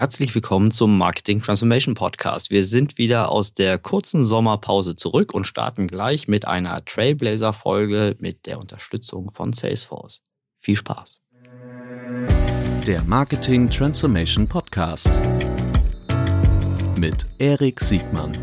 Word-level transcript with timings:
Herzlich 0.00 0.34
willkommen 0.34 0.70
zum 0.70 0.96
Marketing 0.96 1.42
Transformation 1.42 1.94
Podcast. 1.94 2.50
Wir 2.50 2.64
sind 2.64 2.96
wieder 2.96 3.28
aus 3.28 3.52
der 3.52 3.78
kurzen 3.78 4.24
Sommerpause 4.24 4.96
zurück 4.96 5.34
und 5.34 5.44
starten 5.44 5.88
gleich 5.88 6.26
mit 6.26 6.48
einer 6.48 6.82
Trailblazer-Folge 6.82 8.16
mit 8.18 8.46
der 8.46 8.58
Unterstützung 8.58 9.30
von 9.30 9.52
Salesforce. 9.52 10.22
Viel 10.56 10.76
Spaß. 10.78 11.20
Der 12.86 13.02
Marketing 13.02 13.68
Transformation 13.68 14.48
Podcast 14.48 15.10
mit 16.96 17.26
Erik 17.38 17.78
Siegmann. 17.78 18.38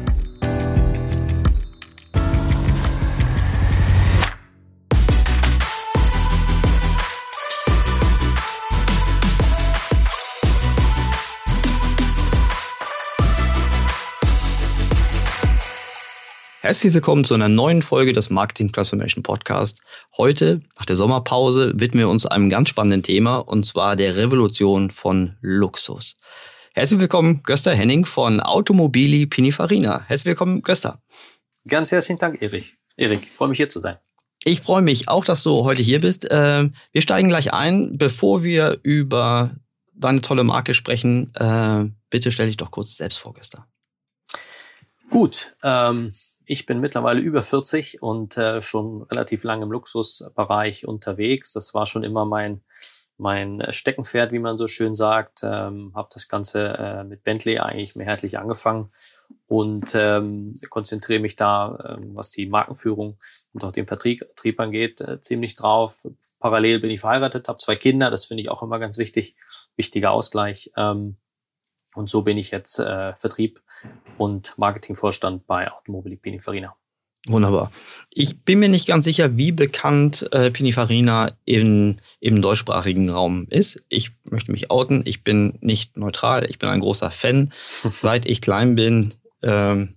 Herzlich 16.67 16.93
willkommen 16.93 17.23
zu 17.23 17.33
einer 17.33 17.47
neuen 17.47 17.81
Folge 17.81 18.11
des 18.11 18.29
Marketing 18.29 18.73
Transformation 18.73 19.23
Podcast. 19.23 19.79
Heute, 20.17 20.59
nach 20.77 20.85
der 20.85 20.97
Sommerpause, 20.97 21.71
widmen 21.77 22.01
wir 22.01 22.09
uns 22.09 22.25
einem 22.25 22.49
ganz 22.49 22.67
spannenden 22.67 23.03
Thema 23.03 23.37
und 23.37 23.65
zwar 23.65 23.95
der 23.95 24.17
Revolution 24.17 24.89
von 24.89 25.37
Luxus. 25.39 26.17
Herzlich 26.73 26.99
willkommen, 26.99 27.41
Gösta 27.43 27.71
Henning 27.71 28.03
von 28.03 28.41
Automobili 28.41 29.27
Pininfarina. 29.27 30.03
Herzlich 30.07 30.25
willkommen, 30.25 30.61
Gösta. 30.61 31.01
Ganz 31.69 31.93
herzlichen 31.93 32.19
Dank, 32.19 32.41
Erik. 32.41 32.75
Erik, 32.97 33.21
ich 33.23 33.31
freue 33.31 33.47
mich 33.47 33.57
hier 33.59 33.69
zu 33.69 33.79
sein. 33.79 33.95
Ich 34.43 34.59
freue 34.59 34.81
mich 34.81 35.07
auch, 35.07 35.23
dass 35.23 35.43
du 35.43 35.63
heute 35.63 35.81
hier 35.81 36.01
bist. 36.01 36.27
Ähm, 36.31 36.73
wir 36.91 37.01
steigen 37.01 37.29
gleich 37.29 37.53
ein. 37.53 37.97
Bevor 37.97 38.43
wir 38.43 38.77
über 38.83 39.51
deine 39.93 40.19
tolle 40.19 40.43
Marke 40.43 40.73
sprechen, 40.73 41.31
äh, 41.35 41.85
bitte 42.09 42.33
stell 42.33 42.47
dich 42.47 42.57
doch 42.57 42.71
kurz 42.71 42.97
selbst 42.97 43.19
vor, 43.19 43.33
Gösta. 43.33 43.65
Gut, 45.09 45.55
ähm, 45.63 46.11
ich 46.47 46.65
bin 46.65 46.79
mittlerweile 46.79 47.19
über 47.19 47.41
40 47.41 48.01
und 48.01 48.37
äh, 48.37 48.61
schon 48.61 49.03
relativ 49.03 49.43
lange 49.43 49.65
im 49.65 49.71
Luxusbereich 49.71 50.87
unterwegs. 50.87 51.51
Das 51.51 51.73
war 51.73 51.85
schon 51.85 52.05
immer 52.05 52.25
mein, 52.25 52.61
mein 53.17 53.61
Steckenpferd, 53.69 54.31
wie 54.31 54.39
man 54.39 54.55
so 54.55 54.65
schön 54.67 54.95
sagt. 54.95 55.41
Ähm, 55.43 55.91
habe 55.93 56.07
das 56.13 56.29
Ganze 56.29 56.69
äh, 56.77 57.03
mit 57.03 57.23
Bentley 57.23 57.59
eigentlich 57.59 57.97
mehrheitlich 57.97 58.39
angefangen 58.39 58.91
und 59.47 59.93
ähm, 59.93 60.57
konzentriere 60.69 61.19
mich 61.19 61.35
da, 61.35 61.97
ähm, 61.97 62.15
was 62.15 62.31
die 62.31 62.45
Markenführung 62.45 63.17
und 63.51 63.63
auch 63.65 63.73
den 63.73 63.85
Vertrieb, 63.85 64.19
Vertrieb 64.19 64.57
angeht, 64.61 65.01
äh, 65.01 65.19
ziemlich 65.19 65.55
drauf. 65.55 66.07
Parallel 66.39 66.79
bin 66.79 66.91
ich 66.91 67.01
verheiratet, 67.01 67.49
habe 67.49 67.59
zwei 67.59 67.75
Kinder, 67.75 68.09
das 68.09 68.23
finde 68.23 68.41
ich 68.43 68.49
auch 68.49 68.63
immer 68.63 68.79
ganz 68.79 68.97
wichtig, 68.97 69.35
wichtiger 69.75 70.11
Ausgleich. 70.11 70.71
Ähm, 70.77 71.17
und 71.97 72.09
so 72.09 72.21
bin 72.21 72.37
ich 72.37 72.51
jetzt 72.51 72.79
äh, 72.79 73.15
Vertrieb 73.15 73.61
und 74.17 74.57
Marketingvorstand 74.57 75.47
bei 75.47 75.71
Automobili 75.71 76.15
Pininfarina. 76.15 76.75
Wunderbar. 77.25 77.71
Ich 78.13 78.43
bin 78.43 78.59
mir 78.59 78.69
nicht 78.69 78.87
ganz 78.87 79.03
sicher, 79.03 79.35
wie 79.35 79.51
bekannt 79.51 80.29
äh, 80.31 80.49
Pininfarina 80.49 81.29
in, 81.43 81.97
im 82.19 82.41
deutschsprachigen 82.41 83.09
Raum 83.09 83.47
ist. 83.49 83.83
Ich 83.89 84.11
möchte 84.23 84.51
mich 84.51 84.71
outen. 84.71 85.01
Ich 85.05 85.23
bin 85.23 85.57
nicht 85.59 85.97
neutral. 85.97 86.49
Ich 86.49 86.59
bin 86.59 86.69
ein 86.69 86.79
großer 86.79 87.11
Fan. 87.11 87.51
Seit 87.91 88.25
ich 88.25 88.41
klein 88.41 88.75
bin, 88.75 89.13
ähm, 89.41 89.89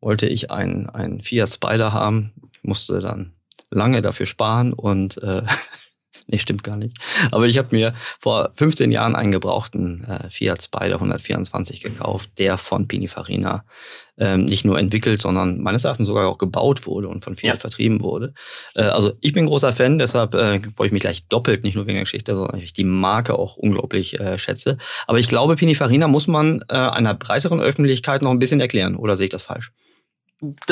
wollte 0.00 0.26
ich 0.26 0.50
einen, 0.50 0.88
einen 0.88 1.20
Fiat 1.20 1.50
Spider 1.50 1.92
haben. 1.92 2.32
musste 2.62 3.00
dann 3.00 3.32
lange 3.70 4.00
dafür 4.00 4.26
sparen 4.26 4.72
und 4.72 5.22
äh, 5.22 5.42
Nee, 6.36 6.38
stimmt 6.38 6.64
gar 6.64 6.76
nicht. 6.76 6.96
Aber 7.30 7.46
ich 7.46 7.56
habe 7.56 7.68
mir 7.70 7.94
vor 8.18 8.50
15 8.54 8.90
Jahren 8.90 9.14
einen 9.14 9.30
gebrauchten 9.30 10.04
äh, 10.04 10.28
Fiat 10.28 10.60
Spider 10.60 10.94
124 10.94 11.82
gekauft, 11.82 12.30
der 12.38 12.58
von 12.58 12.88
Pininfarina 12.88 13.62
ähm, 14.18 14.44
nicht 14.44 14.64
nur 14.64 14.78
entwickelt, 14.78 15.22
sondern 15.22 15.60
meines 15.60 15.84
Erachtens 15.84 16.08
sogar 16.08 16.26
auch 16.26 16.38
gebaut 16.38 16.86
wurde 16.86 17.08
und 17.08 17.22
von 17.22 17.36
Fiat 17.36 17.54
ja. 17.54 17.60
vertrieben 17.60 18.00
wurde. 18.00 18.34
Äh, 18.74 18.82
also 18.82 19.12
ich 19.20 19.32
bin 19.32 19.46
großer 19.46 19.72
Fan, 19.72 19.98
deshalb 19.98 20.34
äh, 20.34 20.60
wollte 20.76 20.86
ich 20.86 20.92
mich 20.92 21.02
gleich 21.02 21.28
doppelt, 21.28 21.62
nicht 21.62 21.76
nur 21.76 21.86
wegen 21.86 21.96
der 21.96 22.04
Geschichte, 22.04 22.34
sondern 22.34 22.58
ich 22.58 22.72
die 22.72 22.84
Marke 22.84 23.38
auch 23.38 23.56
unglaublich 23.56 24.18
äh, 24.18 24.38
schätze. 24.38 24.78
Aber 25.06 25.18
ich 25.18 25.28
glaube, 25.28 25.54
Pininfarina 25.54 26.08
muss 26.08 26.26
man 26.26 26.64
äh, 26.68 26.74
einer 26.74 27.14
breiteren 27.14 27.60
Öffentlichkeit 27.60 28.22
noch 28.22 28.30
ein 28.30 28.40
bisschen 28.40 28.60
erklären. 28.60 28.96
Oder 28.96 29.14
sehe 29.14 29.26
ich 29.26 29.30
das 29.30 29.44
falsch? 29.44 29.70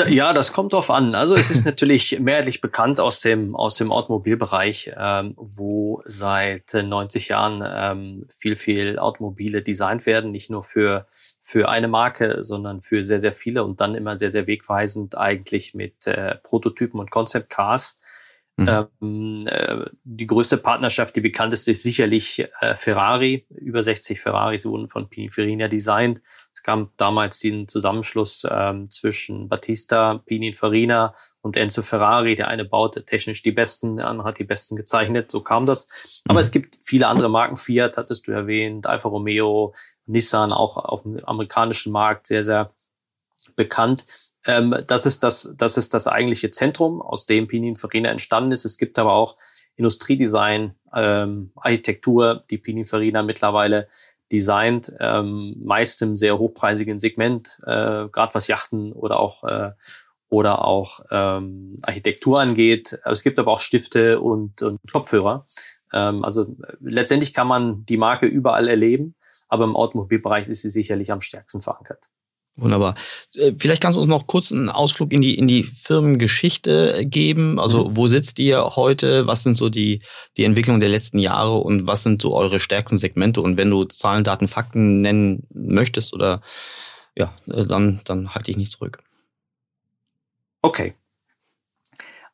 Ja, 0.07 0.33
das 0.33 0.53
kommt 0.53 0.73
drauf 0.73 0.91
an. 0.91 1.15
Also 1.15 1.33
es 1.33 1.49
ist 1.49 1.65
natürlich 1.65 2.19
mehrheitlich 2.19 2.61
bekannt 2.61 2.99
aus 2.99 3.21
dem 3.21 3.55
aus 3.55 3.77
dem 3.77 3.91
Automobilbereich, 3.91 4.91
ähm, 4.95 5.33
wo 5.37 6.03
seit 6.05 6.71
90 6.73 7.29
Jahren 7.29 7.63
ähm, 7.65 8.27
viel 8.29 8.55
viel 8.55 8.99
Automobile 8.99 9.63
designt 9.63 10.05
werden, 10.05 10.31
nicht 10.31 10.51
nur 10.51 10.61
für 10.61 11.07
für 11.39 11.67
eine 11.67 11.87
Marke, 11.87 12.43
sondern 12.43 12.81
für 12.81 13.03
sehr 13.03 13.19
sehr 13.19 13.31
viele 13.31 13.63
und 13.63 13.81
dann 13.81 13.95
immer 13.95 14.15
sehr 14.15 14.29
sehr 14.29 14.45
wegweisend 14.45 15.17
eigentlich 15.17 15.73
mit 15.73 16.05
äh, 16.05 16.35
Prototypen 16.43 16.99
und 16.99 17.09
Concept 17.09 17.49
Cars. 17.49 17.99
Mhm. 18.57 18.87
Ähm, 19.01 19.47
äh, 19.47 19.85
die 20.03 20.27
größte 20.27 20.57
Partnerschaft, 20.57 21.15
die 21.15 21.21
bekannteste, 21.21 21.71
ist 21.71 21.83
sicherlich 21.83 22.47
äh, 22.61 22.75
Ferrari. 22.75 23.45
Über 23.49 23.83
60 23.83 24.21
Ferraris 24.21 24.65
wurden 24.65 24.87
von 24.87 25.09
Pininfarina 25.09 25.67
designt. 25.67 26.21
Es 26.65 26.67
gab 26.67 26.97
damals 26.97 27.37
den 27.37 27.67
Zusammenschluss 27.67 28.43
ähm, 28.49 28.89
zwischen 28.89 29.49
Battista, 29.49 30.23
Pininfarina 30.25 31.13
und 31.41 31.57
Enzo 31.57 31.83
Ferrari. 31.83 32.35
Der 32.35 32.47
eine 32.47 32.65
baute 32.65 33.05
technisch 33.05 33.43
die 33.43 33.51
Besten, 33.51 33.97
der 33.97 34.07
andere 34.07 34.29
hat 34.29 34.39
die 34.39 34.45
Besten 34.45 34.75
gezeichnet. 34.75 35.29
So 35.29 35.41
kam 35.41 35.67
das. 35.67 35.87
Aber 36.27 36.39
mhm. 36.39 36.39
es 36.39 36.49
gibt 36.49 36.79
viele 36.81 37.05
andere 37.05 37.29
Marken. 37.29 37.55
Fiat 37.55 37.97
hattest 37.97 38.27
du 38.27 38.31
erwähnt, 38.31 38.87
Alfa 38.87 39.09
Romeo, 39.09 39.75
Nissan 40.07 40.51
auch 40.51 40.77
auf 40.77 41.03
dem 41.03 41.23
amerikanischen 41.23 41.91
Markt 41.91 42.25
sehr, 42.25 42.41
sehr 42.41 42.73
bekannt. 43.55 44.07
Ähm, 44.43 44.75
das 44.87 45.05
ist 45.05 45.21
das, 45.21 45.53
das 45.55 45.77
ist 45.77 45.93
das 45.93 46.07
eigentliche 46.07 46.49
Zentrum, 46.49 46.99
aus 46.99 47.27
dem 47.27 47.45
Pininfarina 47.47 48.09
entstanden 48.09 48.51
ist. 48.51 48.65
Es 48.65 48.79
gibt 48.79 48.97
aber 48.97 49.13
auch 49.13 49.37
Industriedesign, 49.75 50.73
ähm, 50.95 51.51
Architektur, 51.57 52.43
die 52.49 52.57
Pininfarina 52.57 53.21
mittlerweile 53.21 53.87
designt, 54.31 54.93
ähm, 54.99 55.55
meist 55.63 56.01
im 56.01 56.15
sehr 56.15 56.39
hochpreisigen 56.39 56.99
Segment, 56.99 57.59
äh, 57.63 58.07
gerade 58.09 58.33
was 58.33 58.47
Yachten 58.47 58.91
oder 58.91 59.19
auch 59.19 59.43
äh, 59.43 59.71
oder 60.29 60.65
auch 60.65 61.01
ähm, 61.11 61.77
Architektur 61.83 62.41
angeht. 62.41 62.99
Es 63.05 63.23
gibt 63.23 63.37
aber 63.39 63.51
auch 63.51 63.59
Stifte 63.59 64.19
und, 64.19 64.61
und 64.61 64.79
Kopfhörer. 64.91 65.45
Ähm, 65.93 66.25
also 66.25 66.55
letztendlich 66.81 67.33
kann 67.33 67.47
man 67.47 67.85
die 67.85 67.97
Marke 67.97 68.25
überall 68.25 68.67
erleben, 68.67 69.15
aber 69.47 69.65
im 69.65 69.75
Automobilbereich 69.75 70.47
ist 70.47 70.63
sie 70.63 70.69
sicherlich 70.69 71.11
am 71.11 71.21
stärksten 71.21 71.61
verankert. 71.61 72.09
Wunderbar. 72.57 72.95
Äh, 73.35 73.51
vielleicht 73.57 73.81
kannst 73.81 73.97
du 73.97 74.01
uns 74.01 74.09
noch 74.09 74.27
kurz 74.27 74.51
einen 74.51 74.69
Ausflug 74.69 75.11
in 75.11 75.21
die, 75.21 75.37
in 75.37 75.47
die 75.47 75.63
Firmengeschichte 75.63 77.05
geben. 77.05 77.59
Also, 77.59 77.89
mhm. 77.89 77.97
wo 77.97 78.07
sitzt 78.07 78.39
ihr 78.39 78.63
heute? 78.75 79.27
Was 79.27 79.43
sind 79.43 79.55
so 79.55 79.69
die, 79.69 80.01
die 80.37 80.45
Entwicklungen 80.45 80.79
der 80.79 80.89
letzten 80.89 81.19
Jahre 81.19 81.57
und 81.57 81.85
was 81.85 82.03
sind 82.03 82.21
so 82.21 82.33
eure 82.33 82.61
stärksten 82.61 82.97
Segmente? 82.97 83.41
Und 83.41 83.57
wenn 83.57 83.69
du 83.69 83.83
Zahlen, 83.83 84.23
Daten, 84.23 84.47
Fakten 84.47 84.97
nennen 84.97 85.45
möchtest 85.53 86.13
oder, 86.13 86.41
ja, 87.15 87.33
äh, 87.51 87.65
dann, 87.65 87.99
dann 88.05 88.33
halte 88.33 88.51
ich 88.51 88.57
nicht 88.57 88.71
zurück. 88.71 88.99
Okay. 90.61 90.93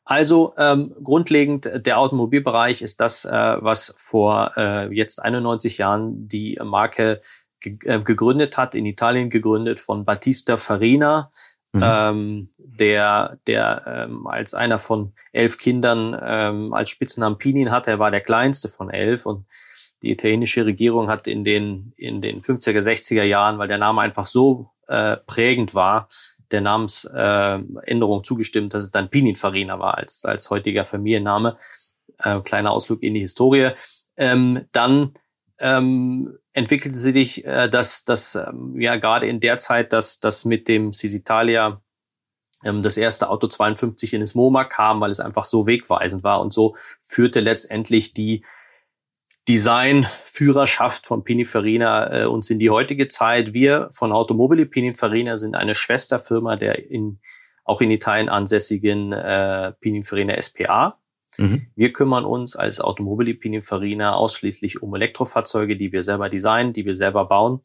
Also 0.04 0.54
ähm, 0.56 0.94
grundlegend 1.02 1.70
der 1.74 1.98
Automobilbereich 1.98 2.82
ist 2.82 3.00
das, 3.00 3.24
äh, 3.24 3.30
was 3.30 3.94
vor 3.96 4.52
äh, 4.56 4.92
jetzt 4.94 5.22
91 5.22 5.78
Jahren 5.78 6.28
die 6.28 6.58
Marke 6.62 7.22
äh, 7.64 8.00
gegründet 8.00 8.56
hat, 8.56 8.74
in 8.74 8.86
Italien 8.86 9.30
gegründet 9.30 9.80
von 9.80 10.04
Battista 10.04 10.56
Farina, 10.56 11.30
mhm. 11.72 11.82
ähm, 11.84 12.48
der, 12.58 13.38
der 13.46 13.82
ähm, 13.86 14.26
als 14.26 14.54
einer 14.54 14.78
von 14.78 15.12
elf 15.32 15.58
Kindern 15.58 16.18
ähm, 16.22 16.72
als 16.72 16.90
Spitznamen 16.90 17.38
Pinin 17.38 17.70
hatte. 17.70 17.92
Er 17.92 17.98
war 17.98 18.10
der 18.10 18.20
kleinste 18.20 18.68
von 18.68 18.90
elf 18.90 19.26
und 19.26 19.46
die 20.02 20.10
italienische 20.10 20.66
Regierung 20.66 21.08
hat 21.08 21.26
in 21.26 21.44
den, 21.44 21.92
in 21.96 22.20
den 22.20 22.42
50er, 22.42 22.80
60er 22.80 23.22
Jahren, 23.22 23.58
weil 23.58 23.68
der 23.68 23.78
Name 23.78 24.00
einfach 24.00 24.24
so 24.24 24.70
äh, 24.88 25.16
prägend 25.26 25.74
war, 25.74 26.08
der 26.50 26.60
Namensänderung 26.60 28.20
äh, 28.20 28.22
zugestimmt, 28.22 28.74
dass 28.74 28.82
es 28.82 28.90
dann 28.90 29.08
Pininfarina 29.08 29.78
war 29.78 29.96
als, 29.98 30.24
als 30.24 30.50
heutiger 30.50 30.84
Familienname. 30.84 31.56
Äh, 32.18 32.40
kleiner 32.40 32.72
Ausflug 32.72 33.02
in 33.02 33.14
die 33.14 33.20
Historie. 33.20 33.70
Ähm, 34.16 34.66
dann 34.72 35.14
ähm, 35.58 36.38
entwickelte 36.52 36.96
sich 36.96 37.44
äh, 37.44 37.68
das, 37.68 38.04
das 38.04 38.34
ähm, 38.34 38.80
ja 38.80 38.96
gerade 38.96 39.26
in 39.26 39.40
der 39.40 39.58
Zeit, 39.58 39.92
dass 39.92 40.20
das 40.20 40.44
mit 40.44 40.68
dem 40.68 40.92
Cisitalia 40.92 41.80
ähm, 42.64 42.82
das 42.82 42.96
erste 42.96 43.28
Auto 43.30 43.46
52 43.46 44.14
in 44.14 44.20
das 44.20 44.34
MoMA 44.34 44.64
kam, 44.64 45.00
weil 45.00 45.10
es 45.10 45.20
einfach 45.20 45.44
so 45.44 45.66
wegweisend 45.66 46.24
war 46.24 46.40
und 46.40 46.52
so 46.52 46.76
führte 47.00 47.40
letztendlich 47.40 48.14
die 48.14 48.44
Designführerschaft 49.48 51.06
von 51.06 51.24
Pininfarina 51.24 52.22
äh, 52.22 52.26
uns 52.26 52.48
in 52.50 52.58
die 52.58 52.70
heutige 52.70 53.08
Zeit. 53.08 53.52
Wir 53.52 53.88
von 53.92 54.12
Automobili 54.12 54.66
Pininfarina 54.66 55.36
sind 55.36 55.56
eine 55.56 55.74
Schwesterfirma 55.74 56.56
der 56.56 56.90
in, 56.90 57.18
auch 57.64 57.80
in 57.80 57.90
Italien 57.90 58.28
ansässigen 58.28 59.12
äh, 59.12 59.72
Pininfarina 59.80 60.40
SPA. 60.40 61.01
Mhm. 61.38 61.66
Wir 61.74 61.92
kümmern 61.92 62.24
uns 62.24 62.56
als 62.56 62.80
Automobili 62.80 63.34
Pininfarina 63.34 64.14
ausschließlich 64.14 64.82
um 64.82 64.94
Elektrofahrzeuge, 64.94 65.76
die 65.76 65.92
wir 65.92 66.02
selber 66.02 66.28
designen, 66.28 66.72
die 66.72 66.84
wir 66.84 66.94
selber 66.94 67.26
bauen, 67.26 67.62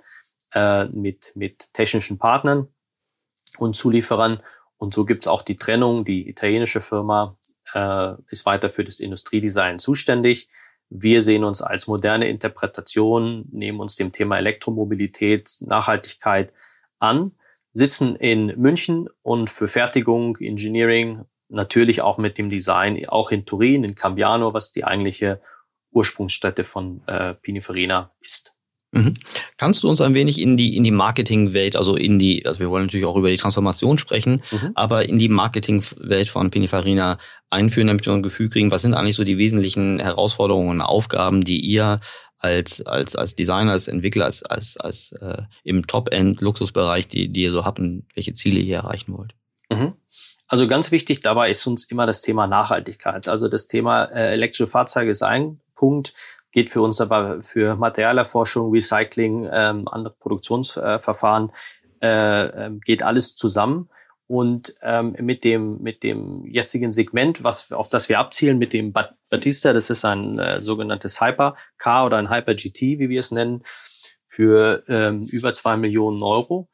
äh, 0.54 0.86
mit, 0.86 1.34
mit 1.36 1.74
technischen 1.74 2.18
Partnern 2.18 2.68
und 3.58 3.76
Zulieferern. 3.76 4.42
Und 4.78 4.94
so 4.94 5.06
gibt's 5.06 5.28
auch 5.28 5.42
die 5.42 5.58
Trennung. 5.58 6.06
Die 6.06 6.30
italienische 6.30 6.82
Firma 6.82 7.38
äh, 7.74 8.14
ist 8.30 8.46
weiter 8.46 8.70
für 8.70 8.84
das 8.84 9.00
Industriedesign 9.00 9.80
zuständig. 9.80 10.50
Wir 10.90 11.22
sehen 11.22 11.44
uns 11.44 11.62
als 11.62 11.88
moderne 11.88 12.30
Interpretation, 12.30 13.46
nehmen 13.52 13.82
uns 13.82 13.98
dem 13.98 14.14
Thema 14.14 14.38
Elektromobilität, 14.38 15.58
Nachhaltigkeit 15.60 16.54
an, 17.00 17.34
sitzen 17.74 18.16
in 18.16 18.48
München 18.58 19.10
und 19.22 19.50
für 19.50 19.68
Fertigung, 19.68 20.38
Engineering, 20.38 21.26
natürlich 21.50 22.02
auch 22.02 22.18
mit 22.18 22.38
dem 22.38 22.50
Design, 22.50 23.08
auch 23.08 23.32
in 23.32 23.46
Turin, 23.46 23.84
in 23.84 23.96
Cambiano, 23.96 24.54
was 24.54 24.72
die 24.72 24.84
eigentliche 24.84 25.42
Ursprungsstätte 25.92 26.64
von 26.64 27.02
äh, 27.08 27.34
Pininfarina 27.36 28.12
ist. 28.22 28.54
Mhm. 28.92 29.16
Kannst 29.58 29.84
du 29.84 29.90
uns 29.90 30.00
ein 30.00 30.14
wenig 30.14 30.40
in 30.40 30.56
die, 30.56 30.78
in 30.78 30.84
die 30.84 30.92
Marketingwelt, 30.92 31.76
also 31.76 31.96
in 31.96 32.20
die, 32.20 32.46
also 32.46 32.60
wir 32.60 32.70
wollen 32.70 32.86
natürlich 32.86 33.06
auch 33.06 33.18
über 33.18 33.30
die 33.30 33.38
Transformation 33.38 33.98
sprechen, 33.98 34.42
mhm. 34.52 34.72
aber 34.76 35.10
in 35.10 35.20
die 35.20 35.28
Marketingwelt 35.28 36.30
von 36.30 36.50
Pininfarina 36.50 37.18
einführen, 37.50 37.88
damit 37.88 38.06
wir 38.06 38.14
ein 38.14 38.24
Gefühl 38.24 38.50
kriegen, 38.50 38.72
was 38.72 38.84
sind 38.84 38.94
eigentlich 38.94 39.18
so 39.18 39.26
die 39.26 39.38
wesentlichen 39.38 40.00
Herausforderungen 40.00 40.70
und 40.70 40.82
Aufgaben, 40.82 41.44
die 41.44 41.60
ihr 41.60 42.00
als, 42.38 42.82
als, 42.82 43.16
als 43.16 43.36
Designer, 43.36 43.74
als 43.74 43.88
Entwickler, 43.88 44.26
als, 44.26 44.44
als, 44.44 44.78
als 44.78 45.12
äh, 45.14 45.42
im 45.64 45.86
Top-End-Luxusbereich, 45.86 47.08
die, 47.08 47.30
die 47.30 47.44
ihr 47.44 47.52
so 47.52 47.66
habt 47.66 47.80
und 47.80 48.06
welche 48.14 48.34
Ziele 48.34 48.60
ihr 48.60 48.78
erreichen 48.78 49.18
wollt? 49.18 49.34
Mhm. 49.70 49.94
Also 50.48 50.68
ganz 50.68 50.92
wichtig 50.92 51.20
dabei 51.22 51.50
ist 51.50 51.66
uns 51.68 51.86
immer 51.86 52.06
das 52.06 52.22
Thema 52.22 52.48
Nachhaltigkeit. 52.48 53.28
Also 53.28 53.50
das 53.50 53.68
Thema 53.68 54.06
äh, 54.06 54.32
elektrische 54.32 54.68
Fahrzeuge 54.68 55.12
ist 55.12 55.24
ein 55.24 55.60
Punkt 55.76 56.14
geht 56.58 56.72
für 56.72 56.82
uns 56.82 57.00
aber 57.02 57.42
für 57.42 57.76
Materialerforschung, 57.76 58.72
Recycling, 58.72 59.48
ähm, 59.52 59.88
andere 59.88 60.16
Produktionsverfahren, 60.20 61.52
äh, 62.02 62.46
äh, 62.46 62.72
geht 62.84 63.04
alles 63.04 63.36
zusammen. 63.36 63.90
Und 64.26 64.74
ähm, 64.82 65.16
mit 65.20 65.44
dem 65.44 65.82
mit 65.84 66.02
dem 66.02 66.48
jetzigen 66.48 66.92
Segment, 66.92 67.44
was 67.44 67.72
auf 67.72 67.90
das 67.90 68.10
wir 68.10 68.18
abzielen, 68.20 68.58
mit 68.58 68.74
dem 68.74 68.92
Batista, 68.92 69.72
das 69.72 69.90
ist 69.90 70.04
ein 70.04 70.40
äh, 70.40 70.60
sogenanntes 70.60 71.22
Hyper 71.22 71.56
Car 71.78 72.08
oder 72.08 72.18
ein 72.18 72.30
Hyper 72.30 72.56
GT, 72.56 73.00
wie 73.00 73.10
wir 73.10 73.20
es 73.20 73.32
nennen, 73.32 73.64
für 74.26 74.84
ähm, 74.88 75.24
über 75.24 75.54
zwei 75.54 75.78
Millionen 75.78 76.24
Euro 76.24 76.68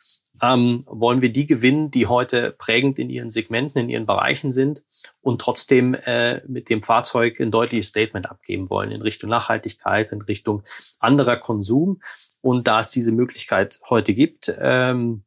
ähm, 0.44 0.84
wollen 0.88 1.22
wir 1.22 1.32
die 1.32 1.48
gewinnen, 1.48 1.90
die 1.90 2.08
heute 2.08 2.52
prägend 2.58 3.00
in 3.00 3.10
ihren 3.10 3.30
Segmenten, 3.30 3.80
in 3.80 3.90
ihren 3.90 4.06
Bereichen 4.06 4.52
sind 4.52 4.84
und 5.22 5.40
trotzdem 5.40 5.94
äh, 5.94 6.42
mit 6.46 6.70
dem 6.70 6.84
Fahrzeug 6.84 7.40
ein 7.40 7.50
deutliches 7.50 7.88
Statement 7.88 8.30
abgeben 8.30 8.70
wollen 8.70 8.92
in 8.92 9.02
Richtung 9.02 9.30
Nachhaltigkeit, 9.30 10.12
in 10.12 10.22
Richtung 10.22 10.64
anderer 11.00 11.38
Konsum. 11.38 12.02
Und 12.42 12.68
da 12.68 12.82
es 12.82 12.90
diese 12.90 13.14
Möglichkeit 13.14 13.80
heute 13.90 14.14
gibt, 14.14 14.54
ähm, 14.60 15.24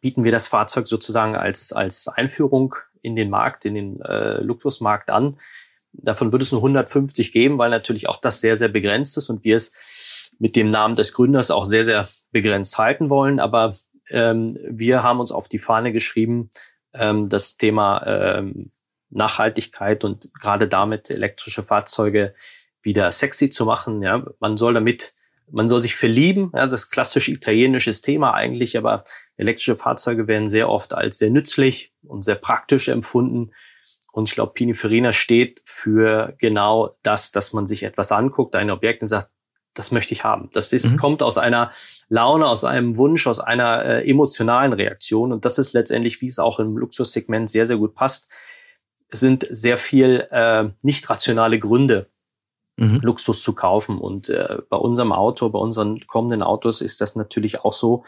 bieten 0.00 0.24
wir 0.24 0.32
das 0.32 0.46
Fahrzeug 0.46 0.88
sozusagen 0.88 1.36
als, 1.36 1.74
als 1.74 2.08
Einführung 2.08 2.76
in 3.02 3.16
den 3.16 3.28
Markt, 3.28 3.66
in 3.66 3.74
den 3.74 4.00
äh, 4.00 4.40
Luxusmarkt 4.40 5.10
an. 5.10 5.36
Davon 5.92 6.32
wird 6.32 6.40
es 6.40 6.50
nur 6.50 6.62
150 6.62 7.30
geben, 7.30 7.58
weil 7.58 7.68
natürlich 7.68 8.08
auch 8.08 8.22
das 8.22 8.40
sehr, 8.40 8.56
sehr 8.56 8.68
begrenzt 8.68 9.18
ist 9.18 9.28
und 9.28 9.44
wir 9.44 9.56
es 9.56 9.74
mit 10.38 10.56
dem 10.56 10.70
Namen 10.70 10.94
des 10.94 11.12
Gründers 11.12 11.50
auch 11.50 11.66
sehr, 11.66 11.84
sehr 11.84 12.08
begrenzt 12.32 12.78
halten 12.78 13.10
wollen. 13.10 13.38
Aber 13.38 13.76
ähm, 14.10 14.58
wir 14.68 15.02
haben 15.02 15.20
uns 15.20 15.32
auf 15.32 15.48
die 15.48 15.58
Fahne 15.58 15.92
geschrieben, 15.92 16.50
ähm, 16.92 17.28
das 17.28 17.56
Thema 17.56 18.04
ähm, 18.06 18.70
Nachhaltigkeit 19.10 20.04
und 20.04 20.32
gerade 20.34 20.68
damit 20.68 21.10
elektrische 21.10 21.62
Fahrzeuge 21.62 22.34
wieder 22.82 23.10
sexy 23.12 23.50
zu 23.50 23.64
machen. 23.64 24.02
Ja, 24.02 24.24
man 24.40 24.56
soll 24.56 24.74
damit, 24.74 25.14
man 25.50 25.68
soll 25.68 25.80
sich 25.80 25.96
verlieben. 25.96 26.50
Ja, 26.54 26.66
das 26.66 26.90
klassische 26.90 27.30
italienisches 27.30 28.02
Thema 28.02 28.34
eigentlich, 28.34 28.76
aber 28.76 29.04
elektrische 29.36 29.76
Fahrzeuge 29.76 30.28
werden 30.28 30.48
sehr 30.48 30.68
oft 30.68 30.94
als 30.94 31.18
sehr 31.18 31.30
nützlich 31.30 31.92
und 32.02 32.24
sehr 32.24 32.34
praktisch 32.34 32.88
empfunden. 32.88 33.52
Und 34.12 34.28
ich 34.28 34.34
glaube, 34.34 34.52
Pininfarina 34.52 35.12
steht 35.12 35.60
für 35.64 36.34
genau 36.38 36.96
das, 37.02 37.32
dass 37.32 37.52
man 37.52 37.66
sich 37.66 37.82
etwas 37.82 38.12
anguckt, 38.12 38.54
ein 38.54 38.70
Objekt 38.70 39.02
und 39.02 39.08
sagt, 39.08 39.30
das 39.74 39.90
möchte 39.90 40.14
ich 40.14 40.24
haben. 40.24 40.48
Das 40.52 40.72
ist, 40.72 40.92
mhm. 40.92 40.96
kommt 40.96 41.22
aus 41.22 41.36
einer 41.36 41.72
Laune, 42.08 42.46
aus 42.46 42.64
einem 42.64 42.96
Wunsch, 42.96 43.26
aus 43.26 43.40
einer 43.40 43.84
äh, 43.84 44.08
emotionalen 44.08 44.72
Reaktion. 44.72 45.32
Und 45.32 45.44
das 45.44 45.58
ist 45.58 45.72
letztendlich, 45.72 46.20
wie 46.22 46.28
es 46.28 46.38
auch 46.38 46.60
im 46.60 46.76
Luxussegment 46.76 47.50
sehr, 47.50 47.66
sehr 47.66 47.76
gut 47.76 47.94
passt. 47.94 48.28
Es 49.10 49.20
sind 49.20 49.46
sehr 49.50 49.76
viel 49.76 50.26
äh, 50.30 50.70
nicht 50.82 51.10
rationale 51.10 51.58
Gründe, 51.58 52.06
mhm. 52.76 53.00
Luxus 53.02 53.42
zu 53.42 53.54
kaufen. 53.54 53.98
Und 53.98 54.28
äh, 54.28 54.58
bei 54.68 54.76
unserem 54.76 55.12
Auto, 55.12 55.48
bei 55.50 55.58
unseren 55.58 56.06
kommenden 56.06 56.42
Autos 56.42 56.80
ist 56.80 57.00
das 57.00 57.16
natürlich 57.16 57.64
auch 57.64 57.72
so. 57.72 58.04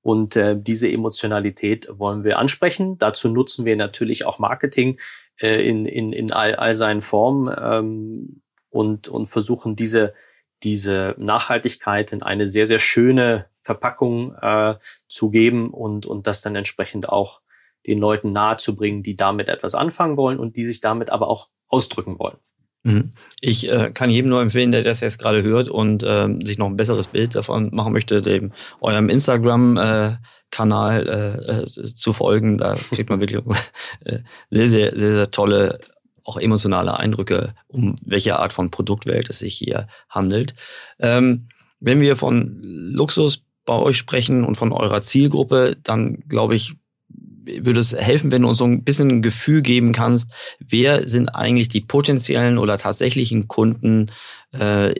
Und 0.00 0.36
äh, 0.36 0.56
diese 0.56 0.90
Emotionalität 0.90 1.88
wollen 1.98 2.22
wir 2.22 2.38
ansprechen. 2.38 2.96
Dazu 2.98 3.28
nutzen 3.28 3.64
wir 3.64 3.76
natürlich 3.76 4.24
auch 4.24 4.38
Marketing 4.38 4.98
äh, 5.40 5.68
in, 5.68 5.84
in, 5.84 6.12
in 6.12 6.32
all, 6.32 6.54
all 6.54 6.76
seinen 6.76 7.00
Formen 7.00 7.52
ähm, 7.60 8.42
und, 8.70 9.08
und 9.08 9.26
versuchen 9.26 9.74
diese 9.74 10.14
diese 10.62 11.14
Nachhaltigkeit 11.18 12.12
in 12.12 12.22
eine 12.22 12.46
sehr, 12.46 12.66
sehr 12.66 12.78
schöne 12.78 13.46
Verpackung 13.60 14.34
äh, 14.40 14.76
zu 15.08 15.30
geben 15.30 15.70
und, 15.70 16.06
und 16.06 16.26
das 16.26 16.42
dann 16.42 16.56
entsprechend 16.56 17.08
auch 17.08 17.40
den 17.86 17.98
Leuten 17.98 18.32
nahezubringen, 18.32 19.02
die 19.02 19.16
damit 19.16 19.48
etwas 19.48 19.74
anfangen 19.74 20.16
wollen 20.16 20.38
und 20.38 20.56
die 20.56 20.64
sich 20.64 20.80
damit 20.80 21.10
aber 21.10 21.28
auch 21.28 21.48
ausdrücken 21.68 22.18
wollen. 22.18 22.38
Mhm. 22.84 23.12
Ich 23.40 23.70
äh, 23.70 23.90
kann 23.92 24.10
jedem 24.10 24.30
nur 24.30 24.40
empfehlen, 24.40 24.72
der 24.72 24.82
das 24.82 25.00
jetzt 25.00 25.18
gerade 25.18 25.42
hört 25.42 25.68
und 25.68 26.02
äh, 26.02 26.28
sich 26.44 26.58
noch 26.58 26.66
ein 26.66 26.76
besseres 26.76 27.08
Bild 27.08 27.34
davon 27.34 27.74
machen 27.74 27.92
möchte, 27.92 28.22
dem 28.22 28.52
eurem 28.80 29.08
Instagram-Kanal 29.08 31.08
äh, 31.08 31.52
äh, 31.52 31.64
zu 31.64 32.12
folgen. 32.12 32.56
Da 32.56 32.74
kriegt 32.74 33.10
man 33.10 33.20
wirklich 33.20 33.42
äh, 34.04 34.20
sehr, 34.50 34.68
sehr, 34.68 34.96
sehr, 34.96 35.14
sehr 35.14 35.30
tolle 35.30 35.78
auch 36.28 36.36
emotionale 36.36 36.98
Eindrücke, 36.98 37.54
um 37.66 37.96
welche 38.04 38.38
Art 38.38 38.52
von 38.52 38.70
Produktwelt 38.70 39.30
es 39.30 39.38
sich 39.38 39.56
hier 39.56 39.88
handelt. 40.10 40.54
Ähm, 41.00 41.46
wenn 41.80 42.00
wir 42.00 42.16
von 42.16 42.58
Luxus 42.60 43.42
bei 43.64 43.74
euch 43.74 43.96
sprechen 43.96 44.44
und 44.44 44.56
von 44.56 44.72
eurer 44.72 45.00
Zielgruppe, 45.00 45.76
dann 45.82 46.20
glaube 46.28 46.54
ich, 46.54 46.74
würde 47.08 47.80
es 47.80 47.94
helfen, 47.94 48.30
wenn 48.30 48.42
du 48.42 48.48
uns 48.48 48.58
so 48.58 48.64
ein 48.64 48.84
bisschen 48.84 49.08
ein 49.10 49.22
Gefühl 49.22 49.62
geben 49.62 49.92
kannst, 49.92 50.32
wer 50.58 51.08
sind 51.08 51.30
eigentlich 51.30 51.68
die 51.68 51.80
potenziellen 51.80 52.58
oder 52.58 52.76
tatsächlichen 52.76 53.48
Kunden 53.48 54.10
äh, 54.52 54.92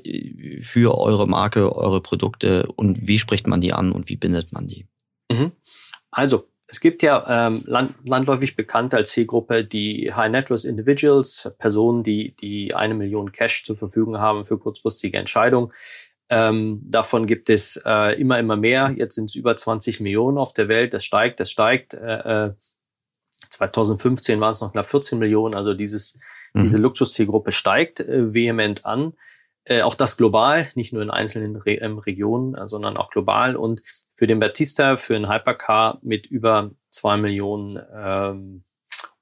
für 0.62 0.96
eure 0.96 1.26
Marke, 1.26 1.76
eure 1.76 2.00
Produkte 2.00 2.66
und 2.74 3.06
wie 3.06 3.18
spricht 3.18 3.46
man 3.46 3.60
die 3.60 3.74
an 3.74 3.92
und 3.92 4.08
wie 4.08 4.16
bindet 4.16 4.52
man 4.52 4.66
die? 4.66 4.86
Mhm. 5.30 5.52
Also, 6.10 6.48
es 6.70 6.80
gibt 6.80 7.02
ja 7.02 7.46
ähm, 7.46 7.62
land, 7.64 7.94
landläufig 8.04 8.54
bekannt 8.54 8.92
als 8.92 9.10
Zielgruppe 9.12 9.64
die 9.64 10.12
High 10.14 10.30
Net 10.30 10.50
Worth 10.50 10.64
Individuals, 10.64 11.50
Personen, 11.58 12.02
die, 12.02 12.36
die 12.36 12.74
eine 12.74 12.94
Million 12.94 13.32
Cash 13.32 13.64
zur 13.64 13.76
Verfügung 13.76 14.18
haben 14.18 14.44
für 14.44 14.58
kurzfristige 14.58 15.16
Entscheidungen. 15.16 15.72
Ähm, 16.28 16.82
davon 16.84 17.26
gibt 17.26 17.48
es 17.48 17.80
äh, 17.86 18.20
immer, 18.20 18.38
immer 18.38 18.56
mehr. 18.56 18.94
Jetzt 18.94 19.14
sind 19.14 19.30
es 19.30 19.34
über 19.34 19.56
20 19.56 20.00
Millionen 20.00 20.36
auf 20.36 20.52
der 20.52 20.68
Welt. 20.68 20.92
Das 20.92 21.06
steigt, 21.06 21.40
das 21.40 21.50
steigt. 21.50 21.94
Äh, 21.94 22.50
2015 23.48 24.38
waren 24.38 24.50
es 24.50 24.60
noch 24.60 24.72
knapp 24.72 24.90
14 24.90 25.18
Millionen. 25.18 25.54
Also 25.54 25.72
dieses, 25.72 26.18
mhm. 26.52 26.60
diese 26.60 26.76
Luxuszielgruppe 26.76 27.50
steigt 27.50 28.00
äh, 28.00 28.34
vehement 28.34 28.84
an. 28.84 29.14
Äh, 29.64 29.80
auch 29.80 29.94
das 29.94 30.18
global, 30.18 30.68
nicht 30.74 30.92
nur 30.92 31.02
in 31.02 31.10
einzelnen 31.10 31.56
Re 31.56 31.76
ähm, 31.76 31.96
Regionen, 31.96 32.68
sondern 32.68 32.98
auch 32.98 33.08
global. 33.08 33.56
Und 33.56 33.82
für 34.18 34.26
den 34.26 34.40
Batista, 34.40 34.96
für 34.96 35.14
einen 35.14 35.30
Hypercar 35.30 36.00
mit 36.02 36.26
über 36.26 36.72
zwei 36.90 37.16
Millionen 37.16 37.78
ähm, 37.94 38.64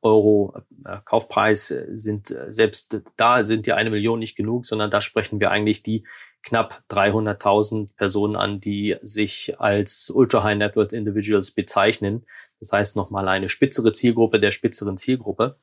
Euro 0.00 0.54
äh, 0.86 0.96
Kaufpreis 1.04 1.70
äh, 1.70 1.88
sind 1.92 2.30
äh, 2.30 2.50
selbst 2.50 3.02
da 3.18 3.44
sind 3.44 3.66
die 3.66 3.74
eine 3.74 3.90
Million 3.90 4.18
nicht 4.18 4.36
genug, 4.36 4.64
sondern 4.64 4.90
da 4.90 5.02
sprechen 5.02 5.38
wir 5.38 5.50
eigentlich 5.50 5.82
die 5.82 6.06
knapp 6.42 6.82
300.000 6.88 7.94
Personen 7.94 8.36
an, 8.36 8.58
die 8.58 8.96
sich 9.02 9.60
als 9.60 10.08
Ultra 10.08 10.42
High 10.44 10.56
Net 10.56 10.76
Worth 10.76 10.94
Individuals 10.94 11.50
bezeichnen. 11.50 12.24
Das 12.58 12.72
heißt 12.72 12.96
nochmal 12.96 13.28
eine 13.28 13.50
spitzere 13.50 13.92
Zielgruppe 13.92 14.40
der 14.40 14.50
spitzeren 14.50 14.96
Zielgruppe. 14.96 15.56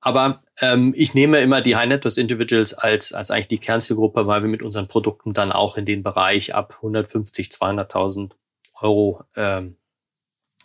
Aber 0.00 0.42
ähm, 0.60 0.94
ich 0.96 1.14
nehme 1.14 1.40
immer 1.40 1.60
die 1.60 1.76
High 1.76 1.88
Net 1.88 2.06
Individuals 2.16 2.74
als, 2.74 3.12
als 3.12 3.30
eigentlich 3.30 3.48
die 3.48 3.58
Kernzielgruppe, 3.58 4.26
weil 4.26 4.42
wir 4.42 4.48
mit 4.48 4.62
unseren 4.62 4.88
Produkten 4.88 5.34
dann 5.34 5.52
auch 5.52 5.76
in 5.76 5.84
den 5.84 6.02
Bereich 6.02 6.54
ab 6.54 6.74
150, 6.76 7.48
200.000 7.48 8.30
Euro 8.80 9.22
ähm, 9.36 9.76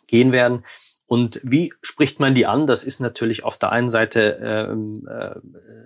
gehen 0.08 0.32
werden. 0.32 0.64
Und 1.08 1.40
wie 1.44 1.74
spricht 1.82 2.20
man 2.20 2.34
die 2.34 2.48
an? 2.48 2.66
Das 2.66 2.84
ist 2.84 3.00
natürlich 3.00 3.44
auf 3.44 3.60
der 3.60 3.72
einen 3.72 3.90
Seite 3.90 4.40
ähm, 4.42 5.08
äh, 5.08 5.36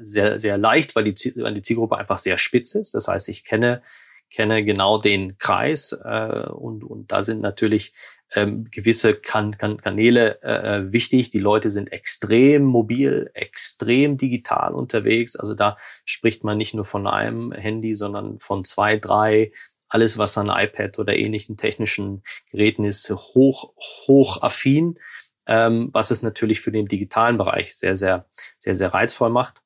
sehr, 0.02 0.40
sehr 0.40 0.58
leicht, 0.58 0.96
weil 0.96 1.04
die, 1.06 1.34
weil 1.36 1.56
die 1.56 1.62
Zielgruppe 1.62 1.98
einfach 1.98 2.18
sehr 2.18 2.38
spitz 2.38 2.76
ist. 2.76 2.94
Das 2.94 3.08
heißt, 3.08 3.28
ich 3.30 3.44
kenne 3.44 3.82
kenne 4.30 4.64
genau 4.64 4.98
den 4.98 5.38
Kreis 5.38 6.00
äh, 6.04 6.48
und, 6.50 6.84
und 6.84 7.12
da 7.12 7.24
sind 7.24 7.42
natürlich 7.42 7.94
ähm, 8.36 8.68
gewisse 8.72 9.16
kan 9.16 9.58
kan 9.58 9.78
Kanäle 9.78 10.42
äh, 10.44 10.78
äh, 10.78 10.94
wichtig. 10.94 11.32
Die 11.32 11.40
Leute 11.40 11.72
sind 11.72 11.92
extrem 11.92 12.64
mobil, 12.64 13.32
extrem 13.34 14.18
digital 14.18 14.74
unterwegs. 14.74 15.36
Also 15.36 15.54
da 15.56 15.78
spricht 16.06 16.44
man 16.44 16.58
nicht 16.58 16.74
nur 16.74 16.86
von 16.86 17.08
einem 17.08 17.52
Handy, 17.52 17.96
sondern 17.96 18.38
von 18.38 18.64
zwei, 18.64 18.98
drei. 18.98 19.52
Alles, 19.88 20.20
was 20.20 20.38
an 20.38 20.50
iPad 20.50 21.00
oder 21.00 21.16
ähnlichen 21.16 21.58
technischen 21.58 22.24
Geräten 22.52 22.86
ist, 22.86 23.10
hoch, 23.10 23.74
hoch 24.08 24.44
affin, 24.44 25.00
ähm, 25.48 25.90
was 25.94 26.12
es 26.12 26.22
natürlich 26.22 26.62
für 26.62 26.72
den 26.72 26.88
digitalen 26.88 27.38
Bereich 27.40 27.76
sehr, 27.76 27.96
sehr, 27.96 28.28
sehr, 28.60 28.76
sehr 28.76 28.94
reizvoll 28.94 29.32
macht. 29.32 29.64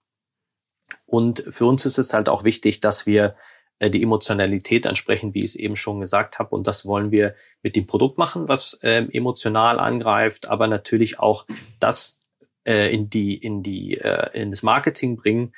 Und 1.05 1.43
für 1.49 1.65
uns 1.65 1.85
ist 1.85 1.97
es 1.97 2.13
halt 2.13 2.29
auch 2.29 2.45
wichtig, 2.45 2.79
dass 2.79 3.05
wir 3.05 3.35
die 3.81 4.03
Emotionalität 4.03 4.87
ansprechen, 4.87 5.33
wie 5.33 5.39
ich 5.39 5.45
es 5.45 5.55
eben 5.55 5.75
schon 5.75 5.99
gesagt 5.99 6.39
habe. 6.39 6.55
Und 6.55 6.67
das 6.67 6.85
wollen 6.85 7.11
wir 7.11 7.35
mit 7.61 7.75
dem 7.75 7.87
Produkt 7.87 8.17
machen, 8.17 8.47
was 8.47 8.79
äh, 8.81 9.05
emotional 9.11 9.79
angreift, 9.79 10.49
aber 10.49 10.67
natürlich 10.67 11.19
auch 11.19 11.45
das 11.79 12.21
äh, 12.65 12.93
in 12.93 13.09
die 13.09 13.35
in 13.35 13.63
die 13.63 13.97
äh, 13.97 14.29
in 14.39 14.51
das 14.51 14.63
Marketing 14.63 15.17
bringen. 15.17 15.53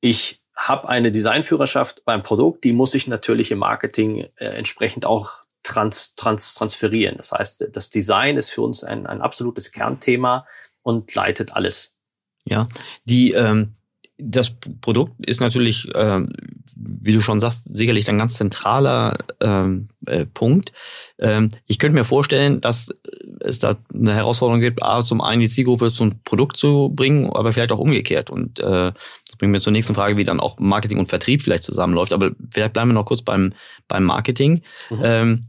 Ich 0.00 0.42
habe 0.54 0.88
eine 0.88 1.10
Designführerschaft 1.10 2.04
beim 2.04 2.22
Produkt, 2.22 2.64
die 2.64 2.72
muss 2.72 2.94
ich 2.94 3.06
natürlich 3.06 3.50
im 3.50 3.58
Marketing 3.58 4.28
äh, 4.36 4.46
entsprechend 4.46 5.06
auch 5.06 5.42
trans, 5.62 6.14
trans, 6.14 6.54
transferieren. 6.54 7.16
Das 7.16 7.32
heißt, 7.32 7.68
das 7.72 7.90
Design 7.90 8.36
ist 8.36 8.50
für 8.50 8.62
uns 8.62 8.84
ein, 8.84 9.06
ein 9.06 9.20
absolutes 9.20 9.72
Kernthema 9.72 10.46
und 10.82 11.14
leitet 11.14 11.54
alles. 11.54 11.96
Ja, 12.44 12.66
die 13.04 13.32
ähm, 13.32 13.74
das 14.24 14.52
Produkt 14.80 15.12
ist 15.26 15.40
natürlich, 15.40 15.92
äh, 15.94 16.20
wie 16.76 17.12
du 17.12 17.20
schon 17.20 17.40
sagst, 17.40 17.74
sicherlich 17.74 18.08
ein 18.08 18.18
ganz 18.18 18.34
zentraler 18.34 19.18
ähm, 19.40 19.86
äh, 20.06 20.26
Punkt. 20.26 20.72
Ähm, 21.18 21.50
ich 21.66 21.78
könnte 21.78 21.96
mir 21.96 22.04
vorstellen, 22.04 22.60
dass 22.60 22.90
es 23.40 23.58
da 23.58 23.76
eine 23.94 24.14
Herausforderung 24.14 24.60
gibt, 24.60 24.82
A, 24.82 25.02
zum 25.02 25.20
einen 25.20 25.40
die 25.40 25.48
Zielgruppe 25.48 25.92
zum 25.92 26.22
Produkt 26.24 26.56
zu 26.56 26.90
bringen, 26.94 27.30
aber 27.32 27.52
vielleicht 27.52 27.72
auch 27.72 27.78
umgekehrt. 27.78 28.30
Und 28.30 28.60
äh, 28.60 28.92
das 28.92 29.36
bringt 29.38 29.52
mir 29.52 29.60
zur 29.60 29.72
nächsten 29.72 29.94
Frage, 29.94 30.16
wie 30.16 30.24
dann 30.24 30.40
auch 30.40 30.58
Marketing 30.58 30.98
und 30.98 31.08
Vertrieb 31.08 31.42
vielleicht 31.42 31.64
zusammenläuft. 31.64 32.12
Aber 32.12 32.30
vielleicht 32.52 32.72
bleiben 32.72 32.90
wir 32.90 32.94
noch 32.94 33.06
kurz 33.06 33.22
beim, 33.22 33.52
beim 33.88 34.04
Marketing. 34.04 34.62
Mhm. 34.90 35.00
Ähm, 35.02 35.44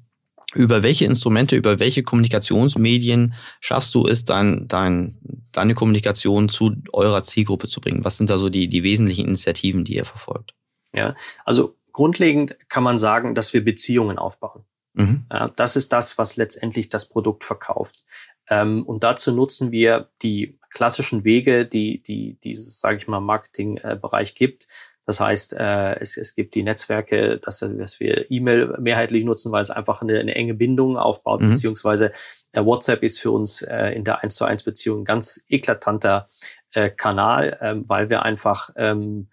über 0.56 0.84
welche 0.84 1.06
Instrumente, 1.06 1.56
über 1.56 1.80
welche 1.80 2.04
Kommunikationsmedien 2.04 3.34
schaffst 3.60 3.94
du 3.96 4.08
es, 4.08 4.24
dein, 4.24 4.68
dein, 4.68 5.16
deine 5.52 5.74
Kommunikation 5.74 6.50
zu 6.50 6.76
eurer 6.92 7.24
Zielgruppe 7.24 7.68
zu 7.68 7.82
bringen? 7.82 8.04
Was 8.06 8.18
sind 8.18 8.30
da 8.30 8.38
so 8.38 8.50
die, 8.50 8.68
die 8.68 8.84
wesentlichen 8.84 9.26
Initiativen, 9.26 9.84
die 9.84 9.96
ihr 9.96 10.06
verfolgt? 10.06 10.54
Ja, 10.94 11.16
also 11.44 11.76
grundlegend 11.92 12.58
kann 12.70 12.84
man 12.84 12.98
sagen, 12.98 13.36
dass 13.36 13.54
wir 13.54 13.64
Beziehungen 13.64 14.18
aufbauen. 14.18 14.64
Mhm. 14.94 15.26
Das 15.56 15.76
ist 15.76 15.92
das, 15.92 16.18
was 16.18 16.36
letztendlich 16.36 16.90
das 16.90 17.10
Produkt 17.10 17.44
verkauft. 17.44 18.06
Ähm, 18.48 18.84
und 18.86 19.04
dazu 19.04 19.32
nutzen 19.32 19.72
wir 19.72 20.10
die 20.22 20.60
klassischen 20.70 21.24
Wege, 21.24 21.66
die, 21.66 22.02
die 22.02 22.38
dieses, 22.44 22.80
sage 22.80 22.98
ich 22.98 23.08
mal, 23.08 23.20
Marketingbereich 23.20 24.36
gibt. 24.36 24.68
Das 25.06 25.20
heißt, 25.20 25.56
äh, 25.58 26.00
es, 26.00 26.18
es 26.18 26.36
gibt 26.36 26.56
die 26.56 26.64
Netzwerke, 26.64 27.40
dass, 27.40 27.60
dass 27.60 28.00
wir 28.00 28.32
E-Mail 28.32 28.78
mehrheitlich 28.80 29.26
nutzen, 29.26 29.52
weil 29.52 29.62
es 29.62 29.70
einfach 29.70 30.02
eine, 30.02 30.20
eine 30.20 30.36
enge 30.36 30.54
Bindung 30.54 30.98
aufbaut, 30.98 31.42
mhm. 31.42 31.52
beziehungsweise 31.52 32.14
äh, 32.54 32.64
WhatsApp 32.64 33.04
ist 33.04 33.20
für 33.20 33.32
uns 33.32 33.62
äh, 33.62 33.90
in 33.90 34.06
der 34.06 34.24
1 34.24 34.36
zu 34.36 34.46
1 34.46 34.64
Beziehung 34.64 35.02
ein 35.02 35.06
ganz 35.06 35.44
eklatanter 35.50 36.28
äh, 36.72 36.90
Kanal, 36.90 37.58
ähm, 37.62 37.88
weil 37.88 38.10
wir 38.10 38.24
einfach 38.24 38.70
ähm, 38.78 39.28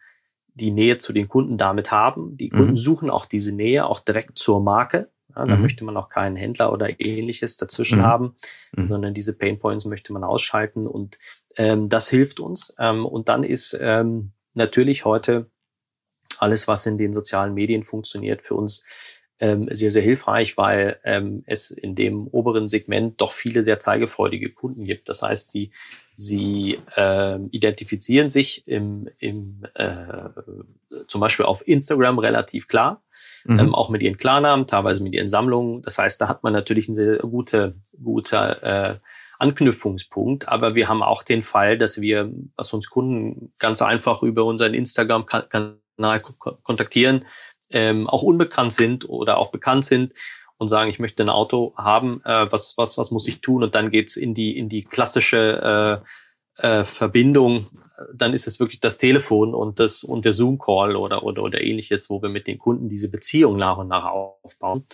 die 0.55 0.73
Nähe 0.73 0.99
zu 0.99 1.12
den 1.12 1.29
Kunden 1.29 1.57
damit 1.57 1.93
haben. 1.93 2.37
Die 2.37 2.50
Kunden 2.50 2.73
mhm. 2.73 2.77
suchen 2.77 3.11
auch 3.11 3.27
diese 3.27 3.53
Nähe 3.53 3.87
auch 3.87 4.00
direkt 4.00 4.39
zur 4.39 4.61
Marke. 4.61 5.11
Ja, 5.37 5.47
da 5.47 5.55
mhm. 5.55 5.62
möchte 5.62 5.85
man 5.85 5.97
auch 5.97 6.09
keinen 6.09 6.35
Händler 6.35 6.73
oder 6.73 7.00
ähnliches 7.00 7.57
dazwischen 7.57 7.99
mhm. 7.99 8.05
haben, 8.05 8.35
mhm. 8.73 8.87
sondern 8.87 9.15
diese 9.15 9.37
Painpoints 9.37 9.85
möchte 9.85 10.12
man 10.12 10.25
ausschalten 10.25 10.89
und 10.89 11.19
ähm, 11.57 11.89
das 11.89 12.09
hilft 12.09 12.41
uns. 12.41 12.75
Ähm, 12.79 13.07
und 13.07 13.29
dann 13.29 13.45
ist 13.45 13.77
ähm, 13.81 14.33
natürlich 14.55 15.05
heute 15.05 15.50
alles, 16.38 16.68
was 16.68 16.87
in 16.87 16.99
den 16.99 17.12
sozialen 17.12 17.54
Medien 17.54 17.84
funktioniert, 17.84 18.42
für 18.42 18.54
uns 18.54 18.84
ähm, 19.40 19.68
sehr, 19.70 19.90
sehr 19.90 20.02
hilfreich, 20.02 20.58
weil 20.58 20.99
ähm, 21.02 21.42
es 21.46 21.70
in 21.70 21.94
dem 21.94 22.26
oberen 22.28 22.68
Segment 22.68 23.20
doch 23.20 23.32
viele 23.32 23.62
sehr 23.62 23.78
zeigefreudige 23.78 24.50
Kunden 24.50 24.84
gibt. 24.84 25.08
Das 25.08 25.22
heißt, 25.22 25.50
sie, 25.50 25.72
sie 26.12 26.78
ähm, 26.96 27.49
identifizieren 27.50 28.28
sich 28.28 28.68
im, 28.68 29.08
im 29.18 29.62
äh, 29.75 30.28
zum 31.06 31.22
Beispiel 31.22 31.46
auf 31.46 31.66
Instagram 31.66 32.18
relativ 32.18 32.68
klar, 32.68 33.02
mhm. 33.44 33.58
ähm, 33.58 33.75
auch 33.75 33.88
mit 33.88 34.02
ihren 34.02 34.18
Klarnamen, 34.18 34.66
teilweise 34.66 35.02
mit 35.02 35.14
ihren 35.14 35.28
Sammlungen. 35.28 35.80
Das 35.82 35.96
heißt, 35.96 36.20
da 36.20 36.28
hat 36.28 36.42
man 36.42 36.52
natürlich 36.52 36.88
einen 36.88 36.96
sehr 36.96 37.16
gute, 37.18 37.76
guter 38.02 38.62
äh, 38.62 38.94
Anknüpfungspunkt. 39.38 40.49
Aber 40.49 40.75
wir 40.75 40.88
haben 40.88 41.02
auch 41.02 41.22
den 41.22 41.40
Fall, 41.40 41.78
dass 41.78 42.02
wir, 42.02 42.30
was 42.56 42.75
uns 42.75 42.90
Kunden 42.90 43.54
ganz 43.58 43.80
einfach 43.80 44.22
über 44.22 44.44
unseren 44.44 44.75
Instagram-Kanal 44.75 45.78
nahe 46.00 46.21
kontaktieren, 46.21 47.26
ähm, 47.71 48.09
auch 48.09 48.23
unbekannt 48.23 48.73
sind 48.73 49.09
oder 49.09 49.38
auch 49.38 49.52
bekannt 49.52 49.85
sind 49.85 50.12
und 50.59 50.69
sagen, 50.69 50.90
ich 50.90 50.99
möchte 50.99 51.23
ein 51.23 51.30
Auto 51.30 51.73
haben, 51.76 52.21
äh, 52.25 52.50
was, 52.52 52.76
was, 52.76 52.99
was 52.99 53.11
muss 53.11 53.26
ich 53.26 53.40
tun? 53.40 53.62
Und 53.62 53.75
dann 53.75 53.90
geht's 53.90 54.16
in 54.16 54.35
die, 54.35 54.59
in 54.59 54.69
die 54.69 54.85
klassische 54.85 56.02
äh, 56.59 56.71
äh, 56.80 56.85
Verbindung. 56.85 57.69
Dann 58.12 58.35
ist 58.35 58.47
es 58.47 58.61
wirklich 58.61 58.80
das 58.80 58.99
Telefon 58.99 59.54
und 59.54 59.78
das 59.78 60.04
und 60.04 60.25
der 60.25 60.35
Zoom-Call 60.35 60.97
oder, 60.97 61.23
oder, 61.23 61.42
oder 61.42 61.62
ähnliches, 61.62 62.11
wo 62.11 62.21
wir 62.21 62.28
mit 62.28 62.47
den 62.47 62.59
Kunden 62.59 62.88
diese 62.88 63.11
Beziehung 63.11 63.57
nach 63.57 63.78
und 63.78 63.88
nach 63.88 64.04
aufbauen, 64.04 64.85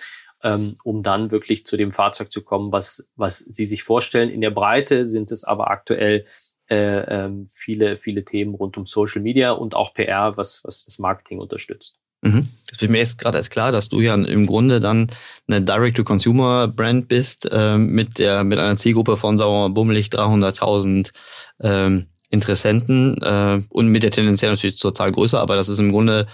ähm, 0.42 0.76
um 0.84 1.02
dann 1.02 1.30
wirklich 1.30 1.66
zu 1.66 1.76
dem 1.76 1.92
Fahrzeug 1.92 2.30
zu 2.30 2.42
kommen, 2.42 2.70
was, 2.70 3.08
was 3.16 3.38
sie 3.38 3.64
sich 3.64 3.82
vorstellen. 3.82 4.30
In 4.30 4.40
der 4.40 4.50
Breite 4.50 5.06
sind 5.06 5.32
es 5.32 5.44
aber 5.44 5.70
aktuell 5.70 6.26
äh, 6.68 7.24
ähm, 7.24 7.46
viele, 7.46 7.96
viele 7.96 8.24
Themen 8.24 8.54
rund 8.54 8.76
um 8.76 8.86
Social 8.86 9.22
Media 9.22 9.52
und 9.52 9.74
auch 9.74 9.94
PR, 9.94 10.36
was, 10.36 10.64
was 10.64 10.84
das 10.84 10.98
Marketing 10.98 11.38
unterstützt. 11.38 11.98
Mhm. 12.22 12.48
Das 12.68 12.80
wird 12.80 12.90
mir 12.90 12.98
jetzt 12.98 13.18
gerade 13.18 13.38
erst 13.38 13.50
klar, 13.50 13.72
dass 13.72 13.88
du 13.88 14.00
ja 14.00 14.14
im 14.14 14.46
Grunde 14.46 14.80
dann 14.80 15.08
eine 15.48 15.62
Direct-to-Consumer-Brand 15.62 17.08
bist 17.08 17.48
äh, 17.50 17.78
mit 17.78 18.18
der 18.18 18.44
mit 18.44 18.58
einer 18.58 18.76
Zielgruppe 18.76 19.16
von 19.16 19.38
sagen 19.38 19.52
wir 19.52 19.70
bummelig 19.70 20.08
300.000 20.08 21.12
ähm, 21.60 22.06
Interessenten 22.30 23.16
äh, 23.22 23.60
und 23.70 23.88
mit 23.88 24.02
der 24.02 24.10
tendenziell 24.10 24.50
natürlich 24.50 24.78
zur 24.78 24.94
Zahl 24.94 25.12
größer, 25.12 25.40
aber 25.40 25.54
das 25.54 25.68
ist 25.68 25.78
im 25.78 25.92
Grunde 25.92 26.26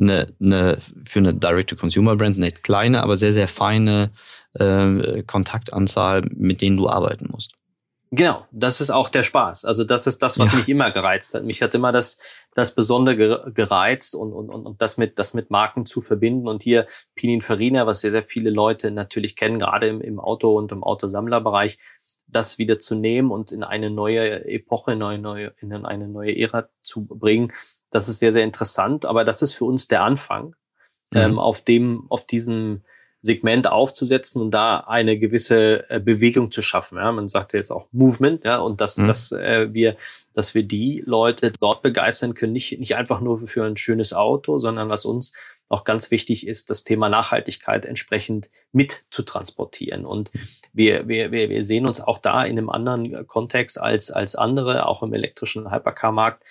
eine, 0.00 0.26
eine 0.40 0.78
für 1.02 1.18
eine 1.18 1.34
Direct-to-Consumer-Brand 1.34 2.36
eine 2.36 2.52
kleine, 2.52 3.02
aber 3.02 3.16
sehr 3.16 3.32
sehr 3.32 3.48
feine 3.48 4.10
äh, 4.54 5.22
Kontaktanzahl, 5.24 6.22
mit 6.36 6.62
denen 6.62 6.76
du 6.76 6.88
arbeiten 6.88 7.28
musst. 7.30 7.59
Genau, 8.12 8.44
das 8.50 8.80
ist 8.80 8.90
auch 8.90 9.08
der 9.08 9.22
Spaß. 9.22 9.64
Also 9.64 9.84
das 9.84 10.08
ist 10.08 10.20
das, 10.20 10.36
was 10.36 10.50
ja. 10.50 10.58
mich 10.58 10.68
immer 10.68 10.90
gereizt 10.90 11.32
hat. 11.34 11.44
Mich 11.44 11.62
hat 11.62 11.76
immer 11.76 11.92
das, 11.92 12.18
das 12.54 12.74
Besondere 12.74 13.52
gereizt 13.52 14.16
und, 14.16 14.32
und, 14.32 14.50
und, 14.50 14.66
und 14.66 14.82
das 14.82 14.96
mit, 14.96 15.20
das 15.20 15.32
mit 15.32 15.50
Marken 15.50 15.86
zu 15.86 16.00
verbinden. 16.00 16.48
Und 16.48 16.64
hier 16.64 16.88
Pininfarina, 17.14 17.86
was 17.86 18.00
sehr, 18.00 18.10
sehr 18.10 18.24
viele 18.24 18.50
Leute 18.50 18.90
natürlich 18.90 19.36
kennen, 19.36 19.60
gerade 19.60 19.86
im, 19.86 20.00
im 20.00 20.18
Auto- 20.18 20.58
und 20.58 20.72
im 20.72 20.82
Autosammlerbereich, 20.82 21.78
das 22.26 22.58
wieder 22.58 22.80
zu 22.80 22.96
nehmen 22.96 23.30
und 23.30 23.52
in 23.52 23.62
eine 23.62 23.90
neue 23.90 24.44
Epoche, 24.44 24.96
neue, 24.96 25.18
neue, 25.18 25.54
in 25.60 25.72
eine 25.72 26.08
neue 26.08 26.36
Ära 26.36 26.68
zu 26.82 27.06
bringen. 27.06 27.52
Das 27.90 28.08
ist 28.08 28.18
sehr, 28.18 28.32
sehr 28.32 28.44
interessant. 28.44 29.04
Aber 29.04 29.24
das 29.24 29.40
ist 29.40 29.52
für 29.52 29.66
uns 29.66 29.86
der 29.86 30.02
Anfang, 30.02 30.56
mhm. 31.12 31.18
ähm, 31.18 31.38
auf 31.38 31.62
dem, 31.62 32.06
auf 32.08 32.26
diesem, 32.26 32.82
Segment 33.22 33.66
aufzusetzen 33.66 34.40
und 34.40 34.50
da 34.50 34.78
eine 34.80 35.18
gewisse 35.18 35.88
äh, 35.90 36.00
Bewegung 36.00 36.50
zu 36.50 36.62
schaffen. 36.62 36.96
Ja, 36.96 37.12
man 37.12 37.28
sagt 37.28 37.52
jetzt 37.52 37.70
auch 37.70 37.88
Movement, 37.92 38.44
ja, 38.44 38.58
und 38.58 38.80
dass, 38.80 38.96
mhm. 38.96 39.06
dass 39.06 39.32
äh, 39.32 39.72
wir, 39.72 39.96
dass 40.32 40.54
wir 40.54 40.62
die 40.62 41.02
Leute 41.04 41.52
dort 41.60 41.82
begeistern 41.82 42.34
können, 42.34 42.54
nicht, 42.54 42.78
nicht 42.78 42.96
einfach 42.96 43.20
nur 43.20 43.38
für 43.38 43.64
ein 43.64 43.76
schönes 43.76 44.12
Auto, 44.14 44.58
sondern 44.58 44.88
was 44.88 45.04
uns 45.04 45.34
auch 45.68 45.84
ganz 45.84 46.10
wichtig 46.10 46.46
ist, 46.46 46.70
das 46.70 46.82
Thema 46.82 47.08
Nachhaltigkeit 47.08 47.86
entsprechend 47.86 48.50
mit 48.72 49.04
zu 49.10 49.22
transportieren. 49.22 50.04
Und 50.04 50.30
wir, 50.72 51.06
wir, 51.06 51.30
wir, 51.30 51.48
wir 51.48 51.64
sehen 51.64 51.86
uns 51.86 52.00
auch 52.00 52.18
da 52.18 52.44
in 52.44 52.58
einem 52.58 52.70
anderen 52.70 53.26
Kontext 53.26 53.80
als, 53.80 54.10
als 54.10 54.34
andere, 54.34 54.86
auch 54.86 55.02
im 55.02 55.12
elektrischen 55.12 55.70
Hypercar-Markt, 55.70 56.42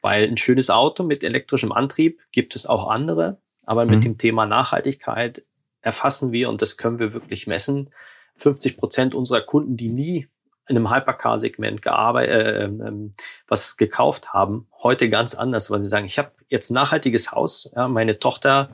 weil 0.00 0.28
ein 0.28 0.36
schönes 0.36 0.70
Auto 0.70 1.02
mit 1.02 1.24
elektrischem 1.24 1.72
Antrieb 1.72 2.20
gibt 2.30 2.54
es 2.54 2.66
auch 2.66 2.88
andere, 2.88 3.38
aber 3.64 3.84
mit 3.84 3.98
mhm. 3.98 4.02
dem 4.02 4.18
Thema 4.18 4.46
Nachhaltigkeit 4.46 5.42
erfassen 5.82 6.32
wir, 6.32 6.48
und 6.48 6.62
das 6.62 6.76
können 6.76 6.98
wir 6.98 7.12
wirklich 7.12 7.46
messen, 7.46 7.90
50 8.36 8.76
Prozent 8.78 9.14
unserer 9.14 9.42
Kunden, 9.42 9.76
die 9.76 9.88
nie 9.88 10.28
in 10.68 10.76
einem 10.76 10.90
Hypercar-Segment 10.90 11.82
gearbeitet, 11.82 12.46
äh, 12.46 12.64
ähm, 12.64 13.12
was 13.48 13.76
gekauft 13.76 14.32
haben, 14.32 14.68
heute 14.82 15.10
ganz 15.10 15.34
anders, 15.34 15.70
weil 15.70 15.82
sie 15.82 15.88
sagen, 15.88 16.06
ich 16.06 16.18
habe 16.18 16.30
jetzt 16.48 16.70
ein 16.70 16.74
nachhaltiges 16.74 17.32
Haus, 17.32 17.70
ja, 17.74 17.88
meine 17.88 18.18
Tochter 18.18 18.70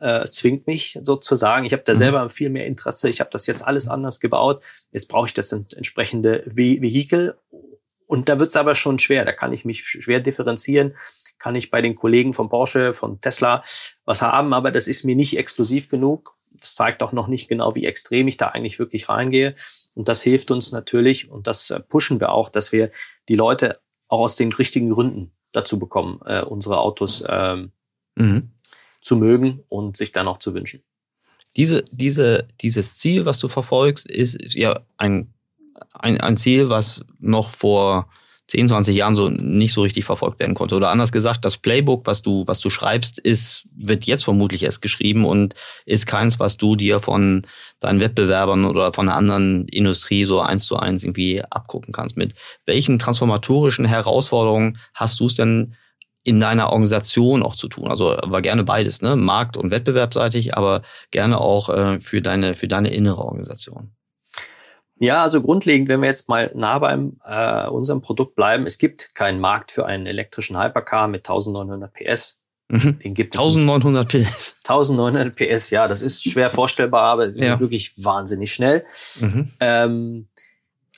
äh, 0.00 0.26
zwingt 0.26 0.66
mich 0.66 0.98
sozusagen, 1.02 1.64
ich 1.64 1.72
habe 1.72 1.82
da 1.84 1.94
mhm. 1.94 1.98
selber 1.98 2.30
viel 2.30 2.50
mehr 2.50 2.66
Interesse, 2.66 3.08
ich 3.08 3.20
habe 3.20 3.30
das 3.32 3.46
jetzt 3.46 3.66
alles 3.66 3.88
anders 3.88 4.20
gebaut, 4.20 4.62
jetzt 4.92 5.08
brauche 5.08 5.26
ich 5.26 5.34
das 5.34 5.50
entsprechende 5.52 6.42
Ve 6.46 6.80
Vehikel 6.82 7.36
und 8.06 8.28
da 8.28 8.38
wird 8.38 8.50
es 8.50 8.56
aber 8.56 8.74
schon 8.74 8.98
schwer, 8.98 9.24
da 9.24 9.32
kann 9.32 9.52
ich 9.52 9.64
mich 9.64 9.86
schwer 9.86 10.20
differenzieren, 10.20 10.96
kann 11.38 11.54
ich 11.54 11.70
bei 11.70 11.80
den 11.80 11.94
Kollegen 11.94 12.34
von 12.34 12.50
Porsche, 12.50 12.92
von 12.92 13.20
Tesla 13.20 13.64
was 14.04 14.20
haben, 14.20 14.52
aber 14.52 14.70
das 14.70 14.88
ist 14.88 15.04
mir 15.04 15.16
nicht 15.16 15.38
exklusiv 15.38 15.88
genug. 15.88 16.34
Das 16.60 16.74
zeigt 16.74 17.02
auch 17.02 17.12
noch 17.12 17.26
nicht 17.26 17.48
genau, 17.48 17.74
wie 17.74 17.86
extrem 17.86 18.28
ich 18.28 18.36
da 18.36 18.48
eigentlich 18.48 18.78
wirklich 18.78 19.08
reingehe. 19.08 19.56
Und 19.94 20.08
das 20.08 20.22
hilft 20.22 20.50
uns 20.50 20.72
natürlich 20.72 21.30
und 21.30 21.46
das 21.46 21.70
äh, 21.70 21.80
pushen 21.80 22.20
wir 22.20 22.32
auch, 22.32 22.48
dass 22.48 22.72
wir 22.72 22.90
die 23.28 23.34
Leute 23.34 23.80
auch 24.08 24.20
aus 24.20 24.36
den 24.36 24.52
richtigen 24.52 24.90
Gründen 24.90 25.32
dazu 25.52 25.78
bekommen, 25.78 26.20
äh, 26.24 26.42
unsere 26.42 26.78
Autos 26.78 27.24
ähm, 27.26 27.72
mhm. 28.16 28.50
zu 29.00 29.16
mögen 29.16 29.64
und 29.68 29.96
sich 29.96 30.12
dann 30.12 30.28
auch 30.28 30.38
zu 30.38 30.54
wünschen. 30.54 30.82
Diese, 31.56 31.84
diese, 31.90 32.46
dieses 32.60 32.98
Ziel, 32.98 33.24
was 33.24 33.40
du 33.40 33.48
verfolgst, 33.48 34.08
ist 34.08 34.54
ja 34.54 34.80
ein, 34.96 35.34
ein, 35.92 36.20
ein 36.20 36.36
Ziel, 36.36 36.70
was 36.70 37.04
noch 37.18 37.50
vor 37.50 38.08
10, 38.50 38.68
20 38.68 38.96
Jahren 38.96 39.14
so 39.14 39.28
nicht 39.28 39.72
so 39.72 39.82
richtig 39.82 40.04
verfolgt 40.04 40.40
werden 40.40 40.56
konnte. 40.56 40.74
Oder 40.74 40.90
anders 40.90 41.12
gesagt, 41.12 41.44
das 41.44 41.56
Playbook, 41.56 42.04
was 42.08 42.20
du, 42.20 42.42
was 42.48 42.58
du 42.58 42.68
schreibst, 42.68 43.20
ist, 43.20 43.68
wird 43.76 44.06
jetzt 44.06 44.24
vermutlich 44.24 44.64
erst 44.64 44.82
geschrieben 44.82 45.24
und 45.24 45.54
ist 45.86 46.06
keins, 46.06 46.40
was 46.40 46.56
du 46.56 46.74
dir 46.74 46.98
von 46.98 47.42
deinen 47.78 48.00
Wettbewerbern 48.00 48.64
oder 48.64 48.92
von 48.92 49.08
einer 49.08 49.16
anderen 49.16 49.68
Industrie 49.68 50.24
so 50.24 50.40
eins 50.40 50.66
zu 50.66 50.76
eins 50.76 51.04
irgendwie 51.04 51.42
abgucken 51.42 51.94
kannst. 51.94 52.16
Mit 52.16 52.34
welchen 52.66 52.98
transformatorischen 52.98 53.84
Herausforderungen 53.84 54.78
hast 54.94 55.20
du 55.20 55.26
es 55.26 55.36
denn 55.36 55.76
in 56.24 56.40
deiner 56.40 56.70
Organisation 56.70 57.44
auch 57.44 57.54
zu 57.54 57.68
tun. 57.68 57.88
Also 57.88 58.16
aber 58.16 58.42
gerne 58.42 58.64
beides, 58.64 59.00
ne? 59.00 59.14
Markt- 59.14 59.56
und 59.56 59.70
wettbewerbsseitig, 59.70 60.56
aber 60.56 60.82
gerne 61.12 61.40
auch 61.40 61.68
äh, 61.68 62.00
für 62.00 62.20
deine 62.20 62.54
für 62.54 62.66
deine 62.66 62.90
innere 62.90 63.24
Organisation. 63.24 63.92
Ja, 65.00 65.22
also 65.22 65.40
grundlegend, 65.40 65.88
wenn 65.88 66.00
wir 66.00 66.08
jetzt 66.08 66.28
mal 66.28 66.50
nah 66.54 66.78
beim 66.78 67.16
äh, 67.26 67.66
unserem 67.68 68.02
Produkt 68.02 68.36
bleiben, 68.36 68.66
es 68.66 68.76
gibt 68.76 69.14
keinen 69.14 69.40
Markt 69.40 69.72
für 69.72 69.86
einen 69.86 70.06
elektrischen 70.06 70.62
Hypercar 70.62 71.08
mit 71.08 71.26
1900 71.26 71.90
PS. 71.92 72.38
Mhm. 72.68 72.98
Den 72.98 73.14
gibt 73.14 73.34
es 73.34 73.40
1900 73.40 74.06
PS. 74.06 74.62
1900 74.68 75.34
PS, 75.34 75.70
ja, 75.70 75.88
das 75.88 76.02
ist 76.02 76.22
schwer 76.22 76.50
vorstellbar, 76.50 77.04
aber 77.04 77.26
es 77.26 77.40
ja. 77.40 77.54
ist 77.54 77.60
wirklich 77.60 78.04
wahnsinnig 78.04 78.52
schnell. 78.52 78.84
Mhm. 79.20 79.50
Ähm, 79.58 80.28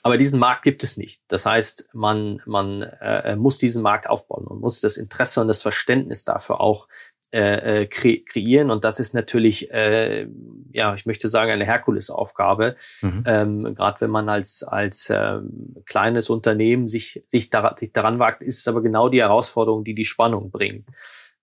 aber 0.02 0.18
diesen 0.18 0.40
Markt 0.40 0.64
gibt 0.64 0.82
es 0.82 0.96
nicht. 0.96 1.22
Das 1.28 1.46
heißt, 1.46 1.90
man, 1.92 2.42
man 2.44 2.82
äh, 2.82 3.36
muss 3.36 3.58
diesen 3.58 3.82
Markt 3.82 4.10
aufbauen. 4.10 4.46
Man 4.48 4.58
muss 4.58 4.80
das 4.80 4.96
Interesse 4.96 5.40
und 5.40 5.46
das 5.46 5.62
Verständnis 5.62 6.24
dafür 6.24 6.60
auch 6.60 6.88
äh, 7.32 7.82
äh, 7.82 7.86
kre 7.86 8.18
kreieren. 8.18 8.70
Und 8.70 8.84
das 8.84 9.00
ist 9.00 9.14
natürlich, 9.14 9.70
äh, 9.72 10.28
ja, 10.72 10.94
ich 10.94 11.06
möchte 11.06 11.28
sagen, 11.28 11.50
eine 11.50 11.64
Herkulesaufgabe. 11.64 12.76
Mhm. 13.00 13.24
Ähm, 13.26 13.74
Gerade 13.74 14.02
wenn 14.02 14.10
man 14.10 14.28
als, 14.28 14.62
als 14.62 15.10
ähm, 15.10 15.76
kleines 15.86 16.28
Unternehmen 16.28 16.86
sich, 16.86 17.24
sich, 17.28 17.50
daran, 17.50 17.76
sich 17.78 17.92
daran 17.92 18.18
wagt, 18.18 18.42
ist 18.42 18.58
es 18.58 18.68
aber 18.68 18.82
genau 18.82 19.08
die 19.08 19.22
Herausforderung, 19.22 19.82
die 19.82 19.94
die 19.94 20.04
Spannung 20.04 20.50
bringt. 20.50 20.86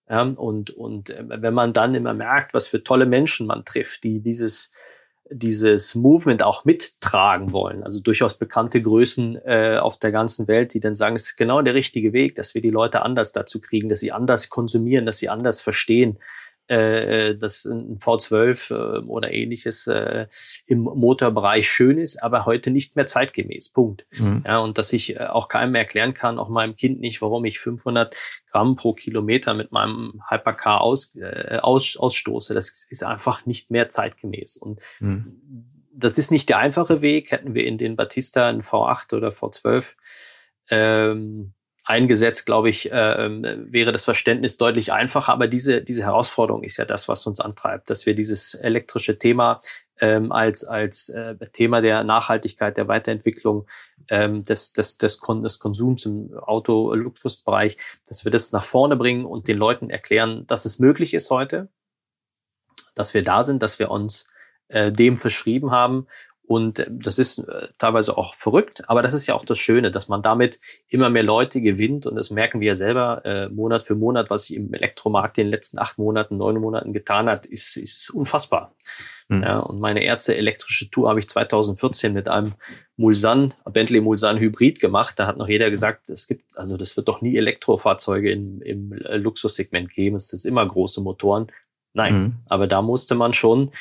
Ja, 0.08 0.22
und, 0.22 0.72
und 0.72 1.10
äh, 1.10 1.24
wenn 1.28 1.54
man 1.54 1.74
dann 1.74 1.96
immer 1.96 2.14
merkt, 2.14 2.54
was 2.54 2.68
für 2.68 2.84
tolle 2.84 3.06
Menschen 3.06 3.48
man 3.48 3.66
trifft, 3.66 4.04
die 4.04 4.22
dieses 4.22 4.72
dieses 5.32 5.96
Movement 5.96 6.44
auch 6.44 6.66
mittragen 6.66 7.52
wollen. 7.52 7.84
Also 7.84 8.00
durchaus 8.00 8.38
bekannte 8.38 8.82
Größen 8.82 9.38
äh, 9.46 9.78
auf 9.80 9.98
der 10.00 10.12
ganzen 10.12 10.48
Welt, 10.48 10.74
die 10.74 10.80
dann 10.80 10.96
sagen, 10.96 11.16
es 11.16 11.28
ist 11.28 11.38
genau 11.38 11.62
der 11.62 11.74
richtige 11.74 12.14
Weg, 12.14 12.36
dass 12.36 12.56
wir 12.56 12.62
die 12.62 12.70
Leute 12.70 13.02
anders 13.02 13.32
dazu 13.32 13.62
kriegen, 13.62 13.90
dass 13.90 14.00
sie 14.00 14.12
anders 14.12 14.50
konsumieren, 14.50 15.06
dass 15.06 15.18
sie 15.18 15.30
anders 15.30 15.62
verstehen, 15.62 16.18
äh, 16.70 17.36
dass 17.36 17.66
ein 17.66 17.98
V12 17.98 18.72
äh, 18.72 19.00
oder 19.06 19.34
ähnliches 19.34 19.88
äh, 19.88 20.28
im 20.68 20.82
Motorbereich 20.82 21.68
schön 21.68 21.98
ist, 21.98 22.22
aber 22.22 22.46
heute 22.46 22.70
nicht 22.70 22.96
mehr 22.96 23.08
zeitgemäß. 23.08 23.70
Punkt. 23.70 24.06
Mhm. 24.12 24.44
Ja, 24.46 24.60
und 24.60 24.78
dass 24.78 24.94
ich 24.94 25.16
äh, 25.16 25.26
auch 25.26 25.48
keinem 25.48 25.74
erklären 25.76 26.14
kann, 26.14 26.38
auch 26.38 26.50
meinem 26.50 26.76
Kind 26.76 27.00
nicht, 27.00 27.22
warum 27.22 27.44
ich 27.46 27.60
500 27.60 28.16
Gramm 28.52 28.76
pro 28.76 28.94
Kilometer 28.94 29.54
mit 29.56 29.72
meinem 29.72 30.22
Hypercar 30.30 30.82
aus, 30.82 31.16
äh, 31.16 31.58
aus, 31.62 31.98
ausstoße. 31.98 32.54
Das 32.54 32.88
ist 32.88 33.04
einfach 33.04 33.46
nicht 33.48 33.72
mehr 33.72 33.90
zeitgemäß. 33.90 34.58
Und 34.58 34.80
mhm. 35.00 35.66
das 35.92 36.20
ist 36.20 36.30
nicht 36.30 36.50
der 36.50 36.60
einfache 36.60 37.02
Weg. 37.02 37.32
Hätten 37.32 37.56
wir 37.56 37.66
in 37.66 37.80
den 37.80 37.96
Batista 37.96 38.48
ein 38.48 38.62
V8 38.62 39.16
oder 39.16 39.30
V12 39.30 39.96
ähm, 40.70 41.54
eingesetzt, 41.90 42.46
glaube 42.46 42.70
ich, 42.70 42.92
äh, 42.92 43.30
wäre 43.72 43.92
das 43.92 44.04
Verständnis 44.04 44.58
deutlich 44.58 44.94
einfacher. 44.94 45.34
Aber 45.34 45.48
diese, 45.48 45.82
diese 45.82 46.04
Herausforderung 46.04 46.64
ist 46.64 46.78
ja 46.78 46.86
das, 46.86 47.08
was 47.08 47.26
uns 47.26 47.40
antreibt, 47.40 47.90
dass 47.90 48.06
wir 48.06 48.14
dieses 48.14 48.54
elektrische 48.54 49.18
Thema 49.18 49.60
ähm, 50.00 50.32
als, 50.32 50.64
als 50.64 51.10
äh, 51.10 51.36
Thema 51.52 51.82
der 51.82 52.04
Nachhaltigkeit, 52.04 52.78
der 52.78 52.88
Weiterentwicklung 52.88 53.68
ähm, 54.08 54.46
des, 54.46 54.72
des, 54.72 55.00
des, 55.00 55.20
Kon 55.20 55.42
des 55.42 55.58
Konsums 55.58 56.06
im 56.06 56.38
Auto-Luxusbereich, 56.38 57.78
dass 58.08 58.24
wir 58.24 58.32
das 58.32 58.52
nach 58.52 58.64
vorne 58.64 58.96
bringen 58.96 59.26
und 59.26 59.48
den 59.48 59.58
Leuten 59.58 59.90
erklären, 59.90 60.46
dass 60.46 60.66
es 60.66 60.78
möglich 60.78 61.16
ist 61.16 61.32
heute, 61.32 61.70
dass 62.94 63.16
wir 63.16 63.24
da 63.24 63.42
sind, 63.42 63.64
dass 63.64 63.80
wir 63.80 63.90
uns 63.90 64.28
äh, 64.68 64.92
dem 64.92 65.18
verschrieben 65.18 65.72
haben 65.72 66.06
und 66.50 66.84
das 66.90 67.20
ist 67.20 67.38
äh, 67.38 67.68
teilweise 67.78 68.18
auch 68.18 68.34
verrückt, 68.34 68.82
aber 68.90 69.04
das 69.04 69.14
ist 69.14 69.28
ja 69.28 69.36
auch 69.36 69.46
das 69.46 69.60
Schöne, 69.60 69.92
dass 69.92 70.08
man 70.08 70.24
damit 70.24 70.60
immer 70.90 71.12
mehr 71.12 71.22
Leute 71.22 71.62
gewinnt. 71.62 72.08
Und 72.08 72.16
das 72.16 72.32
merken 72.32 72.60
wir 72.60 72.70
ja 72.70 72.76
selber 72.76 73.24
äh, 73.24 73.50
Monat 73.50 73.84
für 73.84 73.94
Monat, 73.94 74.32
was 74.32 74.46
sich 74.46 74.58
im 74.58 74.74
Elektromarkt 74.74 75.38
in 75.38 75.46
den 75.46 75.52
letzten 75.52 75.78
acht 75.78 76.00
Monaten, 76.00 76.38
neun 76.38 76.60
Monaten 76.60 76.92
getan 76.92 77.30
hat, 77.30 77.46
ist, 77.46 77.78
ist 77.78 78.10
unfassbar. 78.10 78.74
Mhm. 79.28 79.44
Ja, 79.44 79.60
und 79.60 79.80
meine 79.80 80.04
erste 80.04 80.36
elektrische 80.36 80.90
Tour 80.90 81.08
habe 81.08 81.20
ich 81.20 81.30
2014 81.30 82.14
mit 82.14 82.28
einem 82.28 82.56
Mulsan, 82.98 83.54
Bentley 83.72 84.02
Mulsan 84.02 84.40
Hybrid 84.40 84.80
gemacht. 84.80 85.20
Da 85.20 85.28
hat 85.28 85.38
noch 85.38 85.50
jeder 85.50 85.70
gesagt, 85.70 86.10
es 86.10 86.26
gibt, 86.26 86.58
also 86.58 86.78
das 86.78 86.98
wird 86.98 87.10
doch 87.10 87.22
nie 87.22 87.38
Elektrofahrzeuge 87.38 88.32
im, 88.32 88.64
im 88.64 88.92
Luxussegment 88.92 89.94
geben. 89.94 90.16
Es 90.16 90.34
ist 90.34 90.46
immer 90.46 90.68
große 90.68 91.02
Motoren. 91.02 91.52
Nein, 91.94 92.14
mhm. 92.16 92.36
aber 92.48 92.66
da 92.66 92.82
musste 92.82 93.14
man 93.14 93.34
schon 93.34 93.72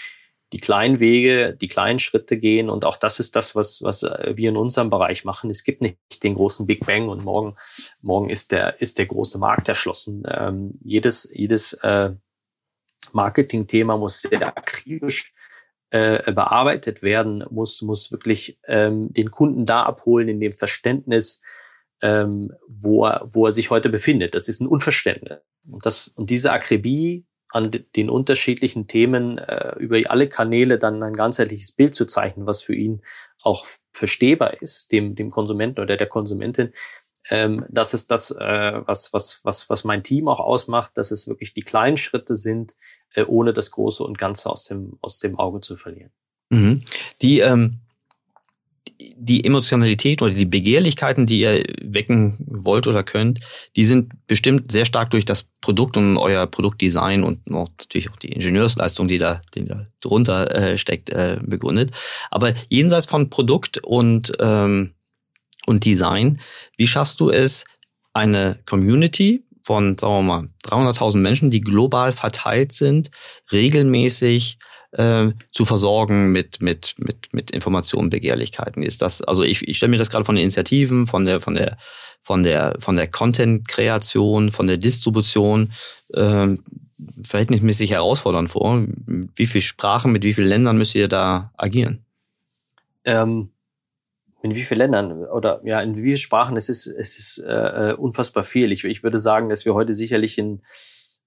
die 0.53 0.61
kleinen 0.61 0.99
Wege, 0.99 1.55
die 1.55 1.69
kleinen 1.69 1.99
Schritte 1.99 2.39
gehen. 2.39 2.71
Und 2.71 2.85
auch 2.85 2.97
das 2.97 3.21
ist 3.21 3.37
das, 3.37 3.55
was, 3.55 3.83
was 3.83 4.03
äh, 4.03 4.33
wir 4.37 4.49
in 4.49 4.57
unserem 4.57 4.91
Bereich 4.91 5.25
machen. 5.25 5.51
Es 5.51 5.63
gibt 5.65 5.83
nicht 5.83 5.99
den 6.23 6.35
großen 6.35 6.67
Big 6.67 6.87
Bang 6.87 7.09
und 7.09 7.25
morgen, 7.25 7.57
morgen 8.01 8.31
ist 8.31 8.53
der, 8.53 8.81
ist 8.81 8.99
der 8.99 9.07
große 9.07 9.39
Markt 9.39 9.69
erschlossen. 9.69 10.23
Ähm, 10.27 10.79
jedes, 10.83 11.29
jedes 11.33 11.75
äh, 11.75 12.11
Marketing-Thema 13.13 13.97
muss 13.97 14.23
sehr 14.23 14.57
akribisch 14.57 15.35
äh, 15.91 16.33
bearbeitet 16.33 17.03
werden, 17.03 17.45
muss, 17.51 17.83
muss 17.83 18.11
wirklich 18.13 18.59
ähm, 18.67 19.13
den 19.13 19.31
Kunden 19.31 19.67
da 19.67 19.85
abholen 19.85 20.29
in 20.29 20.41
dem 20.41 20.53
Verständnis, 20.53 21.41
ähm, 22.01 22.53
wo, 22.69 23.07
er, 23.07 23.27
wo 23.31 23.47
er 23.47 23.53
sich 23.53 23.71
heute 23.71 23.89
befindet. 23.89 24.35
Das 24.35 24.49
ist 24.49 24.61
ein 24.61 24.69
Unverständnis. 24.69 25.41
Und, 25.71 25.85
das, 25.85 26.09
und 26.09 26.31
diese 26.31 26.53
Akribie 26.53 27.27
an 27.51 27.71
den 27.97 28.11
unterschiedlichen 28.11 28.87
Themen 28.87 29.39
äh, 29.39 29.75
über 29.79 29.99
alle 30.11 30.29
Kanäle 30.29 30.79
dann 30.79 31.03
ein 31.03 31.15
ganzheitliches 31.15 31.73
Bild 31.73 31.95
zu 31.95 32.07
zeichnen, 32.07 32.47
was 32.47 32.63
für 32.63 32.75
ihn 32.75 33.03
auch 33.43 33.67
verstehbar 33.93 34.61
ist, 34.61 34.93
dem, 34.93 35.15
dem 35.15 35.31
Konsumenten 35.31 35.81
oder 35.81 35.97
der 35.97 36.09
Konsumentin. 36.09 36.73
Ähm, 37.31 37.65
das 37.69 37.95
ist 37.95 38.11
das, 38.11 38.31
äh, 38.31 38.83
was, 38.87 39.13
was, 39.13 39.41
was, 39.45 39.69
was 39.71 39.85
mein 39.85 40.03
Team 40.03 40.29
auch 40.29 40.41
ausmacht, 40.41 40.93
dass 40.97 41.11
es 41.11 41.29
wirklich 41.29 41.55
die 41.55 41.63
kleinen 41.63 41.97
Schritte 41.97 42.37
sind, 42.37 42.75
äh, 43.15 43.25
ohne 43.25 43.53
das 43.53 43.71
Große 43.71 44.03
und 44.03 44.19
Ganze 44.19 44.51
aus 44.51 44.65
dem, 44.65 44.99
aus 45.01 45.19
dem 45.19 45.39
Auge 45.39 45.61
zu 45.61 45.77
verlieren. 45.77 46.11
Mhm. 46.51 46.81
Die, 47.21 47.41
ähm, 47.41 47.81
die 49.01 49.45
Emotionalität 49.45 50.23
oder 50.23 50.33
die 50.33 50.45
Begehrlichkeiten, 50.45 51.27
die 51.27 51.41
ihr 51.41 51.63
wecken 51.83 52.37
wollt 52.49 52.87
oder 52.87 53.05
könnt, 53.05 53.41
die 53.77 53.85
sind 53.85 54.27
bestimmt 54.27 54.73
sehr 54.73 54.85
stark 54.85 55.11
durch 55.11 55.25
das 55.25 55.45
Produkt 55.61 55.97
und 55.97 56.17
euer 56.17 56.47
Produktdesign 56.47 57.23
und 57.23 57.49
noch 57.49 57.69
natürlich 57.79 58.11
auch 58.11 58.17
die 58.17 58.33
Ingenieursleistung, 58.33 59.07
die 59.07 59.19
da, 59.19 59.41
die 59.55 59.65
da 59.65 59.87
drunter 60.01 60.53
äh, 60.55 60.79
steckt, 60.79 61.11
äh, 61.11 61.39
begründet. 61.43 61.93
Aber 62.31 62.53
jenseits 62.69 63.07
von 63.07 63.31
Produkt 63.31 63.79
und, 63.87 64.33
ähm, 64.41 64.91
und 65.67 65.85
Design, 65.85 66.41
wie 66.77 66.87
schaffst 66.87 67.21
du 67.21 67.31
es, 67.31 67.65
eine 68.15 68.59
Community 68.67 69.45
von, 69.65 69.97
sagen 69.97 70.15
wir 70.15 70.23
mal, 70.23 70.49
300.000 70.65 71.19
Menschen, 71.19 71.51
die 71.51 71.61
global 71.61 72.11
verteilt 72.11 72.73
sind, 72.73 73.11
regelmäßig 73.53 74.59
äh, 74.93 75.29
zu 75.51 75.65
versorgen 75.65 76.33
mit, 76.33 76.63
mit, 76.63 76.95
mit, 76.99 77.33
mit 77.33 77.51
Informationen, 77.51 78.11
Begehrlichkeiten. 78.11 78.83
Ist 78.83 79.03
das, 79.03 79.23
also 79.23 79.43
ich, 79.43 79.67
ich 79.69 79.77
stelle 79.77 79.91
mir 79.91 79.99
das 79.99 80.11
gerade 80.11 80.25
von 80.25 80.35
den 80.35 80.43
Initiativen, 80.43 81.07
von 81.07 81.25
der, 81.25 81.41
von 81.41 81.55
der, 81.55 81.77
von 82.23 82.43
der, 82.43 82.75
von 82.79 82.97
der 82.97 83.07
Content-Kreation, 83.07 84.51
von 84.51 84.67
der 84.67 84.79
Distribution 84.79 85.73
äh, 86.15 86.49
verhältnismäßig 87.23 87.93
herausfordernd 87.93 88.51
vor. 88.51 88.85
Wie 89.35 89.47
viele 89.47 89.63
Sprachen, 89.63 90.13
mit 90.13 90.25
wie 90.25 90.35
vielen 90.35 90.49
Ländern 90.49 90.79
müsst 90.79 90.95
ihr 90.95 91.09
da 91.09 91.53
agieren? 91.57 92.05
Ähm, 93.05 93.51
in 94.43 94.55
wie 94.55 94.63
vielen 94.63 94.79
Ländern 94.79 95.25
oder 95.25 95.61
ja, 95.65 95.81
in 95.81 95.97
wie 95.97 96.03
vielen 96.03 96.17
Sprachen? 96.17 96.57
Es 96.57 96.69
ist, 96.69 96.87
es 96.87 97.19
ist 97.19 97.39
äh, 97.39 97.95
unfassbar 97.97 98.45
viel. 98.45 98.73
Ich, 98.73 98.85
ich 98.85 99.03
würde 99.03 99.19
sagen, 99.19 99.49
dass 99.49 99.65
wir 99.65 99.75
heute 99.75 99.95
sicherlich 99.95 100.39
in 100.39 100.63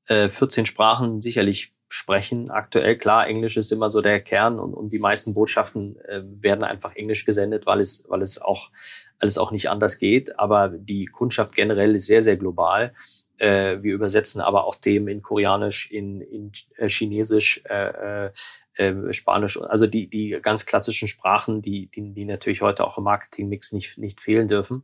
äh, 0.06 0.30
14 0.30 0.66
Sprachen 0.66 1.22
sicherlich 1.22 1.74
sprechen. 1.94 2.50
Aktuell, 2.50 2.98
klar, 2.98 3.28
Englisch 3.28 3.58
ist 3.58 3.72
immer 3.72 3.90
so 3.90 4.02
der 4.02 4.22
Kern 4.22 4.60
und, 4.60 4.74
und 4.74 4.92
die 4.92 5.00
meisten 5.00 5.34
Botschaften 5.34 5.98
äh, 6.08 6.22
werden 6.24 6.64
einfach 6.64 6.96
Englisch 6.96 7.26
gesendet, 7.26 7.66
weil 7.66 7.80
es, 7.80 8.06
weil 8.08 8.22
es 8.22 8.42
auch 8.42 8.72
alles 9.20 9.38
auch 9.38 9.52
nicht 9.52 9.70
anders 9.70 10.00
geht. 10.00 10.40
Aber 10.40 10.70
die 10.70 11.06
Kundschaft 11.06 11.56
generell 11.56 11.96
ist 11.96 12.08
sehr, 12.08 12.24
sehr 12.24 12.38
global. 12.38 12.94
äh, 13.42 13.82
wir 13.82 13.96
übersetzen 13.96 14.40
aber 14.40 14.66
auch 14.66 14.76
Themen 14.76 15.08
in 15.08 15.22
Koreanisch, 15.24 15.90
in, 15.90 16.22
in 16.22 16.52
äh, 16.78 16.88
Chinesisch, 16.88 17.64
äh, 17.68 18.28
äh, 18.28 18.32
äh, 18.76 19.14
Spanisch, 19.14 19.60
also 19.60 19.88
die, 19.88 20.08
die 20.08 20.38
ganz 20.42 20.66
klassischen 20.68 21.08
Sprachen, 21.08 21.62
die, 21.62 21.88
die, 21.88 22.14
die 22.14 22.26
natürlich 22.26 22.62
heute 22.62 22.86
auch 22.86 23.00
im 23.00 23.04
Marketingmix 23.04 23.72
nicht, 23.72 23.98
nicht 23.98 24.22
fehlen 24.22 24.48
dürfen. 24.48 24.84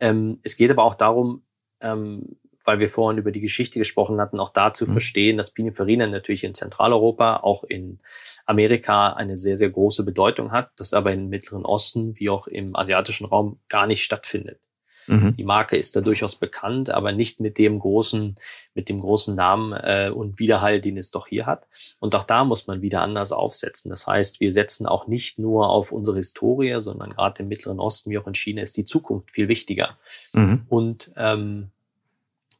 Ähm, 0.00 0.38
es 0.42 0.56
geht 0.56 0.70
aber 0.70 0.84
auch 0.84 0.94
darum, 0.94 1.42
ähm, 1.80 2.38
weil 2.68 2.80
wir 2.80 2.90
vorhin 2.90 3.16
über 3.16 3.32
die 3.32 3.40
Geschichte 3.40 3.78
gesprochen 3.78 4.20
hatten, 4.20 4.38
auch 4.38 4.50
da 4.50 4.74
zu 4.74 4.86
mhm. 4.86 4.92
verstehen, 4.92 5.38
dass 5.38 5.52
Pininfarina 5.52 6.06
natürlich 6.06 6.44
in 6.44 6.52
Zentraleuropa, 6.52 7.38
auch 7.38 7.64
in 7.64 7.98
Amerika 8.44 9.14
eine 9.14 9.36
sehr, 9.36 9.56
sehr 9.56 9.70
große 9.70 10.04
Bedeutung 10.04 10.52
hat, 10.52 10.68
das 10.76 10.92
aber 10.92 11.10
im 11.10 11.30
Mittleren 11.30 11.64
Osten 11.64 12.18
wie 12.18 12.28
auch 12.28 12.46
im 12.46 12.76
asiatischen 12.76 13.24
Raum 13.24 13.58
gar 13.70 13.86
nicht 13.86 14.04
stattfindet. 14.04 14.60
Mhm. 15.06 15.34
Die 15.38 15.44
Marke 15.44 15.78
ist 15.78 15.96
da 15.96 16.02
durchaus 16.02 16.36
bekannt, 16.36 16.90
aber 16.90 17.12
nicht 17.12 17.40
mit 17.40 17.56
dem 17.56 17.78
großen, 17.78 18.36
mit 18.74 18.90
dem 18.90 19.00
großen 19.00 19.34
Namen 19.34 19.72
äh, 19.72 20.12
und 20.14 20.38
Widerhall, 20.38 20.82
den 20.82 20.98
es 20.98 21.10
doch 21.10 21.26
hier 21.26 21.46
hat. 21.46 21.66
Und 22.00 22.14
auch 22.14 22.24
da 22.24 22.44
muss 22.44 22.66
man 22.66 22.82
wieder 22.82 23.00
anders 23.00 23.32
aufsetzen. 23.32 23.88
Das 23.88 24.06
heißt, 24.06 24.40
wir 24.40 24.52
setzen 24.52 24.86
auch 24.86 25.06
nicht 25.06 25.38
nur 25.38 25.70
auf 25.70 25.90
unsere 25.90 26.18
Historie, 26.18 26.82
sondern 26.82 27.14
gerade 27.14 27.44
im 27.44 27.48
Mittleren 27.48 27.80
Osten 27.80 28.10
wie 28.10 28.18
auch 28.18 28.26
in 28.26 28.34
China 28.34 28.60
ist 28.60 28.76
die 28.76 28.84
Zukunft 28.84 29.30
viel 29.30 29.48
wichtiger. 29.48 29.96
Mhm. 30.34 30.66
Und 30.68 31.10
ähm, 31.16 31.70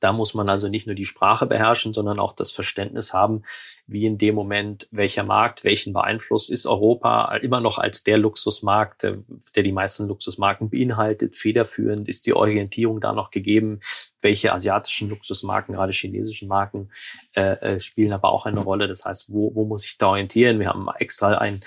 da 0.00 0.12
muss 0.12 0.34
man 0.34 0.48
also 0.48 0.68
nicht 0.68 0.86
nur 0.86 0.94
die 0.94 1.04
Sprache 1.04 1.46
beherrschen, 1.46 1.92
sondern 1.92 2.18
auch 2.18 2.32
das 2.32 2.50
Verständnis 2.50 3.12
haben, 3.12 3.42
wie 3.86 4.06
in 4.06 4.18
dem 4.18 4.34
Moment 4.34 4.86
welcher 4.90 5.24
Markt 5.24 5.64
welchen 5.64 5.92
beeinflusst. 5.92 6.50
Ist 6.50 6.66
Europa 6.66 7.34
immer 7.36 7.60
noch 7.60 7.78
als 7.78 8.04
der 8.04 8.18
Luxusmarkt, 8.18 9.02
der, 9.02 9.18
der 9.56 9.62
die 9.62 9.72
meisten 9.72 10.06
Luxusmarken 10.06 10.70
beinhaltet, 10.70 11.34
federführend? 11.34 12.08
Ist 12.08 12.26
die 12.26 12.34
Orientierung 12.34 13.00
da 13.00 13.12
noch 13.12 13.30
gegeben? 13.30 13.80
Welche 14.20 14.52
asiatischen 14.52 15.08
Luxusmarken, 15.08 15.74
gerade 15.74 15.92
chinesischen 15.92 16.48
Marken, 16.48 16.90
äh, 17.34 17.74
äh 17.74 17.80
spielen 17.80 18.12
aber 18.12 18.30
auch 18.30 18.46
eine 18.46 18.60
Rolle. 18.60 18.88
Das 18.88 19.04
heißt, 19.04 19.32
wo, 19.32 19.54
wo 19.54 19.64
muss 19.64 19.84
ich 19.84 19.96
da 19.96 20.08
orientieren? 20.08 20.60
Wir 20.60 20.68
haben 20.68 20.88
extra 20.98 21.38
ein 21.38 21.62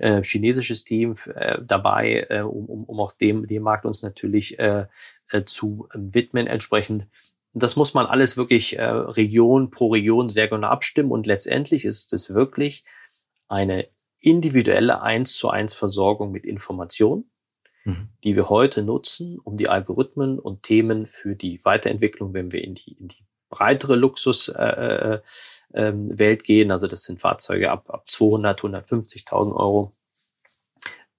äh, 0.00 0.22
chinesisches 0.22 0.84
Team 0.84 1.14
äh, 1.34 1.58
dabei, 1.62 2.26
äh, 2.28 2.40
um, 2.40 2.66
um, 2.66 2.84
um 2.84 3.00
auch 3.00 3.12
dem, 3.12 3.46
dem 3.46 3.62
Markt 3.62 3.86
uns 3.86 4.02
natürlich 4.02 4.58
äh, 4.58 4.86
äh, 5.30 5.44
zu 5.44 5.88
widmen. 5.94 6.46
Entsprechend 6.46 7.06
das 7.52 7.76
muss 7.76 7.94
man 7.94 8.06
alles 8.06 8.36
wirklich 8.36 8.78
äh, 8.78 8.84
Region 8.84 9.70
pro 9.70 9.88
Region 9.88 10.28
sehr 10.28 10.48
genau 10.48 10.68
abstimmen 10.68 11.10
und 11.10 11.26
letztendlich 11.26 11.84
ist 11.84 12.12
es 12.12 12.32
wirklich 12.32 12.84
eine 13.48 13.88
individuelle 14.20 15.00
eins 15.02 15.34
zu 15.34 15.48
eins 15.48 15.74
Versorgung 15.74 16.30
mit 16.30 16.44
Informationen, 16.44 17.30
mhm. 17.84 18.08
die 18.22 18.36
wir 18.36 18.48
heute 18.48 18.82
nutzen, 18.82 19.38
um 19.38 19.56
die 19.56 19.68
Algorithmen 19.68 20.38
und 20.38 20.62
Themen 20.62 21.06
für 21.06 21.34
die 21.34 21.64
Weiterentwicklung, 21.64 22.34
wenn 22.34 22.52
wir 22.52 22.62
in 22.62 22.74
die, 22.74 22.92
in 22.92 23.08
die 23.08 23.24
breitere 23.48 23.96
Luxuswelt 23.96 24.58
äh, 25.74 25.84
äh, 25.84 25.88
ähm, 25.88 26.38
gehen, 26.38 26.70
also 26.70 26.86
das 26.86 27.02
sind 27.02 27.20
Fahrzeuge 27.20 27.70
ab, 27.70 27.90
ab 27.90 28.08
200, 28.08 28.60
150.000 28.60 29.56
Euro, 29.56 29.92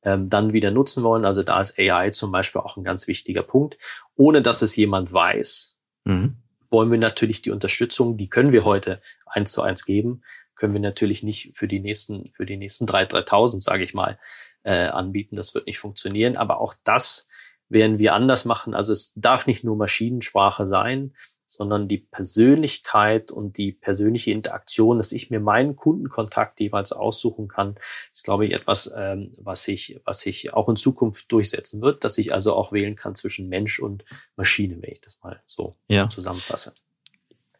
ähm, 0.03 0.29
dann 0.29 0.53
wieder 0.53 0.71
nutzen 0.71 1.03
wollen. 1.03 1.25
Also 1.25 1.43
da 1.43 1.59
ist 1.59 1.77
AI 1.77 2.09
zum 2.11 2.31
Beispiel 2.31 2.61
auch 2.61 2.77
ein 2.77 2.83
ganz 2.83 3.07
wichtiger 3.07 3.43
Punkt. 3.43 3.77
Ohne 4.15 4.41
dass 4.41 4.61
es 4.61 4.75
jemand 4.75 5.11
weiß, 5.13 5.77
mhm. 6.05 6.35
wollen 6.69 6.91
wir 6.91 6.97
natürlich 6.97 7.41
die 7.41 7.51
Unterstützung, 7.51 8.17
die 8.17 8.29
können 8.29 8.51
wir 8.51 8.63
heute 8.65 9.01
eins 9.25 9.51
zu 9.51 9.61
eins 9.61 9.85
geben, 9.85 10.23
können 10.55 10.73
wir 10.73 10.81
natürlich 10.81 11.23
nicht 11.23 11.57
für 11.57 11.67
die 11.67 11.79
nächsten, 11.79 12.31
für 12.33 12.45
die 12.45 12.57
nächsten 12.57 12.85
drei, 12.85 13.05
3000, 13.05 13.63
sage 13.63 13.83
ich 13.83 13.93
mal, 13.93 14.19
äh, 14.63 14.87
anbieten. 14.87 15.35
Das 15.35 15.53
wird 15.53 15.65
nicht 15.65 15.79
funktionieren. 15.79 16.37
Aber 16.37 16.59
auch 16.59 16.75
das 16.83 17.27
werden 17.69 17.99
wir 17.99 18.13
anders 18.13 18.45
machen. 18.45 18.75
Also 18.75 18.93
es 18.93 19.13
darf 19.15 19.47
nicht 19.47 19.63
nur 19.63 19.75
Maschinensprache 19.75 20.67
sein, 20.67 21.15
sondern 21.51 21.89
die 21.89 21.97
Persönlichkeit 21.97 23.29
und 23.29 23.57
die 23.57 23.73
persönliche 23.73 24.31
Interaktion, 24.31 24.97
dass 24.97 25.11
ich 25.11 25.29
mir 25.29 25.41
meinen 25.41 25.75
Kundenkontakt 25.75 26.61
jeweils 26.61 26.93
aussuchen 26.93 27.49
kann, 27.49 27.75
ist, 28.13 28.23
glaube 28.23 28.45
ich, 28.45 28.53
etwas, 28.53 28.89
ähm, 28.95 29.33
was 29.37 29.63
sich, 29.63 29.99
was 30.05 30.21
sich 30.21 30.53
auch 30.53 30.69
in 30.69 30.77
Zukunft 30.77 31.29
durchsetzen 31.29 31.81
wird, 31.81 32.05
dass 32.05 32.17
ich 32.17 32.33
also 32.33 32.53
auch 32.53 32.71
wählen 32.71 32.95
kann 32.95 33.15
zwischen 33.15 33.49
Mensch 33.49 33.79
und 33.79 34.05
Maschine, 34.37 34.77
wenn 34.79 34.93
ich 34.93 35.01
das 35.01 35.19
mal 35.21 35.41
so 35.45 35.75
ja. 35.89 36.09
zusammenfasse. 36.09 36.73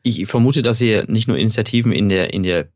Ich 0.03 0.25
vermute, 0.25 0.61
dass 0.61 0.79
ihr 0.79 1.03
nicht 1.11 1.27
nur 1.27 1.37
Initiativen 1.37 1.91
in 1.91 2.07
der, 2.07 2.33
in 2.33 2.43
der 2.43 2.69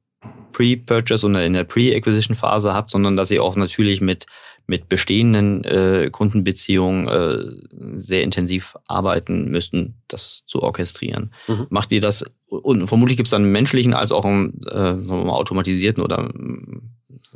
Pre-Purchase 0.51 1.27
oder 1.27 1.45
in 1.45 1.53
der 1.53 1.63
Pre-Acquisition-Phase 1.63 2.73
habt, 2.73 2.89
sondern 2.89 3.15
dass 3.15 3.31
ihr 3.31 3.41
auch 3.41 3.55
natürlich 3.55 4.01
mit, 4.01 4.25
mit 4.67 4.89
bestehenden 4.89 5.63
äh, 5.63 6.09
Kundenbeziehungen 6.11 7.07
äh, 7.07 7.97
sehr 7.97 8.23
intensiv 8.23 8.75
arbeiten 8.87 9.49
müssten, 9.49 10.01
das 10.07 10.43
zu 10.45 10.61
orchestrieren. 10.63 11.31
Mhm. 11.47 11.67
Macht 11.69 11.91
ihr 11.91 12.01
das, 12.01 12.25
und 12.47 12.87
vermutlich 12.87 13.17
gibt 13.17 13.27
es 13.27 13.31
dann 13.31 13.43
einen 13.43 13.51
menschlichen 13.51 13.93
als 13.93 14.11
auch 14.11 14.25
einen 14.25 14.61
äh, 14.69 14.93
mal, 14.93 15.33
automatisierten 15.33 16.03
oder 16.03 16.31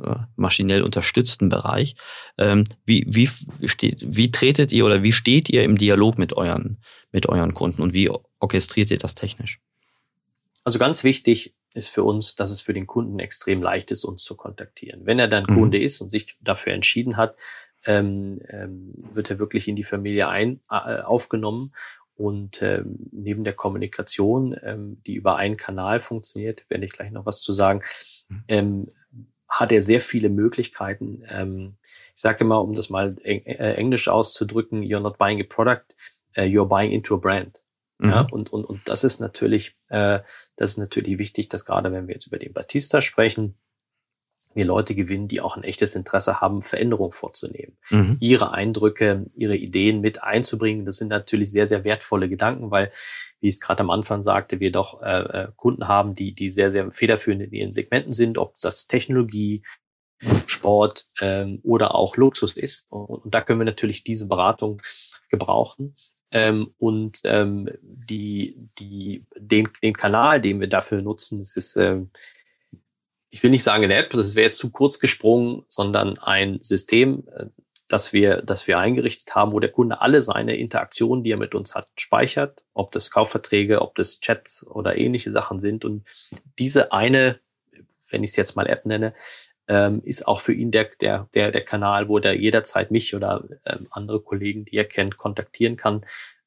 äh, 0.02 0.16
maschinell 0.36 0.82
unterstützten 0.82 1.48
Bereich. 1.48 1.94
Ähm, 2.38 2.64
wie, 2.84 3.06
wie, 3.08 3.28
steht, 3.68 3.98
wie 4.04 4.30
tretet 4.30 4.72
ihr 4.72 4.84
oder 4.84 5.02
wie 5.02 5.12
steht 5.12 5.48
ihr 5.48 5.62
im 5.62 5.78
Dialog 5.78 6.18
mit 6.18 6.32
euren, 6.32 6.78
mit 7.12 7.28
euren 7.28 7.54
Kunden 7.54 7.82
und 7.82 7.92
wie 7.92 8.10
orchestriert 8.40 8.90
ihr 8.90 8.98
das 8.98 9.14
technisch? 9.14 9.60
Also 10.64 10.78
ganz 10.78 11.04
wichtig, 11.04 11.54
ist 11.74 11.88
für 11.88 12.02
uns, 12.04 12.34
dass 12.34 12.50
es 12.50 12.60
für 12.60 12.74
den 12.74 12.86
Kunden 12.86 13.18
extrem 13.18 13.62
leicht 13.62 13.90
ist, 13.90 14.04
uns 14.04 14.24
zu 14.24 14.36
kontaktieren. 14.36 15.06
Wenn 15.06 15.18
er 15.18 15.28
dann 15.28 15.44
mhm. 15.48 15.54
Kunde 15.54 15.80
ist 15.80 16.00
und 16.00 16.10
sich 16.10 16.36
dafür 16.40 16.72
entschieden 16.72 17.16
hat, 17.16 17.36
ähm, 17.86 18.40
ähm, 18.48 18.92
wird 19.12 19.30
er 19.30 19.38
wirklich 19.38 19.68
in 19.68 19.76
die 19.76 19.84
Familie 19.84 20.28
ein, 20.28 20.60
äh, 20.70 21.00
aufgenommen 21.00 21.72
und 22.14 22.60
ähm, 22.60 23.08
neben 23.12 23.44
der 23.44 23.54
Kommunikation, 23.54 24.54
ähm, 24.62 25.00
die 25.06 25.14
über 25.14 25.36
einen 25.36 25.56
Kanal 25.56 26.00
funktioniert, 26.00 26.68
werde 26.68 26.84
ich 26.84 26.92
gleich 26.92 27.10
noch 27.12 27.24
was 27.24 27.40
zu 27.40 27.52
sagen, 27.52 27.82
mhm. 28.28 28.44
ähm, 28.48 28.86
hat 29.48 29.72
er 29.72 29.80
sehr 29.80 30.00
viele 30.00 30.28
Möglichkeiten. 30.28 31.22
Ähm, 31.28 31.76
ich 32.14 32.20
sage 32.20 32.44
immer, 32.44 32.62
um 32.62 32.74
das 32.74 32.90
mal 32.90 33.16
eng, 33.22 33.42
äh, 33.46 33.74
englisch 33.74 34.08
auszudrücken, 34.08 34.82
you're 34.82 35.00
not 35.00 35.16
buying 35.16 35.40
a 35.40 35.44
product, 35.44 35.96
uh, 36.36 36.42
you're 36.42 36.68
buying 36.68 36.92
into 36.92 37.14
a 37.14 37.18
brand. 37.18 37.62
Mhm. 38.00 38.10
Ja, 38.10 38.26
und, 38.30 38.52
und, 38.52 38.64
und 38.64 38.88
das 38.88 39.04
ist 39.04 39.20
natürlich, 39.20 39.76
äh, 39.88 40.20
das 40.56 40.72
ist 40.72 40.78
natürlich 40.78 41.18
wichtig, 41.18 41.48
dass 41.48 41.64
gerade 41.64 41.92
wenn 41.92 42.08
wir 42.08 42.14
jetzt 42.14 42.26
über 42.26 42.38
den 42.38 42.52
Batista 42.52 43.00
sprechen, 43.00 43.56
wir 44.54 44.64
Leute 44.64 44.94
gewinnen, 44.94 45.28
die 45.28 45.40
auch 45.40 45.56
ein 45.56 45.62
echtes 45.62 45.94
Interesse 45.94 46.40
haben, 46.40 46.62
Veränderungen 46.62 47.12
vorzunehmen. 47.12 47.76
Mhm. 47.90 48.16
Ihre 48.20 48.52
Eindrücke, 48.52 49.26
ihre 49.36 49.56
Ideen 49.56 50.00
mit 50.00 50.24
einzubringen, 50.24 50.84
das 50.84 50.96
sind 50.96 51.08
natürlich 51.08 51.52
sehr, 51.52 51.66
sehr 51.66 51.84
wertvolle 51.84 52.28
Gedanken, 52.28 52.70
weil, 52.70 52.90
wie 53.40 53.48
ich 53.48 53.54
es 53.54 53.60
gerade 53.60 53.82
am 53.82 53.90
Anfang 53.90 54.22
sagte, 54.22 54.58
wir 54.58 54.72
doch 54.72 55.02
äh, 55.02 55.44
äh, 55.44 55.48
Kunden 55.54 55.86
haben, 55.86 56.14
die, 56.14 56.34
die 56.34 56.48
sehr, 56.48 56.70
sehr 56.70 56.90
federführend 56.90 57.42
in 57.42 57.52
ihren 57.52 57.72
Segmenten 57.72 58.12
sind, 58.12 58.38
ob 58.38 58.58
das 58.58 58.86
Technologie, 58.88 59.62
Sport 60.46 61.08
ähm, 61.20 61.60
oder 61.62 61.94
auch 61.94 62.16
Luxus 62.16 62.52
ist. 62.52 62.90
Und, 62.92 63.24
und 63.24 63.34
da 63.34 63.40
können 63.40 63.60
wir 63.60 63.64
natürlich 63.64 64.04
diese 64.04 64.28
Beratung 64.28 64.82
gebrauchen. 65.30 65.94
Ähm, 66.32 66.74
und 66.78 67.20
ähm, 67.24 67.68
die, 67.82 68.56
die, 68.78 69.24
den, 69.36 69.68
den 69.82 69.94
Kanal, 69.94 70.40
den 70.40 70.60
wir 70.60 70.68
dafür 70.68 71.02
nutzen, 71.02 71.40
das 71.40 71.56
ist, 71.56 71.76
ähm, 71.76 72.10
ich 73.30 73.42
will 73.42 73.50
nicht 73.50 73.62
sagen 73.62 73.84
eine 73.84 73.96
App, 73.96 74.10
das 74.10 74.34
wäre 74.34 74.44
jetzt 74.44 74.58
zu 74.58 74.70
kurz 74.70 74.98
gesprungen, 74.98 75.64
sondern 75.68 76.18
ein 76.18 76.62
System, 76.62 77.24
äh, 77.36 77.46
das 77.88 78.12
wir, 78.12 78.42
das 78.42 78.68
wir 78.68 78.78
eingerichtet 78.78 79.34
haben, 79.34 79.52
wo 79.52 79.58
der 79.58 79.72
Kunde 79.72 80.00
alle 80.00 80.22
seine 80.22 80.56
Interaktionen, 80.56 81.24
die 81.24 81.32
er 81.32 81.36
mit 81.36 81.56
uns 81.56 81.74
hat, 81.74 81.88
speichert, 81.96 82.62
ob 82.72 82.92
das 82.92 83.10
Kaufverträge, 83.10 83.82
ob 83.82 83.96
das 83.96 84.20
Chats 84.20 84.64
oder 84.64 84.96
ähnliche 84.96 85.32
Sachen 85.32 85.58
sind. 85.58 85.84
Und 85.84 86.04
diese 86.58 86.92
eine, 86.92 87.40
wenn 88.08 88.22
ich 88.22 88.30
es 88.30 88.36
jetzt 88.36 88.54
mal 88.54 88.68
App 88.68 88.86
nenne, 88.86 89.12
ähm, 89.70 90.02
ist 90.02 90.26
auch 90.26 90.40
für 90.40 90.52
ihn 90.52 90.72
der, 90.72 90.90
der, 91.00 91.28
der, 91.32 91.52
der 91.52 91.64
Kanal, 91.64 92.08
wo 92.08 92.18
der 92.18 92.36
jederzeit 92.36 92.90
mich 92.90 93.14
oder 93.14 93.44
ähm, 93.64 93.86
andere 93.92 94.20
Kollegen, 94.20 94.64
die 94.64 94.76
er 94.76 94.84
kennt, 94.84 95.16
kontaktieren 95.16 95.76
kann, 95.76 96.04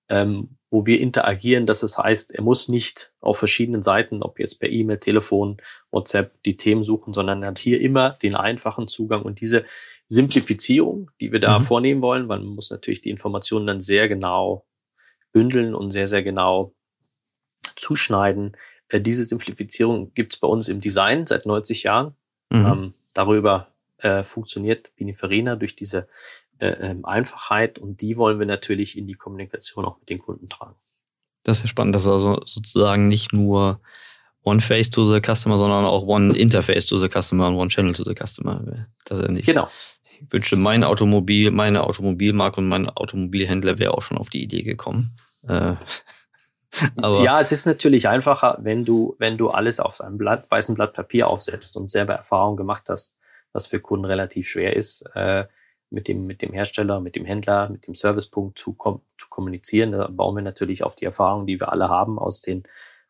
ähm, 0.09 0.57
wo 0.69 0.85
wir 0.85 0.99
interagieren. 0.99 1.65
dass 1.65 1.83
es 1.83 1.97
heißt, 1.97 2.35
er 2.35 2.43
muss 2.43 2.67
nicht 2.67 3.13
auf 3.21 3.39
verschiedenen 3.39 3.81
Seiten, 3.81 4.23
ob 4.23 4.39
jetzt 4.39 4.59
per 4.59 4.69
E-Mail, 4.69 4.97
Telefon, 4.97 5.55
WhatsApp, 5.89 6.33
die 6.43 6.57
Themen 6.57 6.83
suchen, 6.83 7.13
sondern 7.13 7.43
er 7.43 7.49
hat 7.49 7.59
hier 7.59 7.79
immer 7.79 8.17
den 8.21 8.35
einfachen 8.35 8.89
Zugang 8.89 9.21
und 9.21 9.39
diese 9.39 9.63
Simplifizierung, 10.09 11.09
die 11.21 11.31
wir 11.31 11.39
da 11.39 11.59
mhm. 11.59 11.63
vornehmen 11.63 12.01
wollen, 12.01 12.27
weil 12.27 12.39
man 12.39 12.55
muss 12.55 12.71
natürlich 12.71 12.99
die 12.99 13.09
Informationen 13.09 13.67
dann 13.67 13.79
sehr 13.79 14.09
genau 14.09 14.65
bündeln 15.31 15.73
und 15.75 15.91
sehr, 15.91 16.07
sehr 16.07 16.23
genau 16.23 16.73
zuschneiden. 17.77 18.57
Äh, 18.89 18.99
diese 18.99 19.23
Simplifizierung 19.23 20.13
gibt 20.13 20.33
es 20.33 20.39
bei 20.41 20.47
uns 20.49 20.67
im 20.67 20.81
Design 20.81 21.25
seit 21.25 21.45
90 21.45 21.83
Jahren. 21.83 22.15
Mhm. 22.51 22.65
Ähm, 22.65 22.93
darüber 23.13 23.67
äh, 23.97 24.23
funktioniert 24.23 24.95
Pininfarina 24.95 25.55
durch 25.55 25.75
diese 25.75 26.07
äh, 26.59 26.67
ähm, 26.67 27.05
Einfachheit 27.05 27.79
und 27.79 28.01
die 28.01 28.17
wollen 28.17 28.39
wir 28.39 28.45
natürlich 28.45 28.97
in 28.97 29.07
die 29.07 29.15
Kommunikation 29.15 29.85
auch 29.85 29.99
mit 29.99 30.09
den 30.09 30.19
Kunden 30.19 30.49
tragen. 30.49 30.75
Das 31.43 31.57
ist 31.57 31.63
ja 31.63 31.67
spannend, 31.67 31.95
dass 31.95 32.07
also 32.07 32.41
sozusagen 32.45 33.07
nicht 33.07 33.33
nur 33.33 33.81
One 34.43 34.59
Face 34.59 34.89
to 34.89 35.05
the 35.05 35.21
Customer, 35.21 35.57
sondern 35.57 35.85
auch 35.85 36.03
One 36.03 36.37
Interface 36.37 36.85
to 36.85 36.97
the 36.97 37.09
Customer 37.09 37.47
und 37.47 37.55
One 37.55 37.69
Channel 37.69 37.93
to 37.93 38.03
the 38.03 38.13
Customer. 38.13 38.87
Das 39.05 39.19
ist 39.19 39.25
ja 39.25 39.31
nicht. 39.31 39.45
Genau. 39.45 39.67
Ich 40.21 40.31
wünschte, 40.31 40.55
mein 40.55 40.83
Automobil, 40.83 41.51
meine 41.51 41.83
Automobilmarke 41.83 42.61
und 42.61 42.69
mein 42.69 42.89
Automobilhändler 42.89 43.79
wäre 43.79 43.93
auch 43.93 44.01
schon 44.01 44.17
auf 44.17 44.29
die 44.29 44.43
Idee 44.43 44.63
gekommen. 44.63 45.13
Äh, 45.47 45.75
Aber 47.01 47.21
ja, 47.23 47.39
es 47.39 47.51
ist 47.51 47.65
natürlich 47.65 48.07
einfacher, 48.07 48.57
wenn 48.61 48.85
du, 48.85 49.15
wenn 49.19 49.37
du 49.37 49.49
alles 49.49 49.79
auf 49.79 50.01
einem 50.01 50.17
Blatt, 50.17 50.49
weißen 50.49 50.75
Blatt 50.75 50.93
Papier 50.93 51.27
aufsetzt 51.27 51.77
und 51.77 51.91
selber 51.91 52.13
Erfahrung 52.13 52.57
gemacht 52.57 52.89
hast, 52.89 53.15
was 53.51 53.67
für 53.67 53.79
Kunden 53.79 54.05
relativ 54.05 54.47
schwer 54.47 54.75
ist, 54.75 55.05
äh, 55.13 55.45
mit 55.89 56.07
dem, 56.07 56.25
mit 56.25 56.41
dem 56.41 56.51
Hersteller, 56.53 56.99
mit 56.99 57.15
dem 57.15 57.25
Händler, 57.25 57.69
mit 57.69 57.85
dem 57.85 57.93
Servicepunkt 57.93 58.57
zu, 58.57 58.73
kom 58.73 59.01
zu 59.17 59.29
kommunizieren. 59.29 59.91
Da 59.91 60.07
bauen 60.07 60.35
wir 60.35 60.41
natürlich 60.41 60.83
auf 60.83 60.95
die 60.95 61.05
Erfahrungen, 61.05 61.45
die 61.45 61.59
wir 61.59 61.71
alle 61.71 61.89
haben 61.89 62.17
aus 62.17 62.41
den, 62.41 62.63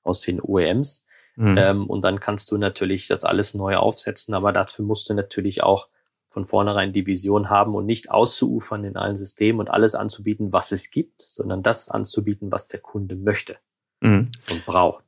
aus 0.04 0.20
den 0.22 0.42
OEMs. 0.42 1.06
Mhm. 1.36 1.58
Ähm, 1.58 1.90
und 1.90 2.04
dann 2.04 2.20
kannst 2.20 2.52
du 2.52 2.58
natürlich 2.58 3.08
das 3.08 3.24
alles 3.24 3.54
neu 3.54 3.78
aufsetzen, 3.78 4.34
aber 4.34 4.52
dafür 4.52 4.86
musst 4.86 5.10
du 5.10 5.14
natürlich 5.14 5.64
auch 5.64 5.88
von 6.34 6.48
vornherein 6.48 6.94
die 6.94 7.06
Vision 7.06 7.52
haben 7.52 7.76
und 7.76 7.86
nicht 7.86 8.10
auszuufern 8.10 8.84
in 8.84 8.98
allen 8.98 9.16
Systemen 9.16 9.60
und 9.60 9.70
alles 9.70 9.94
anzubieten, 9.94 10.52
was 10.52 10.72
es 10.72 10.90
gibt, 10.90 11.22
sondern 11.22 11.62
das 11.62 11.90
anzubieten, 11.90 12.52
was 12.52 12.68
der 12.68 12.80
Kunde 12.80 13.16
möchte 13.16 13.58
mhm. 14.02 14.32
und 14.50 14.66
braucht. 14.66 15.04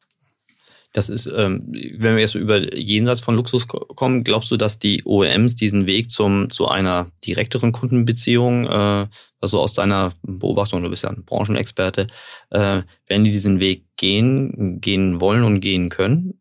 Das 0.93 1.09
ist, 1.09 1.25
ähm, 1.35 1.63
wenn 1.97 2.13
wir 2.13 2.19
jetzt 2.19 2.33
so 2.33 2.39
über 2.39 2.73
jenseits 2.73 3.21
von 3.21 3.35
Luxus 3.35 3.67
kommen, 3.67 4.23
glaubst 4.23 4.51
du, 4.51 4.55
dass 4.55 4.77
die 4.77 5.01
OEMs 5.03 5.55
diesen 5.55 5.87
Weg 5.87 6.11
zum, 6.11 6.51
zu 6.51 6.67
einer 6.67 7.07
direkteren 7.25 7.71
Kundenbeziehung, 7.71 8.67
äh, 8.67 9.07
also 9.41 9.59
aus 9.59 9.73
deiner 9.73 10.13
Beobachtung, 10.21 10.83
du 10.83 10.89
bist 10.89 11.03
ja 11.03 11.09
ein 11.09 11.25
Branchenexperte, 11.25 12.07
äh, 12.51 12.83
werden 13.07 13.23
die 13.23 13.31
diesen 13.31 13.59
Weg 13.59 13.83
gehen, 13.97 14.79
gehen 14.79 15.19
wollen 15.19 15.43
und 15.43 15.59
gehen 15.59 15.89
können? 15.89 16.39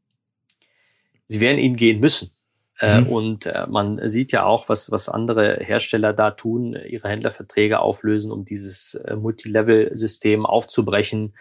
Sie 1.26 1.40
werden 1.40 1.58
ihn 1.58 1.74
gehen 1.74 2.00
müssen. 2.00 2.33
Äh, 2.84 3.00
mhm. 3.00 3.06
Und 3.06 3.46
äh, 3.46 3.66
man 3.66 3.98
sieht 4.08 4.30
ja 4.32 4.44
auch, 4.44 4.68
was, 4.68 4.90
was 4.90 5.08
andere 5.08 5.58
Hersteller 5.60 6.12
da 6.12 6.32
tun, 6.32 6.76
ihre 6.86 7.08
Händlerverträge 7.08 7.80
auflösen, 7.80 8.30
um 8.30 8.44
dieses 8.44 8.94
äh, 8.94 9.16
Multilevel-System 9.16 10.46
aufzubrechen, 10.46 11.34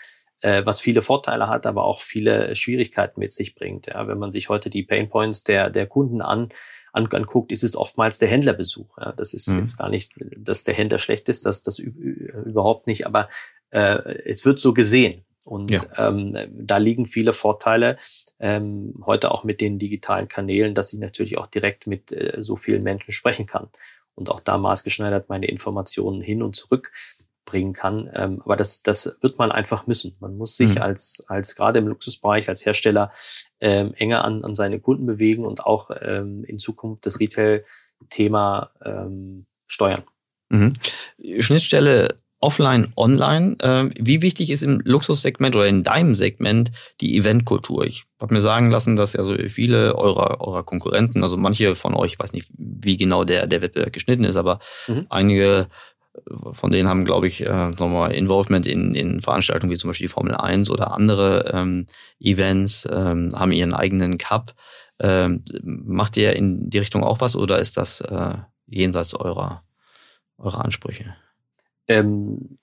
was 0.46 0.82
viele 0.82 1.02
Vorteile 1.02 1.48
hat, 1.48 1.66
aber 1.66 1.86
auch 1.86 2.02
viele 2.02 2.54
Schwierigkeiten 2.58 3.18
mit 3.18 3.32
sich 3.32 3.56
bringt. 3.56 3.88
Ja, 3.88 4.10
wenn 4.10 4.18
man 4.18 4.30
sich 4.30 4.50
heute 4.50 4.70
die 4.70 4.84
Painpoints 4.84 5.46
der, 5.46 5.70
der 5.70 5.88
Kunden 5.88 6.20
an, 6.20 6.50
an, 6.92 7.08
anguckt, 7.10 7.54
ist 7.54 7.64
es 7.64 7.78
oftmals 7.78 8.20
der 8.20 8.28
Händlerbesuch. 8.28 8.98
Ja, 8.98 9.14
das 9.14 9.34
ist 9.34 9.48
mhm. 9.48 9.62
jetzt 9.62 9.78
gar 9.78 9.88
nicht, 9.88 10.12
dass 10.38 10.66
der 10.66 10.74
Händler 10.74 10.98
schlecht 10.98 11.30
ist, 11.30 11.46
das, 11.46 11.62
das 11.62 11.80
überhaupt 11.80 12.88
nicht, 12.88 13.08
aber 13.08 13.30
äh, 13.70 14.16
es 14.26 14.44
wird 14.44 14.60
so 14.60 14.74
gesehen. 14.74 15.24
Und 15.46 15.72
ja. 15.72 15.82
ähm, 15.98 16.38
da 16.52 16.76
liegen 16.76 17.06
viele 17.06 17.32
Vorteile 17.32 17.98
ähm, 18.44 19.02
heute 19.06 19.32
auch 19.32 19.46
mit 19.46 19.62
den 19.62 19.80
digitalen 19.80 20.28
Kanälen, 20.28 20.76
dass 20.76 20.92
ich 20.92 21.00
natürlich 21.00 21.38
auch 21.38 21.48
direkt 21.48 21.88
mit 21.88 22.12
äh, 22.12 22.44
so 22.44 22.58
vielen 22.58 22.84
Menschen 22.84 23.14
sprechen 23.14 23.46
kann 23.46 23.70
und 24.16 24.30
auch 24.30 24.42
da 24.42 24.58
maßgeschneidert 24.58 25.30
meine 25.30 25.48
Informationen 25.48 26.22
hin 26.22 26.44
und 26.44 26.54
zurück 26.54 26.92
bringen 27.46 27.72
kann. 27.72 28.10
Ähm, 28.14 28.42
aber 28.44 28.58
das, 28.58 28.84
das 28.84 29.16
wird 29.22 29.38
man 29.38 29.54
einfach 29.54 29.88
müssen. 29.88 30.18
Man 30.20 30.36
muss 30.38 30.58
sich 30.58 30.76
mhm. 30.76 30.82
als, 30.82 31.24
als 31.28 31.56
gerade 31.56 31.80
im 31.80 31.88
Luxusbereich, 31.88 32.50
als 32.50 32.66
Hersteller 32.66 33.14
ähm, 33.62 33.94
enger 33.94 34.26
an, 34.26 34.44
an 34.44 34.56
seine 34.56 34.82
Kunden 34.82 35.06
bewegen 35.06 35.46
und 35.46 35.66
auch 35.66 35.90
ähm, 36.02 36.44
in 36.44 36.60
Zukunft 36.60 37.06
das 37.06 37.22
Retail-Thema 37.22 38.72
ähm, 38.84 39.46
steuern. 39.68 40.04
Mhm. 40.50 40.74
Schnittstelle 41.40 42.10
offline, 42.44 42.92
online. 42.96 43.56
Äh, 43.60 43.90
wie 43.98 44.22
wichtig 44.22 44.50
ist 44.50 44.64
im 44.64 44.82
Luxussegment 44.84 45.56
oder 45.56 45.68
in 45.68 45.84
deinem 45.84 46.14
Segment 46.14 46.72
die 47.00 47.18
Eventkultur? 47.18 47.86
Ich 47.86 48.04
habe 48.22 48.34
mir 48.34 48.42
sagen 48.42 48.70
lassen, 48.70 48.96
dass 48.96 49.14
ja 49.14 49.24
so 49.24 49.36
viele 49.48 49.96
eurer, 49.96 50.42
eurer 50.42 50.64
Konkurrenten, 50.64 51.24
also 51.24 51.38
manche 51.38 51.76
von 51.76 51.96
euch, 51.96 52.14
ich 52.14 52.20
weiß 52.20 52.34
nicht, 52.34 52.50
wie 52.58 52.98
genau 52.98 53.24
der, 53.24 53.48
der 53.48 53.62
Wettbewerb 53.62 53.94
geschnitten 53.94 54.26
ist, 54.26 54.36
aber 54.36 54.60
mhm. 54.88 55.06
einige 55.10 55.68
von 56.52 56.70
denen 56.70 56.88
haben, 56.88 57.06
glaube 57.06 57.28
ich, 57.28 57.42
äh, 57.42 57.46
sagen 57.46 57.78
wir 57.80 57.88
mal, 57.90 58.12
Involvement 58.12 58.68
in, 58.68 58.94
in 58.94 59.20
Veranstaltungen 59.22 59.72
wie 59.72 59.78
zum 59.78 59.90
Beispiel 59.90 60.08
die 60.08 60.14
Formel 60.14 60.36
1 60.36 60.70
oder 60.70 60.92
andere 60.94 61.52
ähm, 61.54 61.86
Events, 62.20 62.88
ähm, 62.92 63.30
haben 63.34 63.52
ihren 63.52 63.74
eigenen 63.74 64.18
Cup. 64.18 64.54
Ähm, 65.00 65.44
macht 65.64 66.18
ihr 66.18 66.36
in 66.36 66.70
die 66.70 66.78
Richtung 66.78 67.04
auch 67.04 67.20
was 67.20 67.36
oder 67.36 67.58
ist 67.58 67.78
das 67.78 68.02
äh, 68.02 68.36
jenseits 68.68 69.16
eurer, 69.16 69.64
eurer 70.38 70.64
Ansprüche? 70.64 71.16
Ähm, 71.88 72.58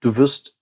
du 0.00 0.16
wirst 0.16 0.56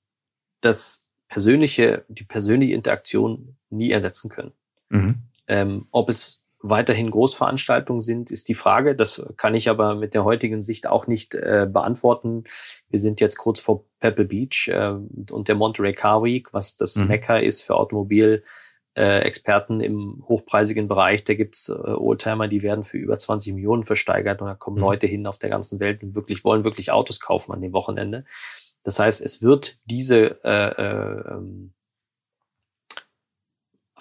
das 0.60 1.08
persönliche, 1.28 2.04
die 2.08 2.24
persönliche 2.24 2.74
Interaktion 2.74 3.56
nie 3.70 3.90
ersetzen 3.90 4.30
können. 4.30 4.52
Mhm. 4.88 5.22
Ähm, 5.46 5.86
ob 5.90 6.08
es 6.08 6.44
weiterhin 6.60 7.10
Großveranstaltungen 7.10 8.02
sind, 8.02 8.30
ist 8.30 8.48
die 8.48 8.54
Frage. 8.54 8.96
Das 8.96 9.24
kann 9.36 9.54
ich 9.54 9.68
aber 9.68 9.94
mit 9.94 10.14
der 10.14 10.24
heutigen 10.24 10.60
Sicht 10.60 10.88
auch 10.88 11.06
nicht 11.06 11.34
äh, 11.34 11.68
beantworten. 11.70 12.44
Wir 12.88 12.98
sind 12.98 13.20
jetzt 13.20 13.36
kurz 13.36 13.60
vor 13.60 13.84
Pebble 14.00 14.24
Beach 14.24 14.68
äh, 14.68 14.94
und 15.30 15.48
der 15.48 15.54
Monterey 15.54 15.94
Car 15.94 16.22
Week, 16.24 16.52
was 16.52 16.76
das 16.76 16.96
mhm. 16.96 17.08
Mekka 17.08 17.38
ist 17.38 17.62
für 17.62 17.76
Automobil 17.76 18.42
äh, 18.98 19.20
Experten 19.20 19.80
im 19.80 20.24
hochpreisigen 20.26 20.88
Bereich. 20.88 21.22
Da 21.22 21.34
gibt's 21.34 21.68
äh, 21.68 21.72
Oldtimer, 21.72 22.48
die 22.48 22.62
werden 22.62 22.82
für 22.82 22.98
über 22.98 23.16
20 23.16 23.54
Millionen 23.54 23.84
versteigert 23.84 24.42
und 24.42 24.48
da 24.48 24.54
kommen 24.54 24.76
mhm. 24.76 24.82
Leute 24.82 25.06
hin 25.06 25.26
auf 25.26 25.38
der 25.38 25.50
ganzen 25.50 25.78
Welt 25.78 26.02
und 26.02 26.16
wirklich 26.16 26.44
wollen 26.44 26.64
wirklich 26.64 26.90
Autos 26.90 27.20
kaufen 27.20 27.52
an 27.52 27.60
dem 27.60 27.72
Wochenende. 27.72 28.24
Das 28.82 28.98
heißt, 28.98 29.20
es 29.20 29.40
wird 29.40 29.78
diese 29.84 30.42
äh, 30.44 30.70
äh, 30.82 31.34
ähm, 31.34 31.72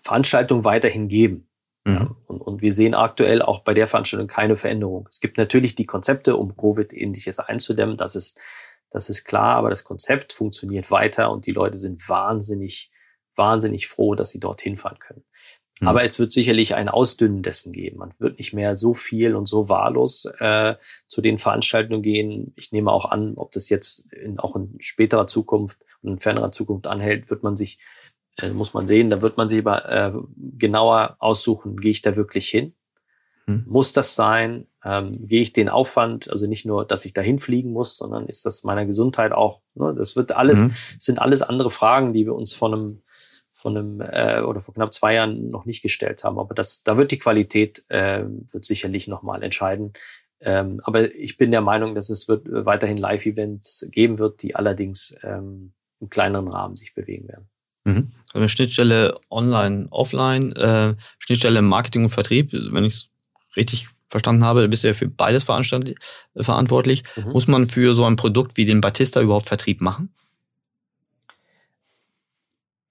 Veranstaltung 0.01 0.63
weiterhin 0.63 1.09
geben. 1.09 1.47
Mhm. 1.85 2.15
Und, 2.25 2.41
und 2.41 2.61
wir 2.63 2.73
sehen 2.73 2.95
aktuell 2.95 3.43
auch 3.43 3.59
bei 3.59 3.75
der 3.75 3.85
Veranstaltung 3.85 4.27
keine 4.27 4.57
Veränderung. 4.57 5.07
Es 5.11 5.19
gibt 5.19 5.37
natürlich 5.37 5.75
die 5.75 5.85
Konzepte, 5.85 6.37
um 6.37 6.57
Covid-ähnliches 6.57 7.37
einzudämmen. 7.37 7.97
Das 7.97 8.15
ist, 8.15 8.39
das 8.89 9.09
ist 9.09 9.25
klar, 9.25 9.57
aber 9.57 9.69
das 9.69 9.83
Konzept 9.83 10.33
funktioniert 10.33 10.89
weiter 10.89 11.31
und 11.31 11.45
die 11.45 11.51
Leute 11.51 11.77
sind 11.77 12.07
wahnsinnig 12.09 12.91
wahnsinnig 13.37 13.87
froh, 13.87 14.15
dass 14.15 14.29
sie 14.29 14.39
dorthin 14.39 14.77
fahren 14.77 14.99
können. 14.99 15.23
Mhm. 15.79 15.87
Aber 15.87 16.03
es 16.03 16.19
wird 16.19 16.31
sicherlich 16.31 16.75
ein 16.75 16.89
Ausdünnen 16.89 17.43
dessen 17.43 17.71
geben. 17.71 17.97
Man 17.99 18.11
wird 18.19 18.37
nicht 18.37 18.53
mehr 18.53 18.75
so 18.75 18.93
viel 18.93 19.35
und 19.35 19.47
so 19.47 19.69
wahllos 19.69 20.25
äh, 20.39 20.75
zu 21.07 21.21
den 21.21 21.37
Veranstaltungen 21.37 22.01
gehen. 22.01 22.53
Ich 22.55 22.71
nehme 22.71 22.91
auch 22.91 23.05
an, 23.05 23.35
ob 23.35 23.51
das 23.51 23.69
jetzt 23.69 24.11
in, 24.11 24.39
auch 24.39 24.55
in 24.55 24.75
späterer 24.79 25.27
Zukunft 25.27 25.79
und 26.01 26.13
in 26.13 26.19
fernerer 26.19 26.51
Zukunft 26.51 26.87
anhält, 26.87 27.29
wird 27.29 27.43
man 27.43 27.55
sich, 27.55 27.79
äh, 28.37 28.49
muss 28.49 28.73
man 28.73 28.87
sehen, 28.87 29.09
da 29.09 29.21
wird 29.21 29.37
man 29.37 29.47
sich 29.47 29.59
aber 29.59 29.89
äh, 29.89 30.13
genauer 30.57 31.17
aussuchen, 31.19 31.77
gehe 31.77 31.91
ich 31.91 32.01
da 32.01 32.15
wirklich 32.15 32.49
hin? 32.49 32.73
Mhm. 33.45 33.65
Muss 33.67 33.93
das 33.93 34.15
sein? 34.15 34.67
Ähm, 34.83 35.27
gehe 35.27 35.41
ich 35.41 35.53
den 35.53 35.69
Aufwand, 35.69 36.29
also 36.29 36.47
nicht 36.47 36.65
nur, 36.65 36.85
dass 36.85 37.05
ich 37.05 37.13
dahin 37.13 37.39
fliegen 37.39 37.71
muss, 37.71 37.97
sondern 37.97 38.27
ist 38.27 38.45
das 38.45 38.63
meiner 38.63 38.85
Gesundheit 38.85 39.31
auch, 39.31 39.61
ne? 39.75 39.93
das 39.97 40.15
wird 40.15 40.31
alles, 40.31 40.61
mhm. 40.61 40.73
sind 40.97 41.19
alles 41.19 41.41
andere 41.41 41.69
Fragen, 41.69 42.13
die 42.13 42.25
wir 42.25 42.35
uns 42.35 42.53
von 42.53 42.73
einem 42.73 43.01
von 43.57 43.75
einem 43.75 44.01
äh, 44.01 44.41
oder 44.41 44.61
vor 44.61 44.75
knapp 44.75 44.93
zwei 44.93 45.15
Jahren 45.15 45.49
noch 45.49 45.65
nicht 45.65 45.81
gestellt 45.81 46.23
haben. 46.23 46.37
Aber 46.37 46.53
das, 46.53 46.83
da 46.83 46.95
wird 46.95 47.09
die 47.11 47.17
Qualität 47.17 47.83
äh, 47.89 48.23
wird 48.51 48.65
sicherlich 48.65 49.07
nochmal 49.07 49.41
entscheiden. 49.41 49.93
Ähm, 50.39 50.79
aber 50.83 51.15
ich 51.15 51.37
bin 51.37 51.49
der 51.49 51.61
Meinung, 51.61 51.95
dass 51.95 52.11
es 52.11 52.27
wird 52.27 52.47
äh, 52.47 52.67
weiterhin 52.67 52.97
Live-Events 52.97 53.87
geben 53.91 54.19
wird, 54.19 54.43
die 54.43 54.55
allerdings 54.55 55.15
ähm, 55.23 55.73
im 55.99 56.09
kleineren 56.09 56.47
Rahmen 56.47 56.75
sich 56.75 56.93
bewegen 56.93 57.27
werden. 57.27 57.49
Mhm. 57.85 58.11
Also 58.33 58.47
Schnittstelle 58.47 59.15
online, 59.31 59.87
offline, 59.89 60.51
äh, 60.51 60.93
Schnittstelle 61.17 61.63
Marketing 61.63 62.03
und 62.03 62.09
Vertrieb, 62.09 62.53
wenn 62.53 62.83
ich 62.83 62.93
es 62.93 63.09
richtig 63.55 63.87
verstanden 64.07 64.45
habe, 64.45 64.69
bist 64.69 64.83
du 64.83 64.89
ja 64.89 64.93
für 64.93 65.07
beides 65.07 65.43
verantwortlich. 65.43 67.03
Mhm. 67.15 67.23
Muss 67.33 67.47
man 67.47 67.67
für 67.67 67.95
so 67.95 68.05
ein 68.05 68.17
Produkt 68.17 68.55
wie 68.55 68.65
den 68.65 68.81
Batista 68.81 69.19
überhaupt 69.19 69.47
Vertrieb 69.47 69.81
machen? 69.81 70.13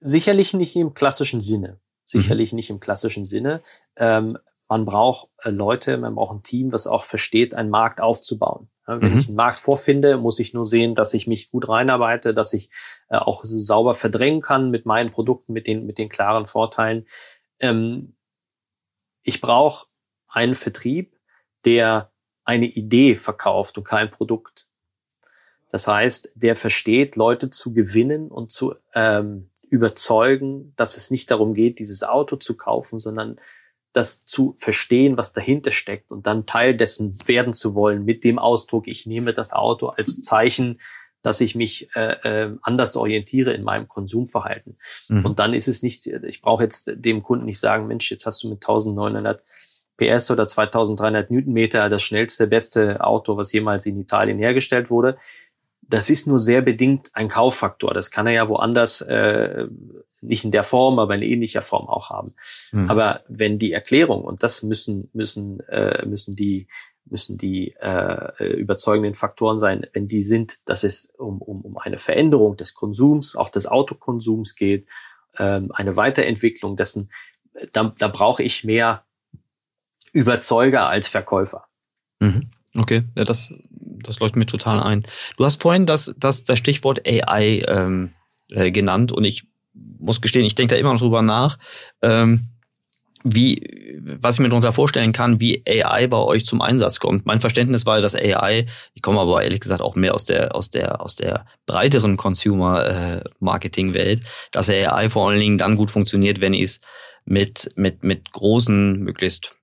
Sicherlich 0.06 0.54
nicht 0.54 0.76
im 0.76 0.94
klassischen 0.94 1.40
Sinne. 1.40 1.80
Sicherlich 2.04 2.52
mhm. 2.52 2.56
nicht 2.56 2.70
im 2.70 2.78
klassischen 2.78 3.24
Sinne. 3.24 3.60
Ähm, 3.96 4.38
man 4.68 4.84
braucht 4.84 5.30
äh, 5.42 5.50
Leute, 5.50 5.96
man 5.96 6.14
braucht 6.14 6.36
ein 6.36 6.42
Team, 6.44 6.72
was 6.72 6.86
auch 6.86 7.02
versteht, 7.02 7.54
einen 7.54 7.70
Markt 7.70 8.00
aufzubauen. 8.00 8.68
Ja, 8.86 9.02
wenn 9.02 9.12
mhm. 9.12 9.18
ich 9.18 9.26
einen 9.26 9.36
Markt 9.36 9.58
vorfinde, 9.58 10.16
muss 10.16 10.38
ich 10.38 10.54
nur 10.54 10.64
sehen, 10.64 10.94
dass 10.94 11.12
ich 11.12 11.26
mich 11.26 11.50
gut 11.50 11.68
reinarbeite, 11.68 12.34
dass 12.34 12.52
ich 12.52 12.70
äh, 13.08 13.16
auch 13.16 13.44
sauber 13.44 13.94
verdrängen 13.94 14.42
kann 14.42 14.70
mit 14.70 14.86
meinen 14.86 15.10
Produkten, 15.10 15.52
mit 15.52 15.66
den, 15.66 15.86
mit 15.86 15.98
den 15.98 16.08
klaren 16.08 16.46
Vorteilen. 16.46 17.06
Ähm, 17.58 18.14
ich 19.22 19.40
brauche 19.40 19.88
einen 20.28 20.54
Vertrieb, 20.54 21.16
der 21.64 22.12
eine 22.44 22.66
Idee 22.66 23.16
verkauft 23.16 23.76
und 23.76 23.82
kein 23.82 24.12
Produkt. 24.12 24.68
Das 25.68 25.88
heißt, 25.88 26.32
der 26.36 26.54
versteht, 26.54 27.16
Leute 27.16 27.50
zu 27.50 27.72
gewinnen 27.72 28.30
und 28.30 28.52
zu 28.52 28.76
ähm, 28.94 29.50
überzeugen, 29.68 30.72
dass 30.76 30.96
es 30.96 31.10
nicht 31.10 31.30
darum 31.30 31.54
geht, 31.54 31.78
dieses 31.78 32.02
Auto 32.02 32.36
zu 32.36 32.56
kaufen, 32.56 32.98
sondern 32.98 33.38
das 33.92 34.24
zu 34.24 34.54
verstehen, 34.58 35.16
was 35.16 35.32
dahinter 35.32 35.72
steckt 35.72 36.10
und 36.10 36.26
dann 36.26 36.46
Teil 36.46 36.76
dessen 36.76 37.16
werden 37.26 37.54
zu 37.54 37.74
wollen 37.74 38.04
mit 38.04 38.24
dem 38.24 38.38
Ausdruck, 38.38 38.88
ich 38.88 39.06
nehme 39.06 39.32
das 39.32 39.52
Auto 39.52 39.88
als 39.88 40.20
Zeichen, 40.20 40.80
dass 41.22 41.40
ich 41.40 41.54
mich 41.54 41.88
äh, 41.96 42.12
äh, 42.44 42.56
anders 42.62 42.94
orientiere 42.94 43.52
in 43.52 43.64
meinem 43.64 43.88
Konsumverhalten. 43.88 44.78
Mhm. 45.08 45.24
Und 45.24 45.38
dann 45.38 45.54
ist 45.54 45.66
es 45.66 45.82
nicht, 45.82 46.06
ich 46.06 46.42
brauche 46.42 46.62
jetzt 46.62 46.92
dem 46.94 47.22
Kunden 47.22 47.46
nicht 47.46 47.58
sagen, 47.58 47.86
Mensch, 47.86 48.10
jetzt 48.10 48.26
hast 48.26 48.42
du 48.44 48.48
mit 48.48 48.62
1900 48.62 49.42
PS 49.96 50.30
oder 50.30 50.46
2300 50.46 51.30
Newtonmeter 51.30 51.88
das 51.88 52.02
schnellste, 52.02 52.46
beste 52.46 53.02
Auto, 53.02 53.36
was 53.36 53.52
jemals 53.52 53.86
in 53.86 53.98
Italien 53.98 54.38
hergestellt 54.38 54.90
wurde 54.90 55.16
das 55.88 56.10
ist 56.10 56.26
nur 56.26 56.38
sehr 56.38 56.62
bedingt 56.62 57.10
ein 57.14 57.28
Kauffaktor. 57.28 57.94
Das 57.94 58.10
kann 58.10 58.26
er 58.26 58.32
ja 58.32 58.48
woanders 58.48 59.00
äh, 59.02 59.66
nicht 60.20 60.44
in 60.44 60.50
der 60.50 60.64
Form, 60.64 60.98
aber 60.98 61.14
in 61.14 61.22
ähnlicher 61.22 61.62
Form 61.62 61.88
auch 61.88 62.10
haben. 62.10 62.34
Mhm. 62.72 62.90
Aber 62.90 63.22
wenn 63.28 63.58
die 63.58 63.72
Erklärung 63.72 64.24
und 64.24 64.42
das 64.42 64.62
müssen 64.62 65.08
müssen 65.12 65.60
äh, 65.68 66.04
müssen 66.06 66.36
die 66.36 66.66
müssen 67.08 67.38
die 67.38 67.72
äh, 67.80 68.44
überzeugenden 68.54 69.14
Faktoren 69.14 69.60
sein, 69.60 69.86
wenn 69.92 70.08
die 70.08 70.22
sind, 70.22 70.68
dass 70.68 70.82
es 70.82 71.12
um, 71.16 71.40
um, 71.40 71.60
um 71.60 71.78
eine 71.78 71.98
Veränderung 71.98 72.56
des 72.56 72.74
Konsums, 72.74 73.36
auch 73.36 73.48
des 73.48 73.66
Autokonsums 73.66 74.56
geht, 74.56 74.88
ähm, 75.38 75.70
eine 75.72 75.96
Weiterentwicklung 75.96 76.76
dessen, 76.76 77.10
da, 77.72 77.94
da 77.96 78.08
brauche 78.08 78.42
ich 78.42 78.64
mehr 78.64 79.04
Überzeuger 80.12 80.88
als 80.88 81.06
Verkäufer. 81.08 81.68
Mhm. 82.20 82.44
Okay, 82.76 83.04
ja, 83.16 83.24
das, 83.24 83.52
das 83.70 84.20
läuft 84.20 84.36
mir 84.36 84.46
total 84.46 84.82
ein. 84.82 85.02
Du 85.36 85.44
hast 85.44 85.62
vorhin 85.62 85.86
das, 85.86 86.14
das, 86.18 86.44
das 86.44 86.58
Stichwort 86.58 87.00
AI 87.08 87.62
ähm, 87.68 88.10
äh, 88.50 88.70
genannt 88.70 89.12
und 89.12 89.24
ich 89.24 89.46
muss 89.98 90.20
gestehen, 90.20 90.44
ich 90.44 90.54
denke 90.54 90.74
da 90.74 90.80
immer 90.80 90.92
noch 90.92 91.00
drüber 91.00 91.22
nach, 91.22 91.58
ähm, 92.02 92.46
wie, 93.24 93.60
was 94.20 94.36
ich 94.36 94.40
mir 94.40 94.48
darunter 94.48 94.72
vorstellen 94.72 95.12
kann, 95.12 95.40
wie 95.40 95.62
AI 95.66 96.06
bei 96.06 96.18
euch 96.18 96.44
zum 96.44 96.60
Einsatz 96.60 97.00
kommt. 97.00 97.26
Mein 97.26 97.40
Verständnis 97.40 97.84
war, 97.84 98.00
dass 98.00 98.14
AI, 98.14 98.66
ich 98.94 99.02
komme 99.02 99.20
aber 99.20 99.42
ehrlich 99.42 99.60
gesagt 99.60 99.80
auch 99.80 99.96
mehr 99.96 100.14
aus 100.14 100.24
der, 100.24 100.54
aus 100.54 100.70
der, 100.70 101.02
aus 101.02 101.16
der 101.16 101.44
breiteren 101.66 102.16
Consumer-Marketing-Welt, 102.16 104.20
äh, 104.20 104.24
dass 104.52 104.70
AI 104.70 105.08
vor 105.08 105.28
allen 105.28 105.40
Dingen 105.40 105.58
dann 105.58 105.76
gut 105.76 105.90
funktioniert, 105.90 106.40
wenn 106.40 106.54
es 106.54 106.80
mit, 107.24 107.72
mit, 107.74 108.04
mit 108.04 108.30
großen, 108.30 109.00
möglichst 109.00 109.58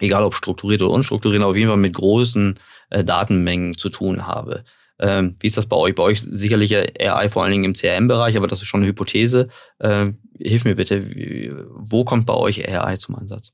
egal 0.00 0.24
ob 0.24 0.34
strukturiert 0.34 0.82
oder 0.82 0.92
unstrukturiert, 0.92 1.42
auf 1.42 1.56
jeden 1.56 1.68
Fall 1.68 1.78
mit 1.78 1.94
großen 1.94 2.58
äh, 2.90 3.04
Datenmengen 3.04 3.76
zu 3.76 3.88
tun 3.88 4.26
habe. 4.26 4.64
Ähm, 4.98 5.36
wie 5.40 5.46
ist 5.46 5.56
das 5.56 5.66
bei 5.66 5.76
euch? 5.76 5.94
Bei 5.94 6.02
euch 6.02 6.22
sicherlich 6.22 6.74
AI 6.74 7.28
vor 7.28 7.42
allen 7.42 7.52
Dingen 7.52 7.64
im 7.64 7.74
CRM-Bereich, 7.74 8.36
aber 8.36 8.46
das 8.46 8.62
ist 8.62 8.68
schon 8.68 8.80
eine 8.80 8.88
Hypothese. 8.88 9.48
Ähm, 9.80 10.18
hilf 10.38 10.64
mir 10.64 10.74
bitte, 10.74 11.10
wie, 11.10 11.52
wo 11.74 12.04
kommt 12.04 12.26
bei 12.26 12.34
euch 12.34 12.66
AI 12.68 12.96
zum 12.96 13.16
Einsatz? 13.16 13.52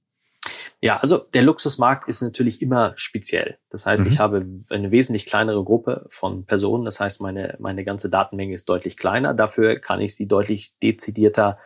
Ja, 0.81 0.99
also 0.99 1.19
der 1.19 1.43
Luxusmarkt 1.43 2.09
ist 2.09 2.23
natürlich 2.23 2.61
immer 2.61 2.93
speziell. 2.97 3.59
Das 3.71 3.87
heißt, 3.87 4.05
mhm. 4.05 4.13
ich 4.13 4.19
habe 4.19 4.47
eine 4.69 4.91
wesentlich 4.91 5.27
kleinere 5.27 5.63
Gruppe 5.63 6.07
von 6.09 6.45
Personen. 6.45 6.85
Das 6.85 6.99
heißt, 6.99 7.21
meine, 7.21 7.57
meine 7.61 7.85
ganze 7.85 8.11
Datenmenge 8.11 8.55
ist 8.55 8.69
deutlich 8.69 8.97
kleiner. 8.97 9.33
Dafür 9.33 9.79
kann 9.79 10.01
ich 10.01 10.17
sie 10.17 10.27
deutlich 10.27 10.75
dezidierter 10.83 11.59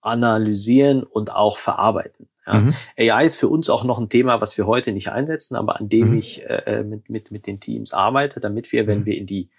analysieren 0.00 1.04
und 1.04 1.32
auch 1.32 1.56
verarbeiten. 1.56 2.29
Ja. 2.52 2.60
Mhm. 2.60 2.74
AI 2.98 3.24
ist 3.24 3.36
für 3.36 3.48
uns 3.48 3.68
auch 3.70 3.84
noch 3.84 3.98
ein 3.98 4.08
Thema, 4.08 4.40
was 4.40 4.56
wir 4.58 4.66
heute 4.66 4.92
nicht 4.92 5.10
einsetzen, 5.10 5.56
aber 5.56 5.78
an 5.78 5.88
dem 5.88 6.12
mhm. 6.12 6.18
ich 6.18 6.44
äh, 6.48 6.82
mit, 6.84 7.10
mit, 7.10 7.30
mit 7.30 7.46
den 7.46 7.60
Teams 7.60 7.92
arbeite, 7.92 8.40
damit 8.40 8.72
wir, 8.72 8.86
wenn 8.86 9.00
mhm. 9.00 9.06
wir 9.06 9.16
in 9.16 9.26
die, 9.26 9.50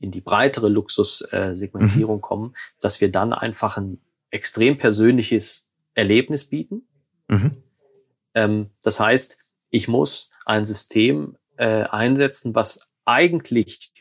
in 0.00 0.10
die 0.10 0.20
breitere 0.20 0.68
Luxussegmentierung 0.68 2.18
äh, 2.18 2.22
kommen, 2.22 2.54
dass 2.80 3.00
wir 3.00 3.10
dann 3.10 3.32
einfach 3.32 3.76
ein 3.76 4.00
extrem 4.30 4.78
persönliches 4.78 5.68
Erlebnis 5.94 6.44
bieten. 6.44 6.82
Mhm. 7.28 7.52
Ähm, 8.34 8.70
das 8.82 9.00
heißt, 9.00 9.38
ich 9.70 9.88
muss 9.88 10.30
ein 10.46 10.64
System 10.64 11.36
äh, 11.56 11.82
einsetzen, 11.84 12.54
was 12.54 12.88
eigentlich 13.04 13.92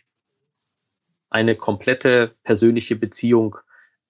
eine 1.29 1.55
komplette 1.55 2.35
persönliche 2.43 2.95
Beziehung 2.95 3.57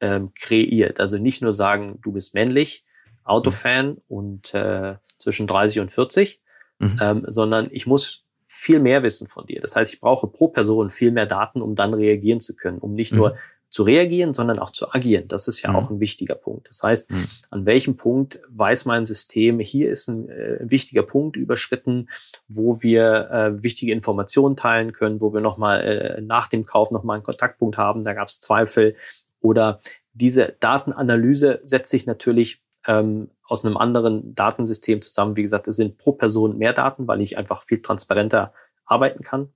ähm, 0.02 0.34
kreiert. 0.36 1.00
Also 1.00 1.17
nicht 1.17 1.41
nur 1.41 1.54
sagen, 1.54 2.00
du 2.02 2.12
bist 2.12 2.34
männlich, 2.34 2.86
Autofan 3.30 3.98
und 4.08 4.54
äh, 4.54 4.96
zwischen 5.20 5.48
30 5.48 5.80
und 5.80 5.92
40, 5.92 6.42
mhm. 6.80 7.00
ähm, 7.02 7.26
sondern 7.28 7.70
ich 7.72 7.88
muss 7.88 8.26
viel 8.48 8.80
mehr 8.80 9.04
wissen 9.04 9.28
von 9.28 9.46
dir. 9.46 9.62
Das 9.62 9.76
heißt, 9.76 9.94
ich 9.94 10.00
brauche 10.00 10.28
pro 10.28 10.48
Person 10.48 10.90
viel 10.90 11.12
mehr 11.12 11.26
Daten, 11.26 11.62
um 11.62 11.76
dann 11.76 11.94
reagieren 11.94 12.40
zu 12.40 12.56
können, 12.56 12.80
um 12.80 12.94
nicht 12.94 13.12
mhm. 13.12 13.18
nur 13.20 13.38
zu 13.70 13.84
reagieren, 13.84 14.34
sondern 14.34 14.60
auch 14.60 14.72
zu 14.72 14.92
agieren. 14.94 15.28
Das 15.28 15.48
ist 15.48 15.62
ja 15.62 15.70
mhm. 15.70 15.76
auch 15.76 15.90
ein 15.90 16.00
wichtiger 16.00 16.36
Punkt. 16.36 16.70
Das 16.70 16.82
heißt, 16.84 17.12
mhm. 17.12 17.28
an 17.50 17.66
welchem 17.66 17.98
Punkt 17.98 18.42
weiß 18.50 18.86
mein 18.86 19.06
System, 19.06 19.60
hier 19.60 19.92
ist 19.92 20.08
ein 20.08 20.30
äh, 20.30 20.60
wichtiger 20.62 21.04
Punkt 21.04 21.36
überschritten, 21.36 22.10
wo 22.48 22.82
wir 22.82 23.30
äh, 23.30 23.63
wichtige 23.63 23.92
Informationen 23.92 24.56
teilen 24.56 24.94
können, 24.94 25.20
wo 25.20 25.34
wir 25.34 25.42
nochmal 25.42 25.82
äh, 25.82 26.22
nach 26.22 26.48
dem 26.48 26.66
Kauf 26.66 26.92
nochmal 26.92 27.16
einen 27.16 27.26
Kontaktpunkt 27.26 27.78
haben, 27.78 28.06
da 28.06 28.13
gab 28.13 28.30
es 28.30 28.40
Zweifel. 28.40 28.96
Oder 29.42 29.80
diese 30.13 30.56
Datenanalyse 30.60 31.62
setzt 31.66 31.92
sich 31.92 32.06
natürlich 32.06 32.62
ähm, 32.88 33.30
aus 33.43 33.63
einem 33.63 33.78
anderen 33.78 34.34
Datensystem 34.34 35.02
zusammen. 35.02 35.36
Wie 35.36 35.43
gesagt, 35.43 35.67
es 35.67 35.76
sind 35.76 35.97
pro 35.97 36.13
Person 36.13 36.58
mehr 36.58 36.73
Daten, 36.73 37.08
weil 37.08 37.21
ich 37.21 37.38
einfach 37.38 37.63
viel 37.63 37.82
transparenter 37.82 38.54
arbeiten 38.86 39.23
kann. 39.23 39.50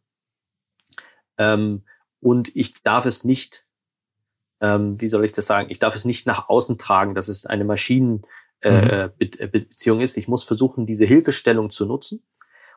Ähm, 1.38 1.84
und 2.20 2.56
ich 2.56 2.84
darf 2.84 3.06
es 3.06 3.24
nicht, 3.24 3.65
ähm, 4.60 5.00
wie 5.02 5.08
soll 5.08 5.26
ich 5.26 5.32
das 5.32 5.48
sagen, 5.48 5.70
ich 5.72 5.80
darf 5.80 5.96
es 5.96 6.06
nicht 6.06 6.28
nach 6.28 6.50
außen 6.50 6.78
tragen, 6.78 7.15
dass 7.15 7.30
es 7.30 7.46
eine 7.46 7.63
Maschinenbeziehung 7.63 8.30
äh, 8.62 9.08
mhm. 9.08 9.98
Be 9.98 10.04
ist. 10.04 10.17
Ich 10.17 10.28
muss 10.28 10.44
versuchen, 10.44 10.86
diese 10.86 11.06
Hilfestellung 11.06 11.72
zu 11.72 11.86
nutzen 11.86 12.24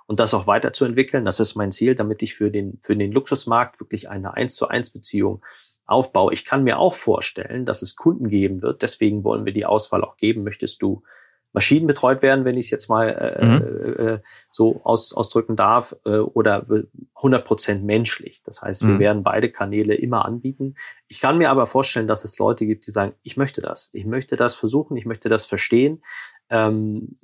und 0.06 0.20
das 0.20 0.34
auch 0.34 0.46
weiterzuentwickeln. 0.46 1.24
Das 1.24 1.40
ist 1.40 1.56
mein 1.56 1.72
Ziel, 1.72 1.94
damit 1.94 2.22
ich 2.22 2.34
für 2.34 2.50
den, 2.50 2.78
für 2.80 2.96
den 2.96 3.12
Luxusmarkt 3.12 3.80
wirklich 3.80 4.08
eine 4.08 4.34
eins 4.34 4.54
zu 4.54 4.68
eins 4.68 4.90
Beziehung 4.90 5.44
Aufbau. 5.86 6.30
Ich 6.30 6.44
kann 6.44 6.64
mir 6.64 6.78
auch 6.78 6.94
vorstellen, 6.94 7.66
dass 7.66 7.82
es 7.82 7.96
Kunden 7.96 8.28
geben 8.28 8.62
wird. 8.62 8.82
Deswegen 8.82 9.24
wollen 9.24 9.44
wir 9.44 9.52
die 9.52 9.66
Auswahl 9.66 10.02
auch 10.02 10.16
geben. 10.16 10.44
Möchtest 10.44 10.82
du 10.82 11.02
maschinenbetreut 11.54 12.20
werden, 12.20 12.44
wenn 12.44 12.58
ich 12.58 12.66
es 12.66 12.70
jetzt 12.70 12.88
mal 12.88 13.08
äh, 13.08 13.46
mhm. 13.46 14.06
äh, 14.06 14.18
so 14.50 14.80
aus, 14.84 15.12
ausdrücken 15.12 15.56
darf, 15.56 15.94
äh, 16.04 16.18
oder 16.18 16.66
100 17.14 17.44
Prozent 17.44 17.84
menschlich. 17.84 18.42
Das 18.42 18.60
heißt, 18.60 18.82
wir 18.82 18.94
mhm. 18.94 18.98
werden 18.98 19.22
beide 19.22 19.50
Kanäle 19.50 19.94
immer 19.94 20.24
anbieten. 20.24 20.74
Ich 21.06 21.20
kann 21.20 21.38
mir 21.38 21.50
aber 21.50 21.66
vorstellen, 21.66 22.08
dass 22.08 22.24
es 22.24 22.38
Leute 22.38 22.66
gibt, 22.66 22.86
die 22.86 22.90
sagen, 22.90 23.14
ich 23.22 23.36
möchte 23.36 23.62
das, 23.62 23.90
ich 23.92 24.04
möchte 24.04 24.36
das 24.36 24.54
versuchen, 24.54 24.96
ich 24.96 25.06
möchte 25.06 25.28
das 25.28 25.46
verstehen, 25.46 26.02
ähm, 26.50 27.14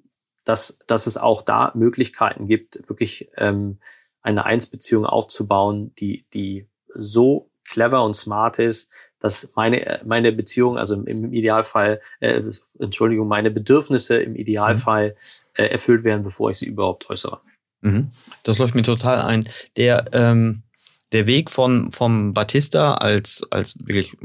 dass, 0.44 0.78
dass 0.86 1.08
es 1.08 1.16
auch 1.16 1.42
da 1.42 1.72
Möglichkeiten 1.74 2.46
gibt, 2.46 2.88
wirklich 2.88 3.30
ähm, 3.36 3.78
eine 4.22 4.44
Einsbeziehung 4.44 5.06
aufzubauen, 5.06 5.92
die, 5.96 6.24
die 6.32 6.68
so 6.94 7.49
clever 7.70 8.04
und 8.04 8.14
smart 8.14 8.58
ist, 8.58 8.90
dass 9.20 9.52
meine, 9.54 10.00
meine 10.04 10.32
Beziehung, 10.32 10.76
also 10.76 10.94
im 10.94 11.32
Idealfall, 11.32 12.00
äh, 12.20 12.42
Entschuldigung, 12.78 13.28
meine 13.28 13.50
Bedürfnisse 13.50 14.16
im 14.16 14.34
Idealfall 14.34 15.14
äh, 15.54 15.64
erfüllt 15.66 16.04
werden, 16.04 16.22
bevor 16.22 16.50
ich 16.50 16.58
sie 16.58 16.66
überhaupt 16.66 17.08
äußere. 17.08 17.40
Mhm. 17.82 18.10
Das 18.42 18.58
läuft 18.58 18.74
mir 18.74 18.82
total 18.82 19.22
ein. 19.22 19.48
Der, 19.76 20.06
ähm, 20.12 20.62
der 21.12 21.26
Weg 21.26 21.50
von, 21.50 21.90
vom 21.92 22.34
Batista 22.34 22.94
als, 22.94 23.46
als 23.50 23.76
wirklich 23.84 24.16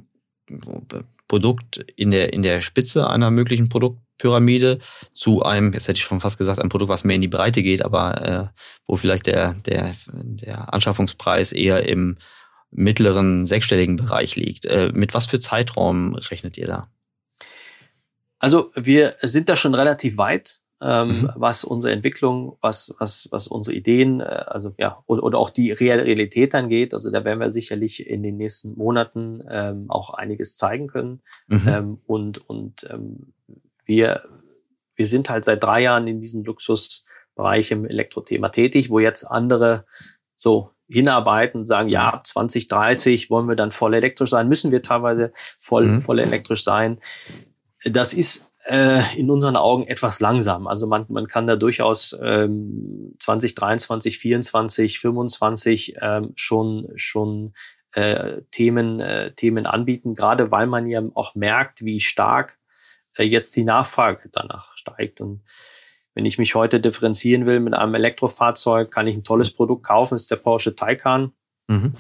Produkt 1.28 1.80
in 1.96 2.12
der, 2.12 2.34
in 2.34 2.44
der 2.44 2.62
Spitze 2.62 3.10
einer 3.10 3.32
möglichen 3.32 3.68
Produktpyramide 3.68 4.80
zu 5.14 5.42
einem, 5.42 5.74
jetzt 5.74 5.88
hätte 5.88 5.98
ich 5.98 6.04
schon 6.04 6.20
fast 6.20 6.38
gesagt, 6.38 6.60
ein 6.60 6.70
Produkt, 6.70 6.90
was 6.90 7.04
mehr 7.04 7.16
in 7.16 7.22
die 7.22 7.28
Breite 7.28 7.64
geht, 7.64 7.84
aber 7.84 8.54
äh, 8.54 8.62
wo 8.86 8.96
vielleicht 8.96 9.26
der, 9.26 9.56
der, 9.66 9.94
der 10.14 10.74
Anschaffungspreis 10.74 11.52
eher 11.52 11.88
im 11.88 12.18
mittleren 12.76 13.46
sechsstelligen 13.46 13.96
Bereich 13.96 14.36
liegt. 14.36 14.66
Äh, 14.66 14.92
mit 14.94 15.14
was 15.14 15.26
für 15.26 15.40
Zeitraum 15.40 16.16
rechnet 16.16 16.58
ihr 16.58 16.68
da? 16.68 16.88
Also 18.40 18.72
wir 18.76 19.16
sind 19.22 19.50
da 19.50 19.56
schon 19.56 19.74
relativ 19.74 20.18
weit, 20.18 20.60
ähm, 20.82 21.22
mhm. 21.22 21.32
was 21.36 21.64
unsere 21.64 21.94
Entwicklung, 21.94 22.58
was, 22.62 22.94
was, 23.00 23.30
was 23.32 23.48
unsere 23.48 23.76
Ideen, 23.76 24.20
äh, 24.20 24.24
also 24.24 24.74
ja, 24.78 25.02
oder, 25.08 25.24
oder 25.24 25.40
auch 25.40 25.50
die 25.50 25.72
Realität 25.72 26.54
angeht. 26.54 26.94
Also 26.94 27.10
da 27.10 27.24
werden 27.24 27.40
wir 27.40 27.50
sicherlich 27.50 28.06
in 28.06 28.24
den 28.24 28.38
nächsten 28.38 28.76
Monaten 28.76 29.42
ähm, 29.50 29.90
auch 29.90 30.14
einiges 30.14 30.58
zeigen 30.58 30.88
können. 30.88 31.22
Mhm. 31.48 31.68
Ähm, 31.68 31.98
und 32.06 32.50
und 32.50 32.88
ähm, 32.92 33.34
wir, 33.86 34.24
wir 34.96 35.06
sind 35.06 35.30
halt 35.30 35.46
seit 35.46 35.64
drei 35.64 35.82
Jahren 35.82 36.08
in 36.08 36.20
diesem 36.20 36.44
Luxusbereich 36.44 37.72
im 37.72 37.86
Elektrothema 37.86 38.50
tätig, 38.50 38.90
wo 38.90 39.00
jetzt 39.00 39.24
andere 39.24 39.86
so 40.36 40.75
hinarbeiten 40.88 41.62
und 41.62 41.68
sagen, 41.68 41.90
ja, 41.90 42.22
2030 42.24 43.30
wollen 43.30 43.48
wir 43.48 43.56
dann 43.56 43.72
voll 43.72 43.94
elektrisch 43.94 44.30
sein, 44.30 44.48
müssen 44.48 44.72
wir 44.72 44.82
teilweise 44.82 45.34
voll, 45.60 45.86
mhm. 45.86 46.02
voll 46.02 46.20
elektrisch 46.20 46.64
sein. 46.64 47.00
Das 47.84 48.14
ist 48.14 48.52
äh, 48.68 49.02
in 49.18 49.30
unseren 49.30 49.56
Augen 49.56 49.88
etwas 49.88 50.20
langsam. 50.20 50.68
Also 50.68 50.88
man, 50.88 51.06
man 51.10 51.28
kann 51.28 51.48
da 51.48 51.56
durchaus 51.56 52.18
ähm, 52.22 53.16
2023, 53.20 54.18
24, 54.20 55.00
25 55.00 55.96
ähm, 56.02 56.34
schon, 56.36 56.90
schon 56.96 57.54
äh, 57.94 58.40
Themen, 58.52 59.00
äh, 59.00 59.34
Themen 59.34 59.66
anbieten, 59.66 60.16
gerade 60.16 60.52
weil 60.52 60.68
man 60.68 60.88
ja 60.88 61.02
auch 61.14 61.36
merkt, 61.36 61.84
wie 61.84 62.00
stark 62.00 62.58
äh, 63.16 63.24
jetzt 63.24 63.56
die 63.56 63.64
Nachfrage 63.64 64.30
danach 64.32 64.76
steigt. 64.76 65.22
Und 65.22 65.42
wenn 66.16 66.26
ich 66.26 66.38
mich 66.38 66.56
heute 66.56 66.80
differenzieren 66.80 67.46
will 67.46 67.60
mit 67.60 67.74
einem 67.74 67.94
Elektrofahrzeug, 67.94 68.90
kann 68.90 69.06
ich 69.06 69.16
ein 69.16 69.24
tolles 69.24 69.52
Produkt 69.52 69.84
kaufen, 69.84 70.16
ist 70.16 70.32
der 70.32 70.38
Porsche 70.38 70.76
Taycan. 70.76 71.34
Mhm. 71.68 71.94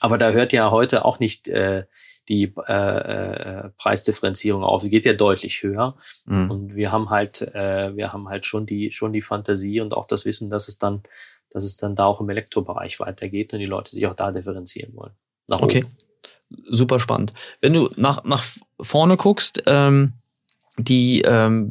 Aber 0.00 0.18
da 0.18 0.30
hört 0.30 0.52
ja 0.52 0.70
heute 0.70 1.04
auch 1.04 1.18
nicht 1.18 1.48
äh, 1.48 1.84
die 2.28 2.52
äh, 2.66 2.72
äh, 2.72 3.70
Preisdifferenzierung 3.78 4.62
auf. 4.62 4.82
Sie 4.82 4.90
geht 4.90 5.06
ja 5.06 5.14
deutlich 5.14 5.62
höher. 5.62 5.96
Mhm. 6.26 6.50
Und 6.50 6.76
wir 6.76 6.92
haben 6.92 7.08
halt, 7.10 7.40
äh, 7.40 7.96
wir 7.96 8.12
haben 8.12 8.28
halt 8.28 8.44
schon 8.44 8.66
die, 8.66 8.92
schon 8.92 9.12
die 9.14 9.22
Fantasie 9.22 9.80
und 9.80 9.94
auch 9.94 10.06
das 10.06 10.26
Wissen, 10.26 10.50
dass 10.50 10.68
es 10.68 10.78
dann, 10.78 11.02
dass 11.50 11.64
es 11.64 11.78
dann 11.78 11.96
da 11.96 12.04
auch 12.04 12.20
im 12.20 12.28
Elektrobereich 12.28 13.00
weitergeht 13.00 13.54
und 13.54 13.60
die 13.60 13.66
Leute 13.66 13.90
sich 13.90 14.06
auch 14.06 14.14
da 14.14 14.30
differenzieren 14.30 14.94
wollen. 14.94 15.14
okay. 15.48 15.84
Super 16.64 17.00
spannend. 17.00 17.32
Wenn 17.60 17.74
du 17.74 17.90
nach, 17.96 18.24
nach 18.24 18.44
vorne 18.80 19.16
guckst, 19.16 19.62
ähm, 19.66 20.14
die 20.78 21.22
ähm, 21.22 21.70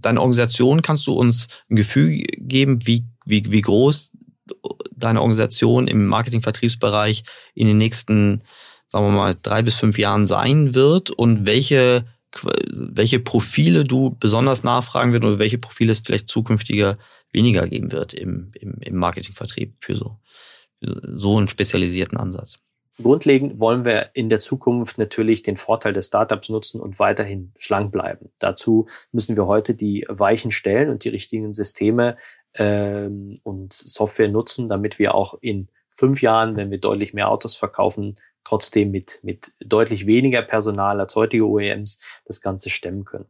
deine 0.00 0.20
Organisation, 0.20 0.82
kannst 0.82 1.06
du 1.06 1.12
uns 1.12 1.48
ein 1.70 1.76
Gefühl 1.76 2.24
geben, 2.38 2.78
wie, 2.86 3.04
wie, 3.26 3.50
wie 3.50 3.60
groß 3.60 4.12
deine 4.92 5.20
Organisation 5.20 5.86
im 5.86 6.06
Marketing-Vertriebsbereich 6.06 7.22
in 7.54 7.66
den 7.66 7.78
nächsten, 7.78 8.42
sagen 8.86 9.06
wir 9.06 9.12
mal, 9.12 9.36
drei 9.40 9.62
bis 9.62 9.74
fünf 9.74 9.98
Jahren 9.98 10.26
sein 10.26 10.74
wird 10.74 11.10
und 11.10 11.46
welche, 11.46 12.04
welche 12.72 13.20
Profile 13.20 13.84
du 13.84 14.16
besonders 14.18 14.62
nachfragen 14.62 15.12
wird 15.12 15.24
oder 15.24 15.38
welche 15.38 15.58
Profile 15.58 15.92
es 15.92 16.00
vielleicht 16.00 16.28
zukünftiger 16.28 16.96
weniger 17.32 17.66
geben 17.68 17.92
wird 17.92 18.14
im, 18.14 18.48
im, 18.54 18.74
im 18.80 18.96
Marketing-Vertrieb 18.96 19.74
für 19.80 19.96
so, 19.96 20.18
für 20.78 21.00
so 21.18 21.36
einen 21.38 21.48
spezialisierten 21.48 22.18
Ansatz? 22.18 22.58
Grundlegend 23.02 23.60
wollen 23.60 23.84
wir 23.84 24.10
in 24.14 24.28
der 24.28 24.40
Zukunft 24.40 24.98
natürlich 24.98 25.42
den 25.42 25.56
Vorteil 25.56 25.92
des 25.92 26.06
Startups 26.08 26.48
nutzen 26.48 26.80
und 26.80 26.98
weiterhin 26.98 27.52
schlank 27.58 27.92
bleiben. 27.92 28.30
Dazu 28.38 28.86
müssen 29.12 29.36
wir 29.36 29.46
heute 29.46 29.74
die 29.74 30.06
Weichen 30.08 30.50
stellen 30.50 30.90
und 30.90 31.04
die 31.04 31.08
richtigen 31.08 31.54
Systeme 31.54 32.16
ähm, 32.54 33.40
und 33.42 33.72
Software 33.72 34.28
nutzen, 34.28 34.68
damit 34.68 34.98
wir 34.98 35.14
auch 35.14 35.34
in 35.40 35.68
fünf 35.90 36.22
Jahren, 36.22 36.56
wenn 36.56 36.70
wir 36.70 36.78
deutlich 36.78 37.12
mehr 37.12 37.30
Autos 37.30 37.56
verkaufen, 37.56 38.16
trotzdem 38.44 38.90
mit, 38.90 39.20
mit 39.22 39.52
deutlich 39.60 40.06
weniger 40.06 40.42
Personal 40.42 41.00
als 41.00 41.14
heutige 41.14 41.46
OEMs 41.46 42.00
das 42.24 42.40
Ganze 42.40 42.70
stemmen 42.70 43.04
können. 43.04 43.26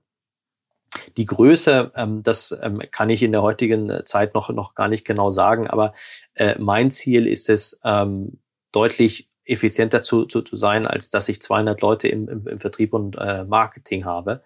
Die 1.17 1.27
Größe, 1.27 1.93
ähm, 1.95 2.23
das 2.23 2.57
ähm, 2.63 2.81
kann 2.91 3.11
ich 3.11 3.23
in 3.23 3.33
der 3.33 3.43
heutigen 3.43 4.05
Zeit 4.05 4.35
noch, 4.35 4.51
noch 4.51 4.75
gar 4.75 4.89
nicht 4.89 5.05
genau 5.05 5.31
sagen, 5.31 5.67
aber 5.67 5.95
äh, 6.35 6.57
mein 6.59 6.91
Ziel 6.91 7.27
ist 7.27 7.49
es, 7.49 7.81
ähm, 7.85 8.39
deutlich 8.73 9.30
effizienter 9.45 10.03
zu, 10.03 10.27
zu, 10.27 10.43
zu 10.43 10.57
sein, 10.57 10.87
als 10.87 11.11
dass 11.11 11.29
ich 11.29 11.43
200 11.43 11.81
Leute 11.81 12.09
im, 12.09 12.29
im, 12.29 12.47
im 12.47 12.61
Vertrieb 12.61 12.93
und 12.95 13.17
äh, 13.19 13.45
Marketing 13.45 14.05
habe, 14.05 14.43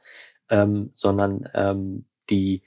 ähm, 0.48 0.92
sondern 0.94 1.48
ähm, 1.54 2.06
die 2.30 2.62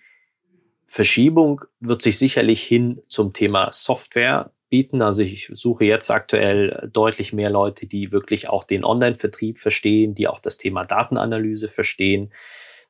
Verschiebung 0.86 1.62
wird 1.80 2.02
sich 2.02 2.18
sicherlich 2.18 2.64
hin 2.64 3.02
zum 3.08 3.34
Thema 3.34 3.72
Software 3.74 4.52
bieten. 4.70 5.02
Also 5.02 5.22
ich 5.22 5.50
suche 5.54 5.86
jetzt 5.86 6.10
aktuell 6.10 6.90
deutlich 6.92 7.34
mehr 7.34 7.50
Leute, 7.50 7.88
die 7.88 8.12
wirklich 8.12 8.50
auch 8.50 8.64
den 8.64 8.84
Online-Vertrieb 8.84 9.58
verstehen, 9.58 10.14
die 10.14 10.28
auch 10.28 10.40
das 10.40 10.58
Thema 10.58 10.86
Datenanalyse 10.86 11.68
verstehen, 11.68 12.32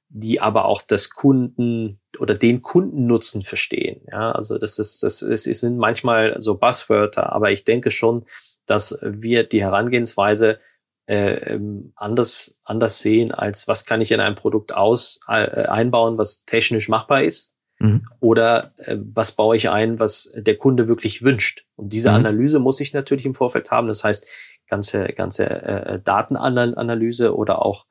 die 0.09 0.39
aber 0.39 0.65
auch 0.65 0.81
das 0.81 1.09
Kunden 1.09 1.99
oder 2.19 2.33
den 2.33 2.61
Kundennutzen 2.61 3.41
verstehen. 3.41 4.01
Ja, 4.09 4.31
also 4.31 4.57
das 4.57 4.79
ist, 4.79 5.03
das 5.03 5.21
ist, 5.21 5.43
sind 5.43 5.77
manchmal 5.77 6.39
so 6.39 6.57
Buzzwörter, 6.57 7.33
aber 7.33 7.51
ich 7.51 7.63
denke 7.63 7.91
schon, 7.91 8.25
dass 8.67 8.99
wir 9.01 9.43
die 9.43 9.61
Herangehensweise 9.61 10.59
äh, 11.07 11.53
ähm, 11.53 11.93
anders, 11.95 12.55
anders 12.63 12.99
sehen, 12.99 13.31
als 13.31 13.67
was 13.67 13.85
kann 13.85 14.01
ich 14.01 14.11
in 14.11 14.19
einem 14.19 14.35
Produkt 14.35 14.73
aus, 14.73 15.19
äh, 15.27 15.31
einbauen, 15.31 16.17
was 16.17 16.43
technisch 16.45 16.89
machbar 16.89 17.23
ist. 17.23 17.53
Mhm. 17.79 18.05
Oder 18.19 18.73
äh, 18.77 18.97
was 18.99 19.31
baue 19.31 19.55
ich 19.55 19.69
ein, 19.69 19.99
was 19.99 20.31
der 20.35 20.57
Kunde 20.57 20.87
wirklich 20.87 21.23
wünscht? 21.23 21.65
Und 21.75 21.93
diese 21.93 22.09
mhm. 22.09 22.17
Analyse 22.17 22.59
muss 22.59 22.79
ich 22.79 22.93
natürlich 22.93 23.25
im 23.25 23.35
Vorfeld 23.35 23.71
haben. 23.71 23.87
Das 23.87 24.03
heißt, 24.03 24.27
ganze, 24.67 25.05
ganze 25.13 25.49
äh, 25.49 26.01
Datenanalyse 26.01 27.35
oder 27.35 27.65
auch 27.65 27.85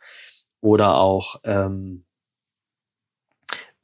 oder 0.61 0.97
auch 0.97 1.41
ähm, 1.45 2.06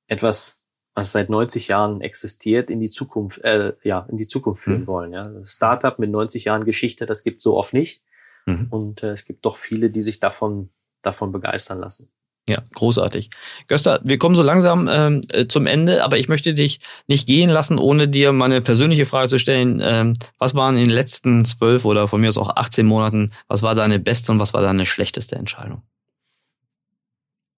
etwas 0.08 0.63
was 0.96 1.12
seit 1.12 1.30
90 1.30 1.70
Jahren 1.70 2.02
existiert, 2.02 2.70
in 2.70 2.80
die 2.80 2.90
Zukunft, 2.90 3.40
äh, 3.40 3.74
ja, 3.84 4.06
in 4.10 4.18
die 4.18 4.28
Zukunft 4.28 4.64
führen 4.64 4.82
mhm. 4.82 4.88
wollen. 4.88 5.14
Ja. 5.14 5.24
Das 5.24 5.54
Startup 5.54 5.98
mit 5.98 6.12
90 6.12 6.46
Jahren 6.46 6.66
Geschichte, 6.66 7.06
das 7.06 7.24
gibt 7.24 7.42
so 7.42 7.58
oft 7.58 7.74
nicht. 7.74 8.04
Mhm. 8.46 8.68
Und 8.70 9.04
äh, 9.04 9.12
es 9.12 9.26
gibt 9.26 9.46
doch 9.46 9.56
viele, 9.56 9.90
die 9.90 10.02
sich 10.02 10.20
davon, 10.20 10.70
davon 11.02 11.32
begeistern 11.32 11.80
lassen. 11.80 12.10
Ja, 12.48 12.62
großartig. 12.74 13.30
Gösta, 13.68 14.02
wir 14.04 14.18
kommen 14.18 14.36
so 14.36 14.44
langsam 14.44 14.90
ähm, 14.92 15.22
äh, 15.32 15.48
zum 15.48 15.66
Ende, 15.66 16.04
aber 16.04 16.18
ich 16.18 16.28
möchte 16.28 16.54
dich 16.54 16.82
nicht 17.08 17.26
gehen 17.26 17.50
lassen, 17.50 17.80
ohne 17.80 18.10
dir 18.10 18.34
meine 18.34 18.62
persönliche 18.62 19.06
Frage 19.06 19.30
zu 19.30 19.40
stellen. 19.40 19.82
Ähm, 19.82 20.14
was 20.40 20.54
waren 20.54 20.76
in 20.76 20.84
den 20.84 20.90
letzten 20.90 21.46
zwölf 21.46 21.86
oder 21.86 22.10
von 22.10 22.20
mir 22.20 22.28
aus 22.28 22.38
auch 22.38 22.54
18 22.54 22.86
Monaten, 22.86 23.32
was 23.48 23.64
war 23.64 23.76
deine 23.76 23.98
beste 23.98 24.34
und 24.34 24.42
was 24.42 24.54
war 24.54 24.62
deine 24.62 24.86
schlechteste 24.86 25.38
Entscheidung? 25.38 25.84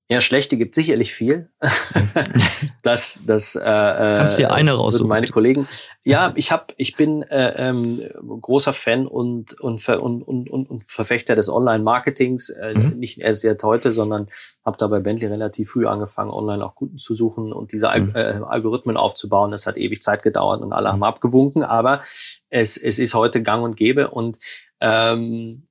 Ja, 0.07 0.21
schlechte 0.21 0.55
gibt 0.55 0.75
sicherlich 0.75 1.13
viel. 1.13 1.49
das, 2.83 3.19
das 3.25 3.55
äh, 3.55 3.59
kannst 3.63 4.37
dir 4.37 4.53
eine 4.53 4.73
raussuchen. 4.73 5.07
Meine 5.07 5.27
Kollegen. 5.27 5.67
Ja, 6.03 6.31
ich 6.35 6.51
habe, 6.51 6.75
ich 6.77 6.95
bin 6.95 7.23
äh, 7.23 7.69
ähm, 7.69 8.03
großer 8.41 8.73
Fan 8.73 9.07
und 9.07 9.59
und, 9.59 9.89
und, 9.89 10.21
und, 10.21 10.69
und 10.69 10.83
Verfechter 10.83 11.35
des 11.35 11.49
Online-Marketings. 11.49 12.49
Äh, 12.49 12.75
mhm. 12.75 12.99
Nicht 12.99 13.17
erst 13.17 13.43
jetzt 13.43 13.63
heute, 13.63 13.91
sondern 13.93 14.27
habe 14.63 14.77
da 14.77 14.85
bei 14.85 14.99
Bentley 14.99 15.27
relativ 15.27 15.71
früh 15.71 15.87
angefangen, 15.87 16.29
online 16.29 16.63
auch 16.63 16.75
Kunden 16.75 16.99
zu 16.99 17.15
suchen 17.15 17.51
und 17.51 17.71
diese 17.71 17.89
mhm. 17.89 18.11
äh, 18.13 18.41
Algorithmen 18.45 18.97
aufzubauen. 18.97 19.49
Das 19.49 19.65
hat 19.65 19.75
ewig 19.75 20.03
Zeit 20.03 20.21
gedauert 20.21 20.61
und 20.61 20.71
alle 20.71 20.89
mhm. 20.89 20.93
haben 20.93 21.03
abgewunken, 21.03 21.63
aber 21.63 22.01
es 22.51 22.77
es 22.77 22.99
ist 22.99 23.15
heute 23.15 23.41
Gang 23.41 23.63
und 23.63 23.75
Gäbe 23.75 24.09
und 24.09 24.37
ähm, 24.81 25.64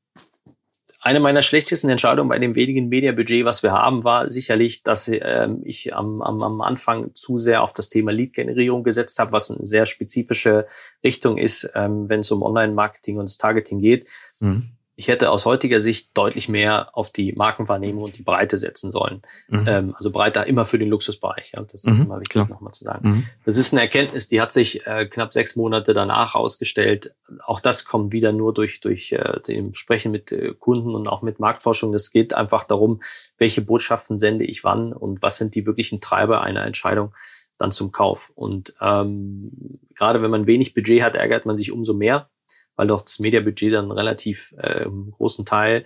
eine 1.05 1.21
meiner 1.21 1.43
schlechtesten 1.43 1.91
Entscheidungen 1.91 2.31
bei 2.31 2.39
dem 2.39 2.55
wenigen 2.55 2.89
Mediabudget, 2.89 3.45
was 3.45 3.63
wir 3.63 3.73
haben, 3.73 4.05
war 4.05 4.31
sicherlich, 4.31 4.83
dass 4.83 5.07
ähm, 5.09 5.61
ich 5.63 5.95
am, 5.95 6.23
am, 6.23 6.43
am 6.43 6.63
Anfang 6.63 7.15
zu 7.15 7.37
sehr 7.37 7.63
auf 7.63 7.75
das 7.75 7.91
Thema 7.91 8.11
Lead-Generierung 8.11 8.85
gesetzt 8.85 9.19
habe, 9.19 9.33
was 9.33 9.51
eine 9.51 9.67
sehr 9.67 9.85
spezifische 9.85 10.67
Richtung 11.05 11.37
ist, 11.37 11.71
ähm, 11.75 12.09
wenn 12.09 12.21
es 12.21 12.31
um 12.31 12.43
Online-Marketing 12.43 13.19
und 13.19 13.29
das 13.29 13.37
Targeting 13.37 13.81
geht. 13.81 14.09
Mhm. 14.41 14.71
Ich 14.97 15.09
hätte 15.09 15.31
aus 15.31 15.45
heutiger 15.45 15.81
Sicht 15.81 16.17
deutlich 16.17 16.49
mehr 16.49 16.97
auf 16.97 17.11
die 17.11 17.33
Markenwahrnehmung 17.33 18.05
und 18.05 18.19
die 18.19 18.23
Breite 18.23 18.59
setzen 18.59 18.93
sollen. 18.93 19.23
Mhm. 19.49 19.65
Ähm, 19.67 19.95
also 19.97 20.13
Breite 20.13 20.41
immer 20.41 20.67
für 20.67 20.79
den 20.79 20.89
Luxusbereich. 20.89 21.53
Ja. 21.53 21.63
Das 21.63 21.85
ist 21.85 21.99
mhm, 21.99 22.07
immer 22.07 22.21
wichtig, 22.21 22.49
nochmal 22.49 22.73
zu 22.73 22.85
sagen. 22.85 23.09
Mhm. 23.09 23.27
Das 23.45 23.57
ist 23.57 23.73
eine 23.73 23.81
Erkenntnis, 23.81 24.29
die 24.29 24.41
hat 24.41 24.53
sich 24.53 24.87
äh, 24.87 25.07
knapp 25.07 25.33
sechs 25.33 25.57
Monate 25.57 25.95
danach 25.95 26.37
ausgestellt. 26.37 27.15
Auch 27.45 27.59
das 27.59 27.85
kommt 27.85 28.13
wieder 28.13 28.33
nur 28.33 28.55
durch, 28.55 28.81
durch 28.81 29.11
äh, 29.13 29.41
dem 29.41 29.75
Sprechen 29.75 30.13
mit 30.13 30.31
äh, 30.31 30.55
Kunden 30.59 30.95
und 30.95 31.09
auch 31.09 31.23
mit 31.23 31.41
Marktforschung. 31.41 31.93
Es 31.95 32.13
geht 32.13 32.35
einfach 32.35 32.63
darum, 32.63 33.03
welche 33.37 33.63
Botschaften 33.63 34.17
sende 34.17 34.45
ich 34.45 34.63
wann 34.63 34.93
und 34.93 35.23
was 35.23 35.39
sind 35.39 35.57
die 35.57 35.67
wirklichen 35.67 36.01
Treiber 36.01 36.43
einer 36.43 36.65
Entscheidung 36.65 37.13
dann 37.59 37.73
zum 37.73 37.91
Kauf. 37.91 38.33
Und 38.35 38.75
ähm, 38.81 39.81
gerade 39.95 40.23
wenn 40.23 40.31
man 40.31 40.47
wenig 40.47 40.75
Budget 40.75 41.03
hat, 41.03 41.17
ärgert 41.17 41.47
man 41.47 41.57
sich 41.57 41.73
umso 41.73 41.95
mehr 41.95 42.29
weil 42.77 42.87
doch 42.87 43.03
das 43.03 43.18
Mediabudget 43.18 43.75
dann 43.75 43.91
relativ 43.91 44.55
äh, 44.59 44.87
großen 44.87 45.45
Teil 45.45 45.85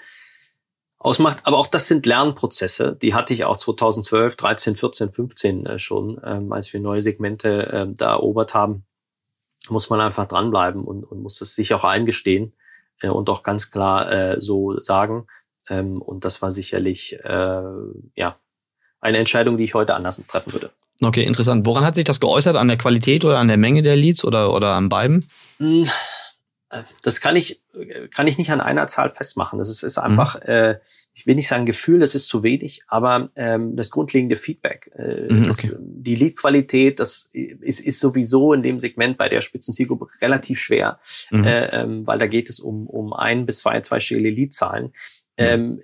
ausmacht. 0.98 1.38
Aber 1.44 1.58
auch 1.58 1.66
das 1.66 1.86
sind 1.86 2.06
Lernprozesse. 2.06 2.96
Die 3.00 3.14
hatte 3.14 3.32
ich 3.32 3.44
auch 3.44 3.56
2012, 3.56 4.36
13, 4.36 4.76
14, 4.76 5.12
15 5.12 5.66
äh, 5.66 5.78
schon, 5.78 6.20
ähm, 6.24 6.52
als 6.52 6.72
wir 6.72 6.80
neue 6.80 7.02
Segmente 7.02 7.66
äh, 7.66 7.86
da 7.88 8.12
erobert 8.12 8.54
haben. 8.54 8.84
Muss 9.68 9.90
man 9.90 10.00
einfach 10.00 10.26
dranbleiben 10.26 10.84
und, 10.84 11.04
und 11.04 11.22
muss 11.22 11.40
es 11.40 11.54
sich 11.54 11.74
auch 11.74 11.84
eingestehen 11.84 12.52
äh, 13.00 13.08
und 13.08 13.28
auch 13.30 13.42
ganz 13.42 13.70
klar 13.70 14.10
äh, 14.10 14.40
so 14.40 14.80
sagen. 14.80 15.26
Ähm, 15.68 16.00
und 16.00 16.24
das 16.24 16.42
war 16.42 16.50
sicherlich 16.50 17.18
äh, 17.22 17.62
ja 18.14 18.36
eine 19.00 19.18
Entscheidung, 19.18 19.56
die 19.56 19.64
ich 19.64 19.74
heute 19.74 19.94
anders 19.94 20.24
treffen 20.26 20.52
würde. 20.52 20.70
Okay, 21.00 21.22
interessant. 21.22 21.64
Woran 21.64 21.84
hat 21.84 21.94
sich 21.94 22.04
das 22.04 22.18
geäußert? 22.18 22.56
An 22.56 22.66
der 22.66 22.76
Qualität 22.76 23.24
oder 23.24 23.38
an 23.38 23.46
der 23.46 23.56
Menge 23.56 23.82
der 23.82 23.94
Leads 23.94 24.24
oder, 24.24 24.52
oder 24.52 24.72
an 24.72 24.88
beiden? 24.88 25.28
Äh, 26.70 26.82
das 27.02 27.20
kann 27.20 27.36
ich, 27.36 27.62
kann 28.14 28.26
ich 28.26 28.38
nicht 28.38 28.50
an 28.50 28.60
einer 28.60 28.86
Zahl 28.86 29.08
festmachen. 29.08 29.58
Das 29.58 29.68
ist, 29.68 29.82
ist 29.82 29.98
einfach, 29.98 30.40
mhm. 30.40 30.48
äh, 30.48 30.78
ich 31.14 31.26
will 31.26 31.34
nicht 31.34 31.48
sagen 31.48 31.66
Gefühl, 31.66 32.00
das 32.00 32.14
ist 32.14 32.28
zu 32.28 32.42
wenig, 32.42 32.82
aber 32.86 33.30
ähm, 33.36 33.76
das 33.76 33.90
grundlegende 33.90 34.36
Feedback, 34.36 34.90
äh, 34.94 35.32
mhm, 35.32 35.42
okay. 35.42 35.46
das, 35.48 35.76
die 35.78 36.14
Leadqualität, 36.14 37.00
das 37.00 37.30
ist, 37.32 37.80
ist 37.80 38.00
sowieso 38.00 38.52
in 38.52 38.62
dem 38.62 38.78
Segment 38.78 39.18
bei 39.18 39.28
der 39.28 39.40
Spitzenzielgruppe 39.40 40.08
relativ 40.20 40.60
schwer, 40.60 41.00
mhm. 41.30 41.44
äh, 41.44 41.66
ähm, 41.66 42.06
weil 42.06 42.18
da 42.18 42.26
geht 42.26 42.50
es 42.50 42.60
um, 42.60 42.86
um 42.86 43.12
ein 43.12 43.46
bis 43.46 43.58
zwei 43.58 43.80
zweistellige 43.80 44.30
Leadzahlen. 44.30 44.86
Mhm. 44.86 44.92
Ähm, 45.36 45.82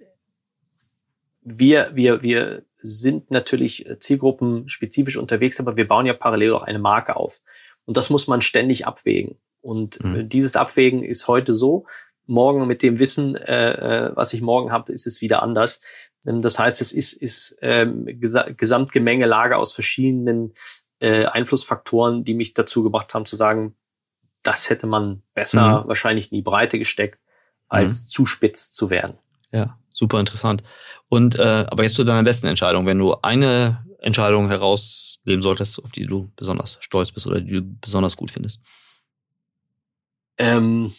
wir, 1.47 1.91
wir, 1.95 2.23
wir 2.23 2.63
sind 2.81 3.31
natürlich 3.31 3.87
zielgruppenspezifisch 3.99 5.17
unterwegs, 5.17 5.61
aber 5.61 5.77
wir 5.77 5.89
bauen 5.89 6.07
ja 6.07 6.15
parallel 6.15 6.53
auch 6.53 6.63
eine 6.63 6.79
Marke 6.79 7.17
auf. 7.17 7.43
Und 7.87 7.97
das 7.97 8.09
muss 8.09 8.29
man 8.29 8.41
ständig 8.41 8.87
abwägen. 8.87 9.37
Und 9.65 9.99
äh, 10.05 10.07
mhm. 10.07 10.29
dieses 10.29 10.57
Abwägen 10.57 11.03
ist 11.03 11.27
heute 11.27 11.55
so. 11.55 11.87
Morgen 12.27 12.67
mit 12.67 12.83
dem 12.83 12.99
Wissen, 12.99 13.35
äh, 13.37 14.09
äh, 14.09 14.13
was 14.15 14.33
ich 14.33 14.41
morgen 14.41 14.73
habe, 14.73 14.93
ist 14.93 15.07
es 15.07 15.21
wieder 15.21 15.43
anders. 15.43 15.81
Ähm, 16.27 16.43
das 16.43 16.59
heißt, 16.59 16.81
es 16.81 16.93
ist, 16.93 17.15
ist 17.15 17.57
ähm, 17.63 18.07
Gesa 18.21 18.43
Gesamtgemengelage 18.51 19.57
aus 19.57 19.73
verschiedenen 19.73 20.53
äh, 21.01 21.25
Einflussfaktoren, 21.25 22.25
die 22.25 22.35
mich 22.35 22.55
dazu 22.55 22.83
gebracht 22.83 23.15
haben 23.15 23.27
zu 23.27 23.37
sagen, 23.37 23.75
das 24.43 24.69
hätte 24.69 24.87
man 24.87 25.23
besser 25.35 25.83
mhm. 25.83 25.89
wahrscheinlich 25.89 26.31
in 26.31 26.37
die 26.37 26.43
Breite 26.43 26.79
gesteckt, 26.79 27.19
als 27.69 28.05
mhm. 28.05 28.09
zu 28.09 28.27
spitz 28.27 28.71
zu 28.71 28.91
werden. 28.91 29.17
Ja, 29.51 29.79
super 29.95 30.21
interessant. 30.21 30.63
Und 31.09 31.39
äh, 31.39 31.65
aber 31.69 31.85
jetzt 31.85 31.95
zu 31.95 32.05
deiner 32.05 32.23
besten 32.23 32.47
Entscheidung, 32.49 32.85
wenn 32.85 32.99
du 32.99 33.15
eine 33.23 33.85
Entscheidung 34.01 34.49
herausnehmen 34.49 35.43
solltest, 35.43 35.83
auf 35.83 35.91
die 35.91 36.05
du 36.05 36.31
besonders 36.37 36.77
stolz 36.81 37.13
bist 37.13 37.27
oder 37.27 37.41
die 37.41 37.53
du 37.53 37.63
besonders 37.81 38.17
gut 38.17 38.31
findest. 38.31 38.61
Ähm, 40.39 40.93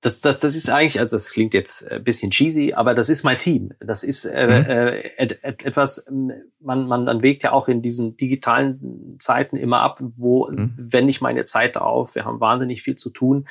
das, 0.00 0.20
das, 0.20 0.38
das 0.38 0.54
ist 0.54 0.70
eigentlich, 0.70 1.00
also 1.00 1.16
das 1.16 1.32
klingt 1.32 1.54
jetzt 1.54 1.90
ein 1.90 2.04
bisschen 2.04 2.30
cheesy, 2.30 2.72
aber 2.72 2.94
das 2.94 3.08
ist 3.08 3.24
mein 3.24 3.36
Team. 3.36 3.72
Das 3.80 4.04
ist 4.04 4.26
äh, 4.26 4.46
mhm. 4.46 4.70
äh, 4.70 4.98
et, 5.16 5.42
et, 5.42 5.64
etwas, 5.64 6.06
ähm, 6.08 6.32
man, 6.60 6.86
man 6.86 7.04
man 7.04 7.22
wägt 7.22 7.42
ja 7.42 7.50
auch 7.52 7.66
in 7.66 7.82
diesen 7.82 8.16
digitalen 8.16 9.16
Zeiten 9.18 9.56
immer 9.56 9.80
ab, 9.80 9.98
wo 10.00 10.48
mhm. 10.48 10.74
wende 10.76 11.10
ich 11.10 11.20
meine 11.20 11.44
Zeit 11.44 11.76
auf. 11.76 12.14
Wir 12.14 12.24
haben 12.24 12.38
wahnsinnig 12.38 12.82
viel 12.82 12.94
zu 12.94 13.10
tun. 13.10 13.48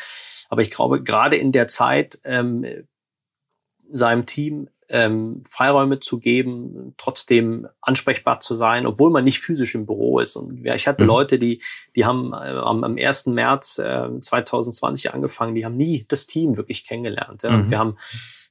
Aber 0.47 0.61
ich 0.61 0.71
glaube, 0.71 1.03
gerade 1.03 1.35
in 1.35 1.51
der 1.51 1.67
Zeit 1.67 2.19
ähm, 2.23 2.65
seinem 3.89 4.25
Team 4.25 4.69
ähm, 4.89 5.43
Freiräume 5.45 5.99
zu 5.99 6.19
geben, 6.19 6.93
trotzdem 6.97 7.67
ansprechbar 7.81 8.39
zu 8.39 8.55
sein, 8.55 8.85
obwohl 8.85 9.11
man 9.11 9.23
nicht 9.23 9.39
physisch 9.39 9.75
im 9.75 9.85
Büro 9.85 10.19
ist. 10.19 10.35
Und 10.35 10.63
ja, 10.63 10.75
ich 10.75 10.87
hatte 10.87 11.03
mhm. 11.03 11.09
Leute, 11.09 11.39
die, 11.39 11.61
die 11.95 12.05
haben 12.05 12.31
äh, 12.33 12.35
am, 12.35 12.83
am 12.83 12.97
1. 12.97 13.27
März 13.27 13.79
äh, 13.79 14.07
2020 14.21 15.13
angefangen, 15.13 15.55
die 15.55 15.65
haben 15.65 15.75
nie 15.75 16.05
das 16.07 16.25
Team 16.27 16.55
wirklich 16.55 16.85
kennengelernt. 16.85 17.43
Ja. 17.43 17.51
Mhm. 17.51 17.69
Wir 17.69 17.79
haben 17.79 17.97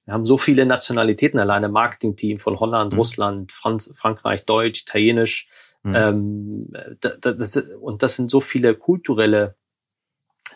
wir 0.04 0.14
haben 0.14 0.24
so 0.24 0.38
viele 0.38 0.66
Nationalitäten 0.66 1.40
alleine, 1.40 1.68
Marketingteam 1.68 2.38
von 2.38 2.60
Holland, 2.60 2.92
mhm. 2.92 2.98
Russland, 2.98 3.50
Franz, 3.50 3.90
Frankreich, 3.92 4.44
Deutsch, 4.44 4.82
Italienisch. 4.82 5.48
Mhm. 5.82 5.94
Ähm, 5.96 6.72
das, 7.00 7.18
das, 7.20 7.56
und 7.80 8.04
das 8.04 8.14
sind 8.14 8.30
so 8.30 8.40
viele 8.40 8.76
kulturelle 8.76 9.56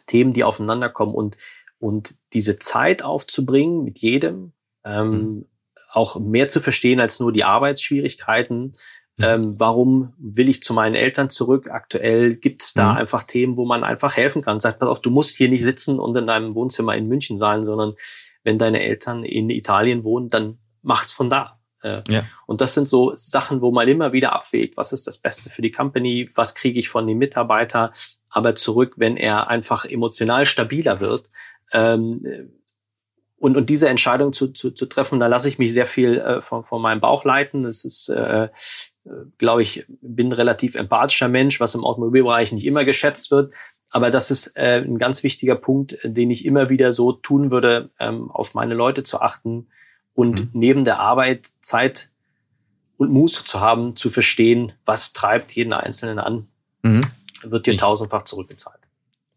Themen, 0.07 0.35
die 0.35 0.45
aufeinander 0.45 0.89
kommen 0.89 1.15
und, 1.15 1.37
und 1.81 2.15
diese 2.33 2.61
Zeit 2.61 3.03
aufzubringen 3.03 3.83
mit 3.83 3.99
jedem, 3.99 4.53
ähm, 4.85 5.11
mhm 5.11 5.47
auch 5.93 6.19
mehr 6.19 6.49
zu 6.49 6.61
verstehen 6.61 7.01
als 7.01 7.21
nur 7.21 7.33
die 7.33 7.45
Arbeitsschwierigkeiten. 7.45 8.77
Mhm. 9.17 9.25
Ähm, 9.25 9.55
warum 9.59 10.15
will 10.19 10.49
ich 10.49 10.63
zu 10.63 10.73
meinen 10.73 10.95
Eltern 10.95 11.31
zurück? 11.31 11.71
Aktuell 11.71 12.37
gibt 12.37 12.63
es 12.63 12.73
da 12.73 12.93
mhm. 12.93 12.99
einfach 12.99 13.25
Themen, 13.25 13.57
wo 13.57 13.67
man 13.67 13.85
einfach 13.85 14.17
helfen 14.17 14.43
kann. 14.43 14.61
Sagt, 14.61 14.79
pass 14.79 14.89
auf, 14.89 15.01
du 15.01 15.11
musst 15.11 15.37
hier 15.37 15.49
nicht 15.49 15.63
sitzen 15.63 15.99
und 15.99 16.17
in 16.17 16.27
deinem 16.27 16.55
Wohnzimmer 16.55 16.95
in 16.95 17.09
München 17.09 17.39
sein, 17.39 17.65
sondern 17.65 17.95
wenn 18.43 18.59
deine 18.59 18.83
Eltern 18.83 19.25
in 19.25 19.51
Italien 19.51 20.05
wohnen, 20.05 20.31
dann 20.31 20.59
mach's 20.83 21.13
von 21.13 21.29
da. 21.29 21.61
Äh, 21.83 22.03
ja. 22.09 22.23
Und 22.47 22.61
das 22.61 22.75
sind 22.75 22.89
so 22.89 23.13
Sachen, 23.15 23.61
wo 23.61 23.71
man 23.71 23.89
immer 23.89 24.13
wieder 24.13 24.33
abwägt, 24.33 24.77
was 24.77 24.93
ist 24.93 25.07
das 25.07 25.19
Beste 25.19 25.51
für 25.51 25.63
die 25.63 25.71
Company, 25.71 26.31
was 26.35 26.55
kriege 26.55 26.79
ich 26.79 26.89
von 26.89 27.07
dem 27.07 27.19
Mitarbeiter, 27.19 27.93
aber 28.29 28.55
zurück, 28.55 28.95
wenn 28.97 29.17
er 29.17 29.49
einfach 29.49 29.85
emotional 29.85 30.47
stabiler 30.47 31.01
wird, 31.01 31.31
ähm, 31.73 32.21
und, 33.41 33.57
und 33.57 33.71
diese 33.71 33.89
Entscheidung 33.89 34.35
zu, 34.35 34.49
zu, 34.49 34.71
zu 34.71 34.85
treffen, 34.85 35.19
da 35.19 35.27
lasse 35.27 35.49
ich 35.49 35.59
mich 35.59 35.73
sehr 35.73 35.87
viel 35.87 36.19
äh, 36.19 36.41
von, 36.43 36.63
von 36.63 36.83
meinem 36.83 37.01
Bauch 37.01 37.25
leiten. 37.25 37.63
Das 37.63 37.87
ist, 37.87 38.11
äh, 38.11 38.49
glaube 39.39 39.63
ich, 39.63 39.87
bin 40.03 40.29
ein 40.29 40.35
relativ 40.35 40.75
empathischer 40.75 41.29
Mensch, 41.29 41.59
was 41.59 41.75
im 41.75 41.83
Automobilbereich 41.83 42.53
nicht 42.53 42.67
immer 42.67 42.85
geschätzt 42.85 43.31
wird. 43.31 43.51
Aber 43.89 44.11
das 44.11 44.31
ist 44.31 44.59
äh, 44.59 44.85
ein 44.85 44.99
ganz 44.99 45.23
wichtiger 45.23 45.57
Punkt, 45.57 45.99
den 46.05 46.31
ich 46.31 46.45
immer 46.45 46.69
wieder 46.69 46.93
so 46.93 47.13
tun 47.13 47.51
würde, 47.51 47.89
ähm, 47.99 48.31
auf 48.31 48.53
meine 48.53 48.75
Leute 48.75 49.05
zu 49.05 49.23
achten 49.23 49.69
und 50.13 50.39
mhm. 50.39 50.51
neben 50.53 50.85
der 50.85 51.01
Arbeit 51.01 51.49
Zeit 51.63 52.11
und 52.99 53.11
Muße 53.11 53.45
zu 53.45 53.61
haben, 53.61 53.97
zu 53.97 54.11
verstehen, 54.11 54.75
was 54.85 55.15
treibt 55.15 55.53
jeden 55.53 55.73
Einzelnen 55.73 56.19
an, 56.19 56.47
mhm. 56.83 57.07
wird 57.43 57.67
dir 57.67 57.77
tausendfach 57.79 58.25
zurückgezahlt. 58.25 58.81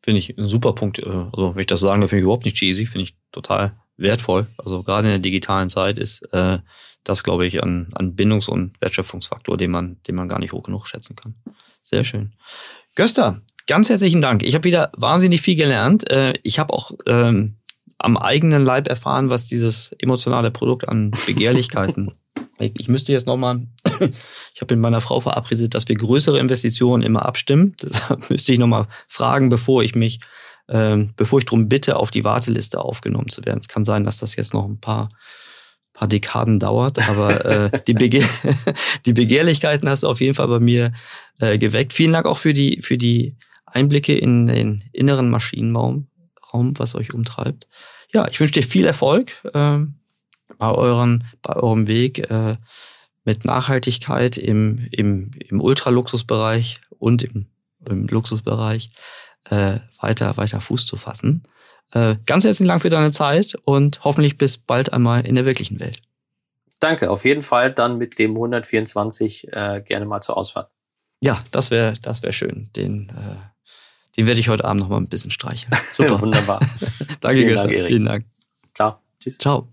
Finde 0.01 0.19
ich 0.19 0.37
ein 0.37 0.45
super 0.45 0.73
Punkt. 0.73 0.99
Äh, 0.99 1.05
also, 1.05 1.55
wenn 1.55 1.61
ich 1.61 1.67
das 1.67 1.79
sagen 1.79 2.01
darf, 2.01 2.09
finde 2.09 2.19
ich 2.19 2.25
überhaupt 2.25 2.43
nicht 2.43 2.57
cheesy, 2.57 2.85
finde 2.85 3.03
ich 3.03 3.15
total 3.31 3.77
wertvoll. 3.97 4.47
Also 4.57 4.83
gerade 4.83 5.07
in 5.07 5.13
der 5.13 5.19
digitalen 5.19 5.69
Zeit 5.69 5.99
ist 5.99 6.21
äh, 6.33 6.59
das, 7.03 7.23
glaube 7.23 7.45
ich, 7.45 7.61
ein, 7.61 7.91
ein 7.95 8.15
Bindungs- 8.15 8.49
und 8.49 8.79
Wertschöpfungsfaktor, 8.81 9.57
den 9.57 9.71
man, 9.71 9.97
den 10.07 10.15
man 10.15 10.29
gar 10.29 10.39
nicht 10.39 10.53
hoch 10.53 10.63
genug 10.63 10.87
schätzen 10.87 11.15
kann. 11.15 11.35
Sehr 11.81 12.03
schön. 12.03 12.33
Göster, 12.95 13.41
ganz 13.67 13.89
herzlichen 13.89 14.21
Dank. 14.21 14.43
Ich 14.43 14.55
habe 14.55 14.63
wieder 14.63 14.91
wahnsinnig 14.95 15.41
viel 15.41 15.55
gelernt. 15.55 16.09
Äh, 16.09 16.33
ich 16.43 16.59
habe 16.59 16.73
auch 16.73 16.91
ähm, 17.07 17.57
am 17.97 18.17
eigenen 18.17 18.63
Leib 18.63 18.87
erfahren, 18.87 19.29
was 19.29 19.45
dieses 19.45 19.91
emotionale 19.99 20.51
Produkt 20.51 20.87
an 20.87 21.11
Begehrlichkeiten. 21.25 22.11
ich, 22.59 22.79
ich 22.79 22.87
müsste 22.87 23.11
jetzt 23.13 23.27
nochmal, 23.27 23.67
ich 24.53 24.61
habe 24.61 24.75
mit 24.75 24.81
meiner 24.81 25.01
Frau 25.01 25.19
verabredet, 25.19 25.73
dass 25.73 25.87
wir 25.87 25.95
größere 25.95 26.39
Investitionen 26.39 27.03
immer 27.03 27.25
abstimmen. 27.25 27.75
Deshalb 27.81 28.29
müsste 28.29 28.53
ich 28.53 28.59
nochmal 28.59 28.87
fragen, 29.07 29.49
bevor 29.49 29.83
ich 29.83 29.95
mich 29.95 30.19
ähm, 30.69 31.11
bevor 31.15 31.39
ich 31.39 31.45
darum 31.45 31.67
bitte, 31.67 31.97
auf 31.97 32.11
die 32.11 32.23
Warteliste 32.23 32.79
aufgenommen 32.79 33.29
zu 33.29 33.43
werden. 33.45 33.59
Es 33.59 33.67
kann 33.67 33.85
sein, 33.85 34.03
dass 34.03 34.17
das 34.17 34.35
jetzt 34.35 34.53
noch 34.53 34.65
ein 34.65 34.79
paar, 34.79 35.09
paar 35.93 36.07
Dekaden 36.07 36.59
dauert, 36.59 36.99
aber 37.09 37.45
äh, 37.73 37.81
die, 37.85 37.93
Begehr 37.93 38.27
die 39.05 39.13
Begehrlichkeiten 39.13 39.89
hast 39.89 40.03
du 40.03 40.07
auf 40.07 40.21
jeden 40.21 40.35
Fall 40.35 40.47
bei 40.47 40.59
mir 40.59 40.93
äh, 41.39 41.57
geweckt. 41.57 41.93
Vielen 41.93 42.13
Dank 42.13 42.25
auch 42.25 42.37
für 42.37 42.53
die, 42.53 42.81
für 42.81 42.97
die 42.97 43.35
Einblicke 43.65 44.17
in 44.17 44.47
den 44.47 44.83
inneren 44.93 45.29
Maschinenraum, 45.29 46.07
Raum, 46.53 46.73
was 46.77 46.95
euch 46.95 47.13
umtreibt. 47.13 47.67
Ja, 48.11 48.27
ich 48.27 48.39
wünsche 48.39 48.53
dir 48.53 48.63
viel 48.63 48.85
Erfolg 48.85 49.31
äh, 49.53 49.79
bei, 50.57 50.71
euren, 50.71 51.23
bei 51.41 51.55
eurem 51.55 51.87
Weg 51.87 52.19
äh, 52.29 52.57
mit 53.25 53.45
Nachhaltigkeit 53.45 54.37
im, 54.37 54.87
im, 54.91 55.31
im 55.39 55.61
Ultraluxusbereich 55.61 56.81
und 56.99 57.23
im, 57.23 57.47
im 57.89 58.07
Luxusbereich 58.07 58.89
äh, 59.49 59.79
weiter, 59.99 60.37
weiter 60.37 60.61
Fuß 60.61 60.85
zu 60.85 60.97
fassen. 60.97 61.43
Äh, 61.91 62.15
ganz 62.25 62.43
herzlichen 62.43 62.69
Dank 62.69 62.81
für 62.81 62.89
deine 62.89 63.11
Zeit 63.11 63.55
und 63.65 64.03
hoffentlich 64.03 64.37
bis 64.37 64.57
bald 64.57 64.93
einmal 64.93 65.25
in 65.25 65.35
der 65.35 65.45
wirklichen 65.45 65.79
Welt. 65.79 66.01
Danke, 66.79 67.09
auf 67.09 67.23
jeden 67.23 67.43
Fall 67.43 67.71
dann 67.71 67.97
mit 67.97 68.19
dem 68.19 68.31
124 68.31 69.47
äh, 69.53 69.81
gerne 69.85 70.05
mal 70.05 70.21
zur 70.21 70.37
Ausfahrt. 70.37 70.69
Ja, 71.21 71.39
das 71.51 71.71
wäre 71.71 71.93
das 72.01 72.23
wär 72.23 72.33
schön. 72.33 72.67
Den, 72.75 73.09
äh, 73.09 73.37
Den 74.17 74.27
werde 74.27 74.39
ich 74.39 74.49
heute 74.49 74.65
Abend 74.65 74.81
noch 74.81 74.89
mal 74.89 74.97
ein 74.97 75.07
bisschen 75.07 75.31
streicheln. 75.31 75.71
Super. 75.93 76.19
Wunderbar. 76.21 76.59
Danke, 77.21 77.37
Vielen 77.37 77.49
Gustav. 77.49 77.69
Dank, 77.69 77.77
Erik. 77.77 77.87
Vielen 77.87 78.05
Dank. 78.05 78.25
Ciao. 78.75 78.99
Tschüss. 79.19 79.37
Ciao. 79.37 79.72